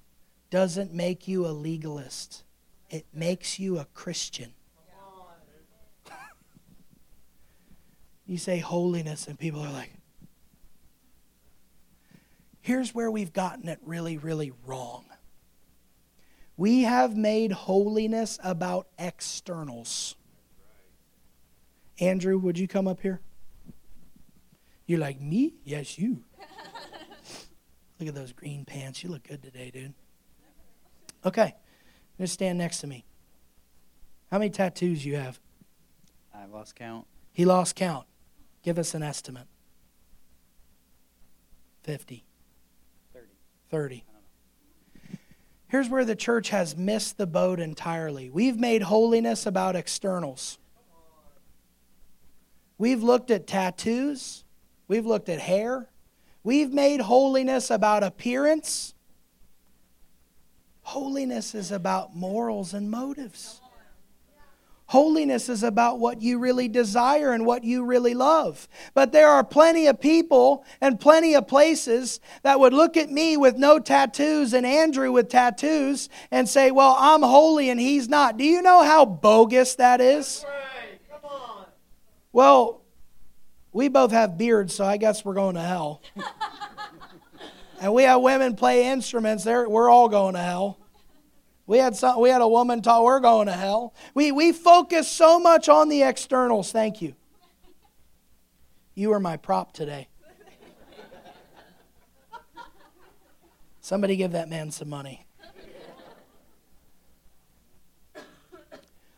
doesn't 0.51 0.93
make 0.93 1.27
you 1.27 1.47
a 1.47 1.49
legalist, 1.49 2.45
it 2.91 3.07
makes 3.15 3.59
you 3.59 3.79
a 3.79 3.87
Christian. 3.95 4.53
You 8.27 8.39
say 8.39 8.59
holiness, 8.59 9.27
and 9.27 9.39
people 9.39 9.61
are 9.61 9.73
like, 9.73 9.93
here's 12.61 12.95
where 12.95 13.11
we've 13.11 13.33
gotten 13.33 13.69
it 13.69 13.79
really, 13.85 14.17
really 14.17 14.53
wrong. 14.65 15.05
We 16.57 16.83
have 16.83 17.17
made 17.17 17.53
holiness 17.53 18.39
about 18.43 18.87
externals. 18.99 20.15
Andrew, 22.01 22.39
would 22.39 22.59
you 22.59 22.67
come 22.67 22.89
up 22.89 23.01
here? 23.01 23.21
You're 24.87 25.01
like, 25.01 25.21
me? 25.21 25.55
Yes, 25.65 25.99
you. 25.99 26.25
look 27.99 28.09
at 28.09 28.15
those 28.15 28.33
green 28.33 28.65
pants. 28.65 29.03
You 29.03 29.11
look 29.11 29.27
good 29.27 29.43
today, 29.43 29.71
dude. 29.71 29.95
Okay. 31.25 31.55
Just 32.21 32.35
stand 32.35 32.59
next 32.59 32.79
to 32.79 32.87
me. 32.87 33.05
How 34.31 34.39
many 34.39 34.51
tattoos 34.51 35.05
you 35.05 35.17
have? 35.17 35.41
I 36.35 36.47
lost 36.47 36.77
count. 36.77 37.07
He 37.33 37.45
lost 37.45 37.77
count. 37.77 38.07
Give 38.65 38.79
us 38.79 38.95
an 38.95 39.03
estimate. 39.03 39.47
50. 41.83 42.25
30. 43.13 43.27
30. 43.71 44.05
Here's 45.69 45.89
where 45.89 46.05
the 46.05 46.17
church 46.17 46.49
has 46.49 46.77
missed 46.77 47.19
the 47.19 47.27
boat 47.27 47.61
entirely. 47.61 48.31
We've 48.31 48.57
made 48.57 48.83
holiness 48.83 49.45
about 49.45 49.77
externals. 49.77 50.59
We've 52.79 53.03
looked 53.03 53.31
at 53.31 53.47
tattoos. 53.47 54.45
We've 54.89 55.05
looked 55.05 55.29
at 55.29 55.41
hair. 55.41 55.91
We've 56.43 56.73
made 56.73 57.01
holiness 57.01 57.71
about 57.71 58.03
appearance. 58.03 58.95
Holiness 60.83 61.55
is 61.55 61.71
about 61.71 62.17
morals 62.17 62.73
and 62.73 62.91
motives. 62.91 63.61
Holiness 64.87 65.49
is 65.49 65.63
about 65.63 65.99
what 65.99 66.21
you 66.21 66.39
really 66.39 66.69
desire 66.69 67.33
and 67.33 67.47
what 67.47 67.65
you 67.65 67.85
really 67.85 68.13
love. 68.13 68.69
But 68.93 69.13
there 69.13 69.29
are 69.29 69.43
plenty 69.43 69.87
of 69.87 69.99
people 69.99 70.65
and 70.81 71.01
plenty 71.01 71.35
of 71.35 71.49
places 71.49 72.21
that 72.43 72.61
would 72.61 72.75
look 72.75 72.97
at 72.99 73.11
me 73.11 73.39
with 73.39 73.57
no 73.57 73.79
tattoos 73.79 74.53
and 74.53 74.67
Andrew 74.67 75.11
with 75.11 75.31
tattoos 75.31 76.11
and 76.31 76.47
say, 76.47 76.71
Well, 76.71 76.97
I'm 76.99 77.23
holy 77.23 77.71
and 77.71 77.81
he's 77.81 78.09
not. 78.09 78.37
Do 78.37 78.45
you 78.45 78.61
know 78.61 78.83
how 78.83 79.07
bogus 79.07 79.77
that 79.77 80.03
is? 80.03 80.45
Well, 82.33 82.83
we 83.73 83.89
both 83.89 84.13
have 84.13 84.37
beards, 84.37 84.75
so 84.75 84.85
I 84.85 84.99
guess 84.99 85.25
we're 85.25 85.35
going 85.35 85.55
to 85.55 85.63
hell. 85.63 86.03
and 87.81 87.95
we 87.95 88.03
have 88.03 88.21
women 88.21 88.55
play 88.55 88.89
instruments, 88.89 89.45
They're, 89.45 89.69
we're 89.69 89.89
all 89.89 90.09
going 90.09 90.35
to 90.35 90.41
hell. 90.41 90.79
We 91.67 91.79
had, 91.79 91.97
some, 91.97 92.21
we 92.21 92.29
had 92.29 92.43
a 92.43 92.49
woman 92.49 92.83
talk, 92.83 93.03
we're 93.03 93.21
going 93.21 93.47
to 93.47 93.55
hell. 93.55 93.95
We, 94.13 94.33
we 94.33 94.53
focus 94.53 95.09
so 95.09 95.39
much 95.39 95.69
on 95.69 95.89
the 95.89 96.03
externals. 96.03 96.71
Thank 96.71 97.01
you. 97.01 97.15
You 98.95 99.13
are 99.13 99.21
my 99.21 99.37
prop 99.37 99.73
today. 99.73 100.09
Somebody 103.81 104.17
give 104.17 104.33
that 104.33 104.49
man 104.49 104.71
some 104.71 104.89
money. 104.89 105.27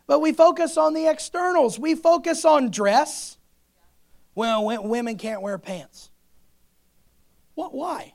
But 0.07 0.21
we 0.21 0.33
focus 0.33 0.77
on 0.77 0.95
the 0.95 1.09
externals. 1.09 1.79
We 1.81 1.97
focus 1.97 2.45
on 2.45 2.71
dress. 2.71 3.39
Well, 4.37 4.65
women 4.65 5.19
can't 5.19 5.43
wear 5.43 5.59
pants. 5.59 6.11
What? 7.55 7.75
Why? 7.75 8.15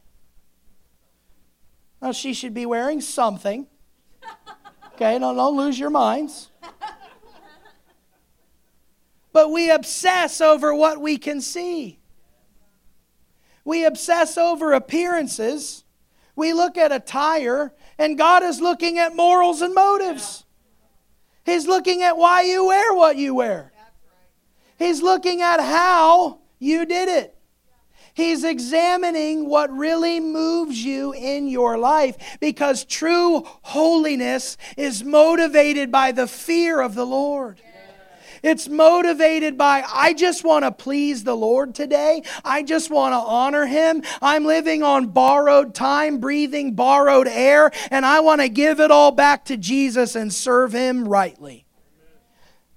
Well, 1.99 2.13
she 2.13 2.33
should 2.33 2.53
be 2.53 2.65
wearing 2.65 3.01
something. 3.01 3.67
Okay, 4.93 5.17
don't, 5.17 5.35
don't 5.35 5.57
lose 5.57 5.79
your 5.79 5.89
minds. 5.89 6.49
But 9.33 9.51
we 9.51 9.69
obsess 9.69 10.41
over 10.41 10.75
what 10.75 10.99
we 10.99 11.17
can 11.17 11.41
see. 11.41 11.99
We 13.63 13.85
obsess 13.85 14.37
over 14.37 14.73
appearances. 14.73 15.83
We 16.35 16.53
look 16.53 16.77
at 16.77 16.91
attire, 16.91 17.73
and 17.97 18.17
God 18.17 18.43
is 18.43 18.59
looking 18.61 18.97
at 18.97 19.15
morals 19.15 19.61
and 19.61 19.73
motives. 19.73 20.45
He's 21.45 21.67
looking 21.67 22.03
at 22.03 22.17
why 22.17 22.43
you 22.43 22.65
wear 22.65 22.93
what 22.93 23.17
you 23.17 23.35
wear. 23.35 23.71
He's 24.77 25.01
looking 25.01 25.41
at 25.41 25.59
how 25.59 26.39
you 26.59 26.85
did 26.85 27.07
it. 27.09 27.35
He's 28.13 28.43
examining 28.43 29.47
what 29.47 29.71
really 29.75 30.19
moves 30.19 30.83
you 30.83 31.13
in 31.13 31.47
your 31.47 31.77
life 31.77 32.37
because 32.39 32.83
true 32.85 33.43
holiness 33.61 34.57
is 34.77 35.03
motivated 35.03 35.91
by 35.91 36.11
the 36.11 36.27
fear 36.27 36.81
of 36.81 36.95
the 36.95 37.05
Lord. 37.05 37.61
It's 38.43 38.67
motivated 38.67 39.57
by, 39.57 39.83
I 39.87 40.13
just 40.13 40.43
want 40.43 40.65
to 40.65 40.71
please 40.71 41.23
the 41.23 41.35
Lord 41.35 41.75
today. 41.75 42.23
I 42.43 42.63
just 42.63 42.89
want 42.89 43.13
to 43.13 43.17
honor 43.17 43.67
Him. 43.67 44.01
I'm 44.21 44.45
living 44.45 44.81
on 44.81 45.07
borrowed 45.07 45.75
time, 45.75 46.17
breathing 46.17 46.73
borrowed 46.73 47.27
air, 47.27 47.71
and 47.91 48.05
I 48.05 48.19
want 48.21 48.41
to 48.41 48.49
give 48.49 48.79
it 48.79 48.89
all 48.89 49.11
back 49.11 49.45
to 49.45 49.57
Jesus 49.57 50.15
and 50.15 50.33
serve 50.33 50.73
Him 50.73 51.07
rightly. 51.07 51.65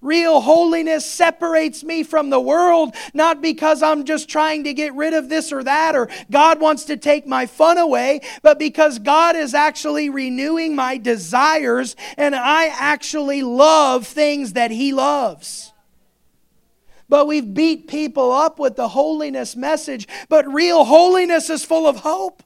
Real 0.05 0.43
holiness 0.43 1.11
separates 1.11 1.83
me 1.83 2.03
from 2.03 2.29
the 2.29 2.39
world, 2.39 2.95
not 3.15 3.41
because 3.41 3.83
I'm 3.83 4.05
just 4.05 4.29
trying 4.29 4.65
to 4.65 4.75
get 4.75 4.95
rid 4.95 5.15
of 5.15 5.31
this 5.31 5.51
or 5.51 5.65
that, 5.65 5.97
or 5.97 6.11
God 6.31 6.61
wants 6.61 6.85
to 6.85 6.99
take 6.99 7.27
my 7.27 7.47
fun 7.47 7.79
away, 7.79 8.21
but 8.43 8.59
because 8.59 8.99
God 8.99 9.35
is 9.35 9.55
actually 9.55 10.11
renewing 10.11 10.77
my 10.77 10.99
desires 10.99 11.97
and 12.19 12.37
I 12.37 12.67
actually 12.67 13.43
love 13.43 14.07
things 14.07 14.53
that 14.53 14.71
He 14.71 14.93
loves. 14.93 15.73
But 17.09 17.27
we've 17.27 17.55
beat 17.55 17.89
people 17.89 18.31
up 18.31 18.59
with 18.59 18.77
the 18.77 18.89
holiness 18.89 19.57
message, 19.57 20.07
but 20.29 20.47
real 20.47 20.85
holiness 20.85 21.49
is 21.49 21.65
full 21.65 21.87
of 21.87 22.01
hope. 22.01 22.43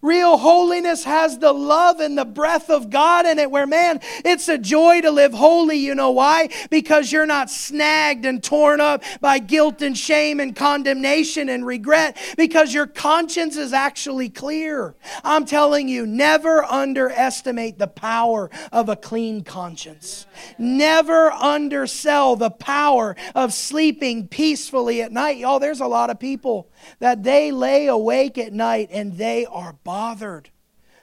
Real 0.00 0.36
holiness 0.36 1.02
has 1.02 1.38
the 1.38 1.52
love 1.52 1.98
and 1.98 2.16
the 2.16 2.24
breath 2.24 2.70
of 2.70 2.88
God 2.88 3.26
in 3.26 3.40
it, 3.40 3.50
where, 3.50 3.66
man, 3.66 4.00
it's 4.24 4.48
a 4.48 4.56
joy 4.56 5.00
to 5.00 5.10
live 5.10 5.32
holy. 5.32 5.76
You 5.78 5.96
know 5.96 6.12
why? 6.12 6.50
Because 6.70 7.10
you're 7.10 7.26
not 7.26 7.50
snagged 7.50 8.24
and 8.24 8.42
torn 8.42 8.80
up 8.80 9.02
by 9.20 9.40
guilt 9.40 9.82
and 9.82 9.98
shame 9.98 10.38
and 10.38 10.54
condemnation 10.54 11.48
and 11.48 11.66
regret, 11.66 12.16
because 12.36 12.72
your 12.72 12.86
conscience 12.86 13.56
is 13.56 13.72
actually 13.72 14.28
clear. 14.28 14.94
I'm 15.24 15.44
telling 15.44 15.88
you, 15.88 16.06
never 16.06 16.64
underestimate 16.64 17.78
the 17.78 17.88
power 17.88 18.50
of 18.70 18.88
a 18.88 18.96
clean 18.96 19.42
conscience. 19.42 20.26
Never 20.58 21.32
undersell 21.32 22.36
the 22.36 22.50
power 22.50 23.16
of 23.34 23.52
sleeping 23.52 24.28
peacefully 24.28 25.02
at 25.02 25.10
night. 25.10 25.38
Y'all, 25.38 25.58
there's 25.58 25.80
a 25.80 25.88
lot 25.88 26.10
of 26.10 26.20
people 26.20 26.70
that 27.00 27.24
they 27.24 27.50
lay 27.50 27.88
awake 27.88 28.38
at 28.38 28.52
night 28.52 28.90
and 28.92 29.18
they 29.18 29.44
are 29.46 29.72
bothered 29.88 30.50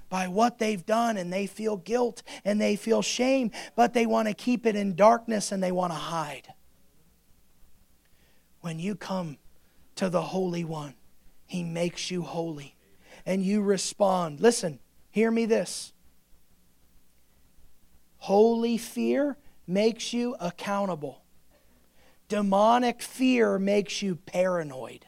by 0.10 0.28
what 0.28 0.60
they've 0.60 0.86
done 0.86 1.18
and 1.18 1.34
they 1.34 1.48
feel 1.48 1.76
guilt 1.76 2.22
and 2.44 2.62
they 2.62 2.76
feel 2.76 3.02
shame, 3.02 3.50
but 3.76 3.96
they 3.96 4.06
want 4.06 4.28
to 4.28 4.34
keep 4.36 4.68
it 4.68 4.76
in 4.76 4.94
darkness 4.94 5.52
and 5.52 5.64
they 5.64 5.72
want 5.72 5.92
to 5.92 5.98
hide. 5.98 6.54
When 8.62 8.78
you 8.78 8.94
come 8.94 9.40
to 9.96 10.08
the 10.08 10.22
Holy 10.22 10.64
One, 10.64 10.94
He 11.48 11.64
makes 11.64 12.12
you 12.12 12.22
holy 12.22 12.76
and 13.26 13.44
you 13.44 13.64
respond. 13.64 14.40
Listen, 14.40 14.80
hear 15.10 15.32
me 15.32 15.48
this. 15.48 15.92
Holy 18.18 18.78
fear 18.78 19.36
makes 19.66 20.14
you 20.14 20.36
accountable. 20.40 21.24
Demonic 22.30 23.02
fear 23.02 23.58
makes 23.58 24.04
you 24.04 24.16
paranoid. 24.16 25.08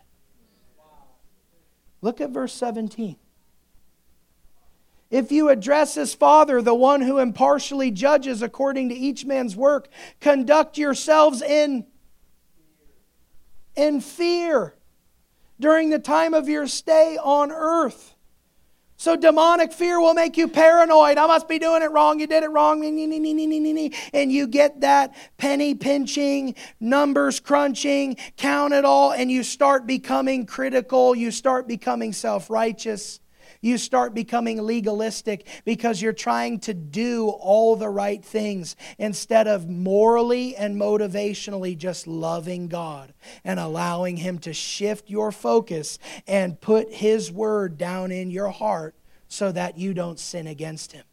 Look 2.02 2.20
at 2.20 2.32
verse 2.32 2.54
17. 2.54 3.18
If 5.10 5.32
you 5.32 5.50
address 5.50 5.96
as 5.96 6.14
Father, 6.14 6.62
the 6.62 6.76
one 6.76 7.02
who 7.02 7.20
impartially 7.20 7.92
judges 7.92 8.42
according 8.42 8.90
to 8.90 8.96
each 8.96 9.26
man's 9.26 9.56
work, 9.56 9.88
conduct 10.20 10.78
yourselves 10.78 11.42
in, 11.42 11.86
in 13.76 14.02
fear 14.02 14.76
during 15.60 15.90
the 15.90 16.00
time 16.00 16.34
of 16.34 16.50
your 16.50 16.68
stay 16.68 17.18
on 17.18 17.52
earth. 17.52 18.16
So 19.00 19.16
demonic 19.16 19.72
fear 19.72 20.00
will 20.02 20.16
make 20.16 20.38
you 20.38 20.48
paranoid. 20.48 21.20
I 21.20 21.28
must 21.28 21.48
be 21.48 21.60
doing 21.60 21.84
it 21.84 21.92
wrong. 21.92 22.20
You 22.20 22.26
did 22.26 22.44
it 22.44 22.50
wrong. 22.50 22.84
And 22.84 24.32
you 24.32 24.48
get 24.48 24.82
that 24.82 25.16
penny 25.38 25.76
pinching, 25.76 26.56
numbers 26.80 27.40
crunching, 27.40 28.18
count 28.38 28.74
it 28.74 28.86
all, 28.86 29.12
and 29.12 29.32
you 29.32 29.44
start 29.44 29.86
becoming 29.86 30.48
critical. 30.48 31.16
You 31.16 31.30
start 31.30 31.68
becoming 31.68 32.12
self 32.12 32.50
righteous. 32.50 33.20
You 33.62 33.78
start 33.78 34.14
becoming 34.14 34.62
legalistic 34.62 35.48
because 35.66 36.02
you're 36.02 36.14
trying 36.14 36.60
to 36.62 36.74
do 36.74 37.30
all 37.30 37.76
the 37.76 37.90
right 37.90 38.24
things 38.24 38.76
instead 38.98 39.48
of 39.48 39.68
morally 39.68 40.56
and 40.56 40.80
motivationally 40.80 41.78
just 41.78 42.08
loving 42.08 42.68
God 42.68 43.14
and 43.44 43.60
allowing 43.60 44.18
Him 44.18 44.40
to 44.40 44.54
shift 44.54 45.10
your 45.10 45.32
focus 45.32 46.00
and 46.28 46.60
put 46.60 46.94
His 46.94 47.32
word 47.32 47.78
down 47.78 48.12
in 48.12 48.32
your 48.32 48.50
heart 48.50 48.96
so 49.28 49.52
that 49.52 49.78
you 49.78 49.94
don't 49.94 50.20
sin 50.20 50.48
against 50.48 50.92
Him. 50.92 51.04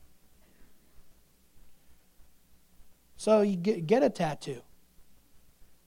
So 3.16 3.40
you 3.40 3.56
get, 3.56 4.02
a 4.02 4.10
tattoo. 4.10 4.60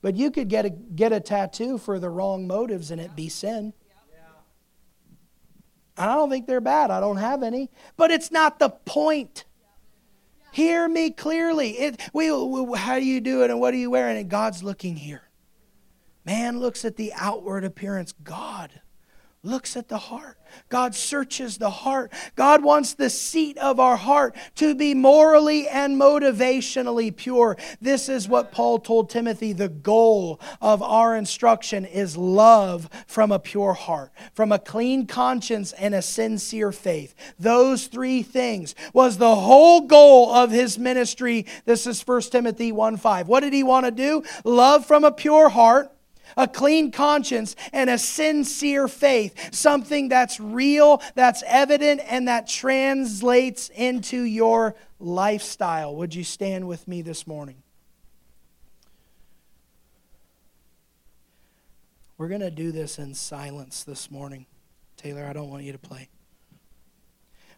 But 0.02 0.16
you 0.16 0.30
could 0.30 0.48
get 0.48 0.64
a, 0.64 0.70
get 0.70 1.12
a 1.12 1.20
tattoo 1.20 1.78
for 1.78 2.00
the 2.00 2.10
wrong 2.10 2.46
motives 2.46 2.90
and 2.90 3.00
it 3.00 3.14
be 3.14 3.28
sin. 3.28 3.74
I 5.98 6.14
don't 6.14 6.30
think 6.30 6.46
they're 6.46 6.60
bad. 6.60 6.90
I 6.90 7.00
don't 7.00 7.16
have 7.16 7.42
any. 7.42 7.70
But 7.96 8.10
it's 8.10 8.30
not 8.30 8.58
the 8.58 8.70
point. 8.70 9.44
Hear 10.52 10.88
me 10.88 11.10
clearly. 11.10 11.70
It, 11.70 12.00
we, 12.12 12.32
we, 12.32 12.78
how 12.78 12.98
do 12.98 13.04
you 13.04 13.20
do 13.20 13.42
it 13.42 13.50
and 13.50 13.60
what 13.60 13.74
are 13.74 13.78
you 13.78 13.90
wearing? 13.90 14.16
And 14.16 14.28
God's 14.28 14.62
looking 14.62 14.96
here. 14.96 15.22
Man 16.24 16.58
looks 16.60 16.84
at 16.84 16.96
the 16.96 17.12
outward 17.14 17.64
appearance. 17.64 18.12
God 18.12 18.80
looks 19.42 19.76
at 19.76 19.88
the 19.88 19.98
heart. 19.98 20.36
God 20.68 20.94
searches 20.94 21.58
the 21.58 21.70
heart. 21.70 22.12
God 22.34 22.62
wants 22.62 22.94
the 22.94 23.10
seat 23.10 23.56
of 23.58 23.78
our 23.78 23.96
heart 23.96 24.34
to 24.56 24.74
be 24.74 24.94
morally 24.94 25.68
and 25.68 26.00
motivationally 26.00 27.14
pure. 27.14 27.56
This 27.80 28.08
is 28.08 28.28
what 28.28 28.50
Paul 28.50 28.78
told 28.78 29.10
Timothy 29.10 29.52
the 29.52 29.68
goal 29.68 30.40
of 30.60 30.82
our 30.82 31.14
instruction 31.14 31.84
is 31.84 32.16
love 32.16 32.88
from 33.06 33.30
a 33.30 33.38
pure 33.38 33.74
heart, 33.74 34.10
from 34.34 34.52
a 34.52 34.58
clean 34.58 35.06
conscience 35.06 35.72
and 35.72 35.94
a 35.94 36.02
sincere 36.02 36.72
faith. 36.72 37.14
Those 37.38 37.86
three 37.86 38.22
things 38.22 38.74
was 38.92 39.18
the 39.18 39.36
whole 39.36 39.82
goal 39.82 40.32
of 40.32 40.50
his 40.50 40.78
ministry. 40.78 41.46
This 41.64 41.86
is 41.86 42.02
1 42.02 42.22
Timothy 42.22 42.72
1 42.72 42.96
5. 42.96 43.28
What 43.28 43.40
did 43.40 43.52
he 43.52 43.62
want 43.62 43.86
to 43.86 43.92
do? 43.92 44.24
Love 44.44 44.86
from 44.86 45.04
a 45.04 45.12
pure 45.12 45.48
heart 45.48 45.92
a 46.36 46.48
clean 46.48 46.90
conscience, 46.90 47.56
and 47.72 47.88
a 47.90 47.98
sincere 47.98 48.88
faith, 48.88 49.54
something 49.54 50.08
that's 50.08 50.38
real, 50.38 51.02
that's 51.14 51.42
evident, 51.46 52.00
and 52.08 52.28
that 52.28 52.46
translates 52.46 53.70
into 53.70 54.22
your 54.22 54.74
lifestyle. 55.00 55.94
Would 55.96 56.14
you 56.14 56.24
stand 56.24 56.66
with 56.66 56.86
me 56.88 57.02
this 57.02 57.26
morning? 57.26 57.62
We're 62.18 62.28
going 62.28 62.40
to 62.40 62.50
do 62.50 62.72
this 62.72 62.98
in 62.98 63.14
silence 63.14 63.84
this 63.84 64.10
morning. 64.10 64.46
Taylor, 64.96 65.24
I 65.24 65.32
don't 65.32 65.50
want 65.50 65.62
you 65.62 65.70
to 65.70 65.78
play. 65.78 66.08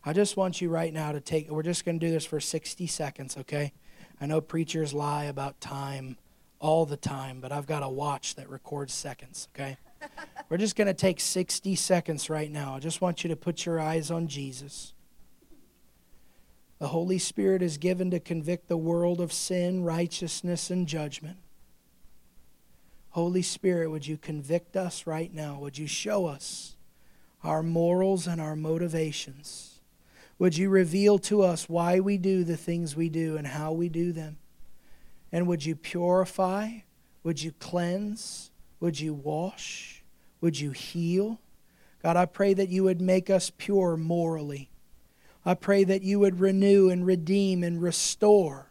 I 0.04 0.12
just 0.12 0.36
want 0.36 0.60
you 0.60 0.68
right 0.68 0.92
now 0.92 1.12
to 1.12 1.20
take, 1.20 1.50
we're 1.50 1.62
just 1.62 1.84
going 1.84 1.98
to 1.98 2.06
do 2.06 2.12
this 2.12 2.26
for 2.26 2.40
60 2.40 2.86
seconds, 2.86 3.36
okay? 3.38 3.72
I 4.20 4.26
know 4.26 4.42
preachers 4.42 4.92
lie 4.92 5.24
about 5.24 5.60
time 5.60 6.18
all 6.60 6.84
the 6.84 6.96
time, 6.96 7.40
but 7.40 7.50
I've 7.50 7.66
got 7.66 7.82
a 7.82 7.88
watch 7.88 8.34
that 8.36 8.48
records 8.48 8.92
seconds, 8.92 9.48
okay? 9.54 9.78
we're 10.48 10.58
just 10.58 10.76
going 10.76 10.86
to 10.86 10.94
take 10.94 11.18
60 11.18 11.74
seconds 11.74 12.30
right 12.30 12.50
now. 12.50 12.74
I 12.76 12.78
just 12.78 13.00
want 13.00 13.24
you 13.24 13.28
to 13.28 13.36
put 13.36 13.66
your 13.66 13.80
eyes 13.80 14.10
on 14.10 14.28
Jesus. 14.28 14.92
The 16.78 16.88
Holy 16.88 17.18
Spirit 17.18 17.62
is 17.62 17.78
given 17.78 18.10
to 18.10 18.20
convict 18.20 18.68
the 18.68 18.76
world 18.76 19.20
of 19.20 19.32
sin, 19.32 19.84
righteousness, 19.84 20.70
and 20.70 20.86
judgment. 20.86 21.38
Holy 23.10 23.42
Spirit, 23.42 23.90
would 23.90 24.06
you 24.06 24.16
convict 24.16 24.76
us 24.76 25.06
right 25.06 25.32
now? 25.32 25.58
Would 25.58 25.78
you 25.78 25.86
show 25.86 26.26
us 26.26 26.76
our 27.42 27.62
morals 27.62 28.26
and 28.26 28.40
our 28.40 28.54
motivations? 28.54 29.80
Would 30.38 30.56
you 30.56 30.70
reveal 30.70 31.18
to 31.20 31.42
us 31.42 31.68
why 31.68 32.00
we 32.00 32.16
do 32.16 32.44
the 32.44 32.56
things 32.56 32.96
we 32.96 33.08
do 33.08 33.36
and 33.36 33.46
how 33.46 33.72
we 33.72 33.88
do 33.88 34.12
them? 34.12 34.38
And 35.32 35.46
would 35.46 35.64
you 35.64 35.76
purify? 35.76 36.78
Would 37.22 37.42
you 37.42 37.52
cleanse? 37.52 38.50
Would 38.80 38.98
you 39.00 39.14
wash? 39.14 40.04
Would 40.40 40.58
you 40.58 40.70
heal? 40.70 41.40
God, 42.02 42.16
I 42.16 42.26
pray 42.26 42.54
that 42.54 42.70
you 42.70 42.84
would 42.84 43.00
make 43.00 43.28
us 43.28 43.50
pure 43.56 43.96
morally. 43.96 44.70
I 45.44 45.54
pray 45.54 45.84
that 45.84 46.02
you 46.02 46.18
would 46.18 46.40
renew 46.40 46.88
and 46.88 47.06
redeem 47.06 47.62
and 47.62 47.80
restore 47.80 48.70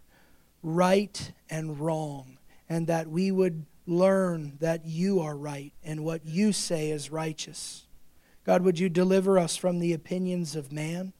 right 0.62 1.32
and 1.50 1.80
wrong, 1.80 2.38
and 2.68 2.88
that 2.88 3.08
we 3.08 3.32
would 3.32 3.66
learn 3.88 4.58
that 4.60 4.86
you 4.86 5.20
are 5.20 5.36
right 5.36 5.74
and 5.84 6.04
what 6.04 6.26
you 6.26 6.52
say 6.52 6.92
is 6.92 7.10
righteous. 7.10 7.88
God, 8.46 8.62
would 8.62 8.80
you 8.80 8.90
deliver 8.90 9.40
us 9.40 9.56
from 9.56 9.80
the 9.80 9.94
opinions 9.94 10.56
of 10.56 10.72
man? 10.72 11.14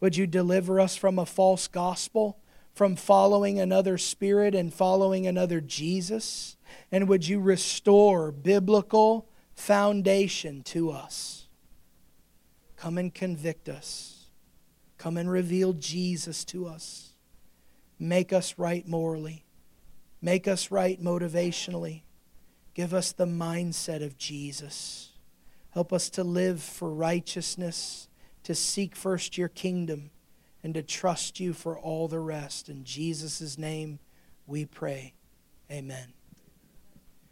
Would 0.00 0.16
you 0.16 0.26
deliver 0.26 0.80
us 0.80 0.96
from 0.96 1.18
a 1.18 1.26
false 1.26 1.68
gospel, 1.68 2.38
from 2.74 2.96
following 2.96 3.58
another 3.58 3.98
spirit 3.98 4.54
and 4.54 4.72
following 4.72 5.26
another 5.26 5.60
Jesus? 5.60 6.56
And 6.92 7.08
would 7.08 7.26
you 7.26 7.40
restore 7.40 8.32
biblical 8.32 9.28
foundation 9.54 10.62
to 10.64 10.90
us? 10.90 11.48
Come 12.76 12.96
and 12.96 13.12
convict 13.12 13.68
us. 13.68 14.26
Come 14.96 15.16
and 15.16 15.30
reveal 15.30 15.72
Jesus 15.72 16.44
to 16.46 16.66
us. 16.66 17.14
Make 17.98 18.32
us 18.32 18.54
right 18.56 18.86
morally. 18.86 19.44
Make 20.22 20.48
us 20.48 20.70
right 20.70 21.02
motivationally. 21.02 22.02
Give 22.74 22.94
us 22.94 23.12
the 23.12 23.26
mindset 23.26 24.02
of 24.02 24.16
Jesus. 24.16 25.10
Help 25.70 25.92
us 25.92 26.10
to 26.10 26.24
live 26.24 26.62
for 26.62 26.90
righteousness, 26.90 28.08
to 28.42 28.54
seek 28.54 28.96
first 28.96 29.36
your 29.36 29.48
kingdom, 29.48 30.10
and 30.62 30.74
to 30.74 30.82
trust 30.82 31.40
you 31.40 31.52
for 31.52 31.78
all 31.78 32.08
the 32.08 32.20
rest. 32.20 32.68
In 32.68 32.84
Jesus' 32.84 33.56
name 33.56 33.98
we 34.46 34.64
pray. 34.64 35.14
Amen. 35.70 36.19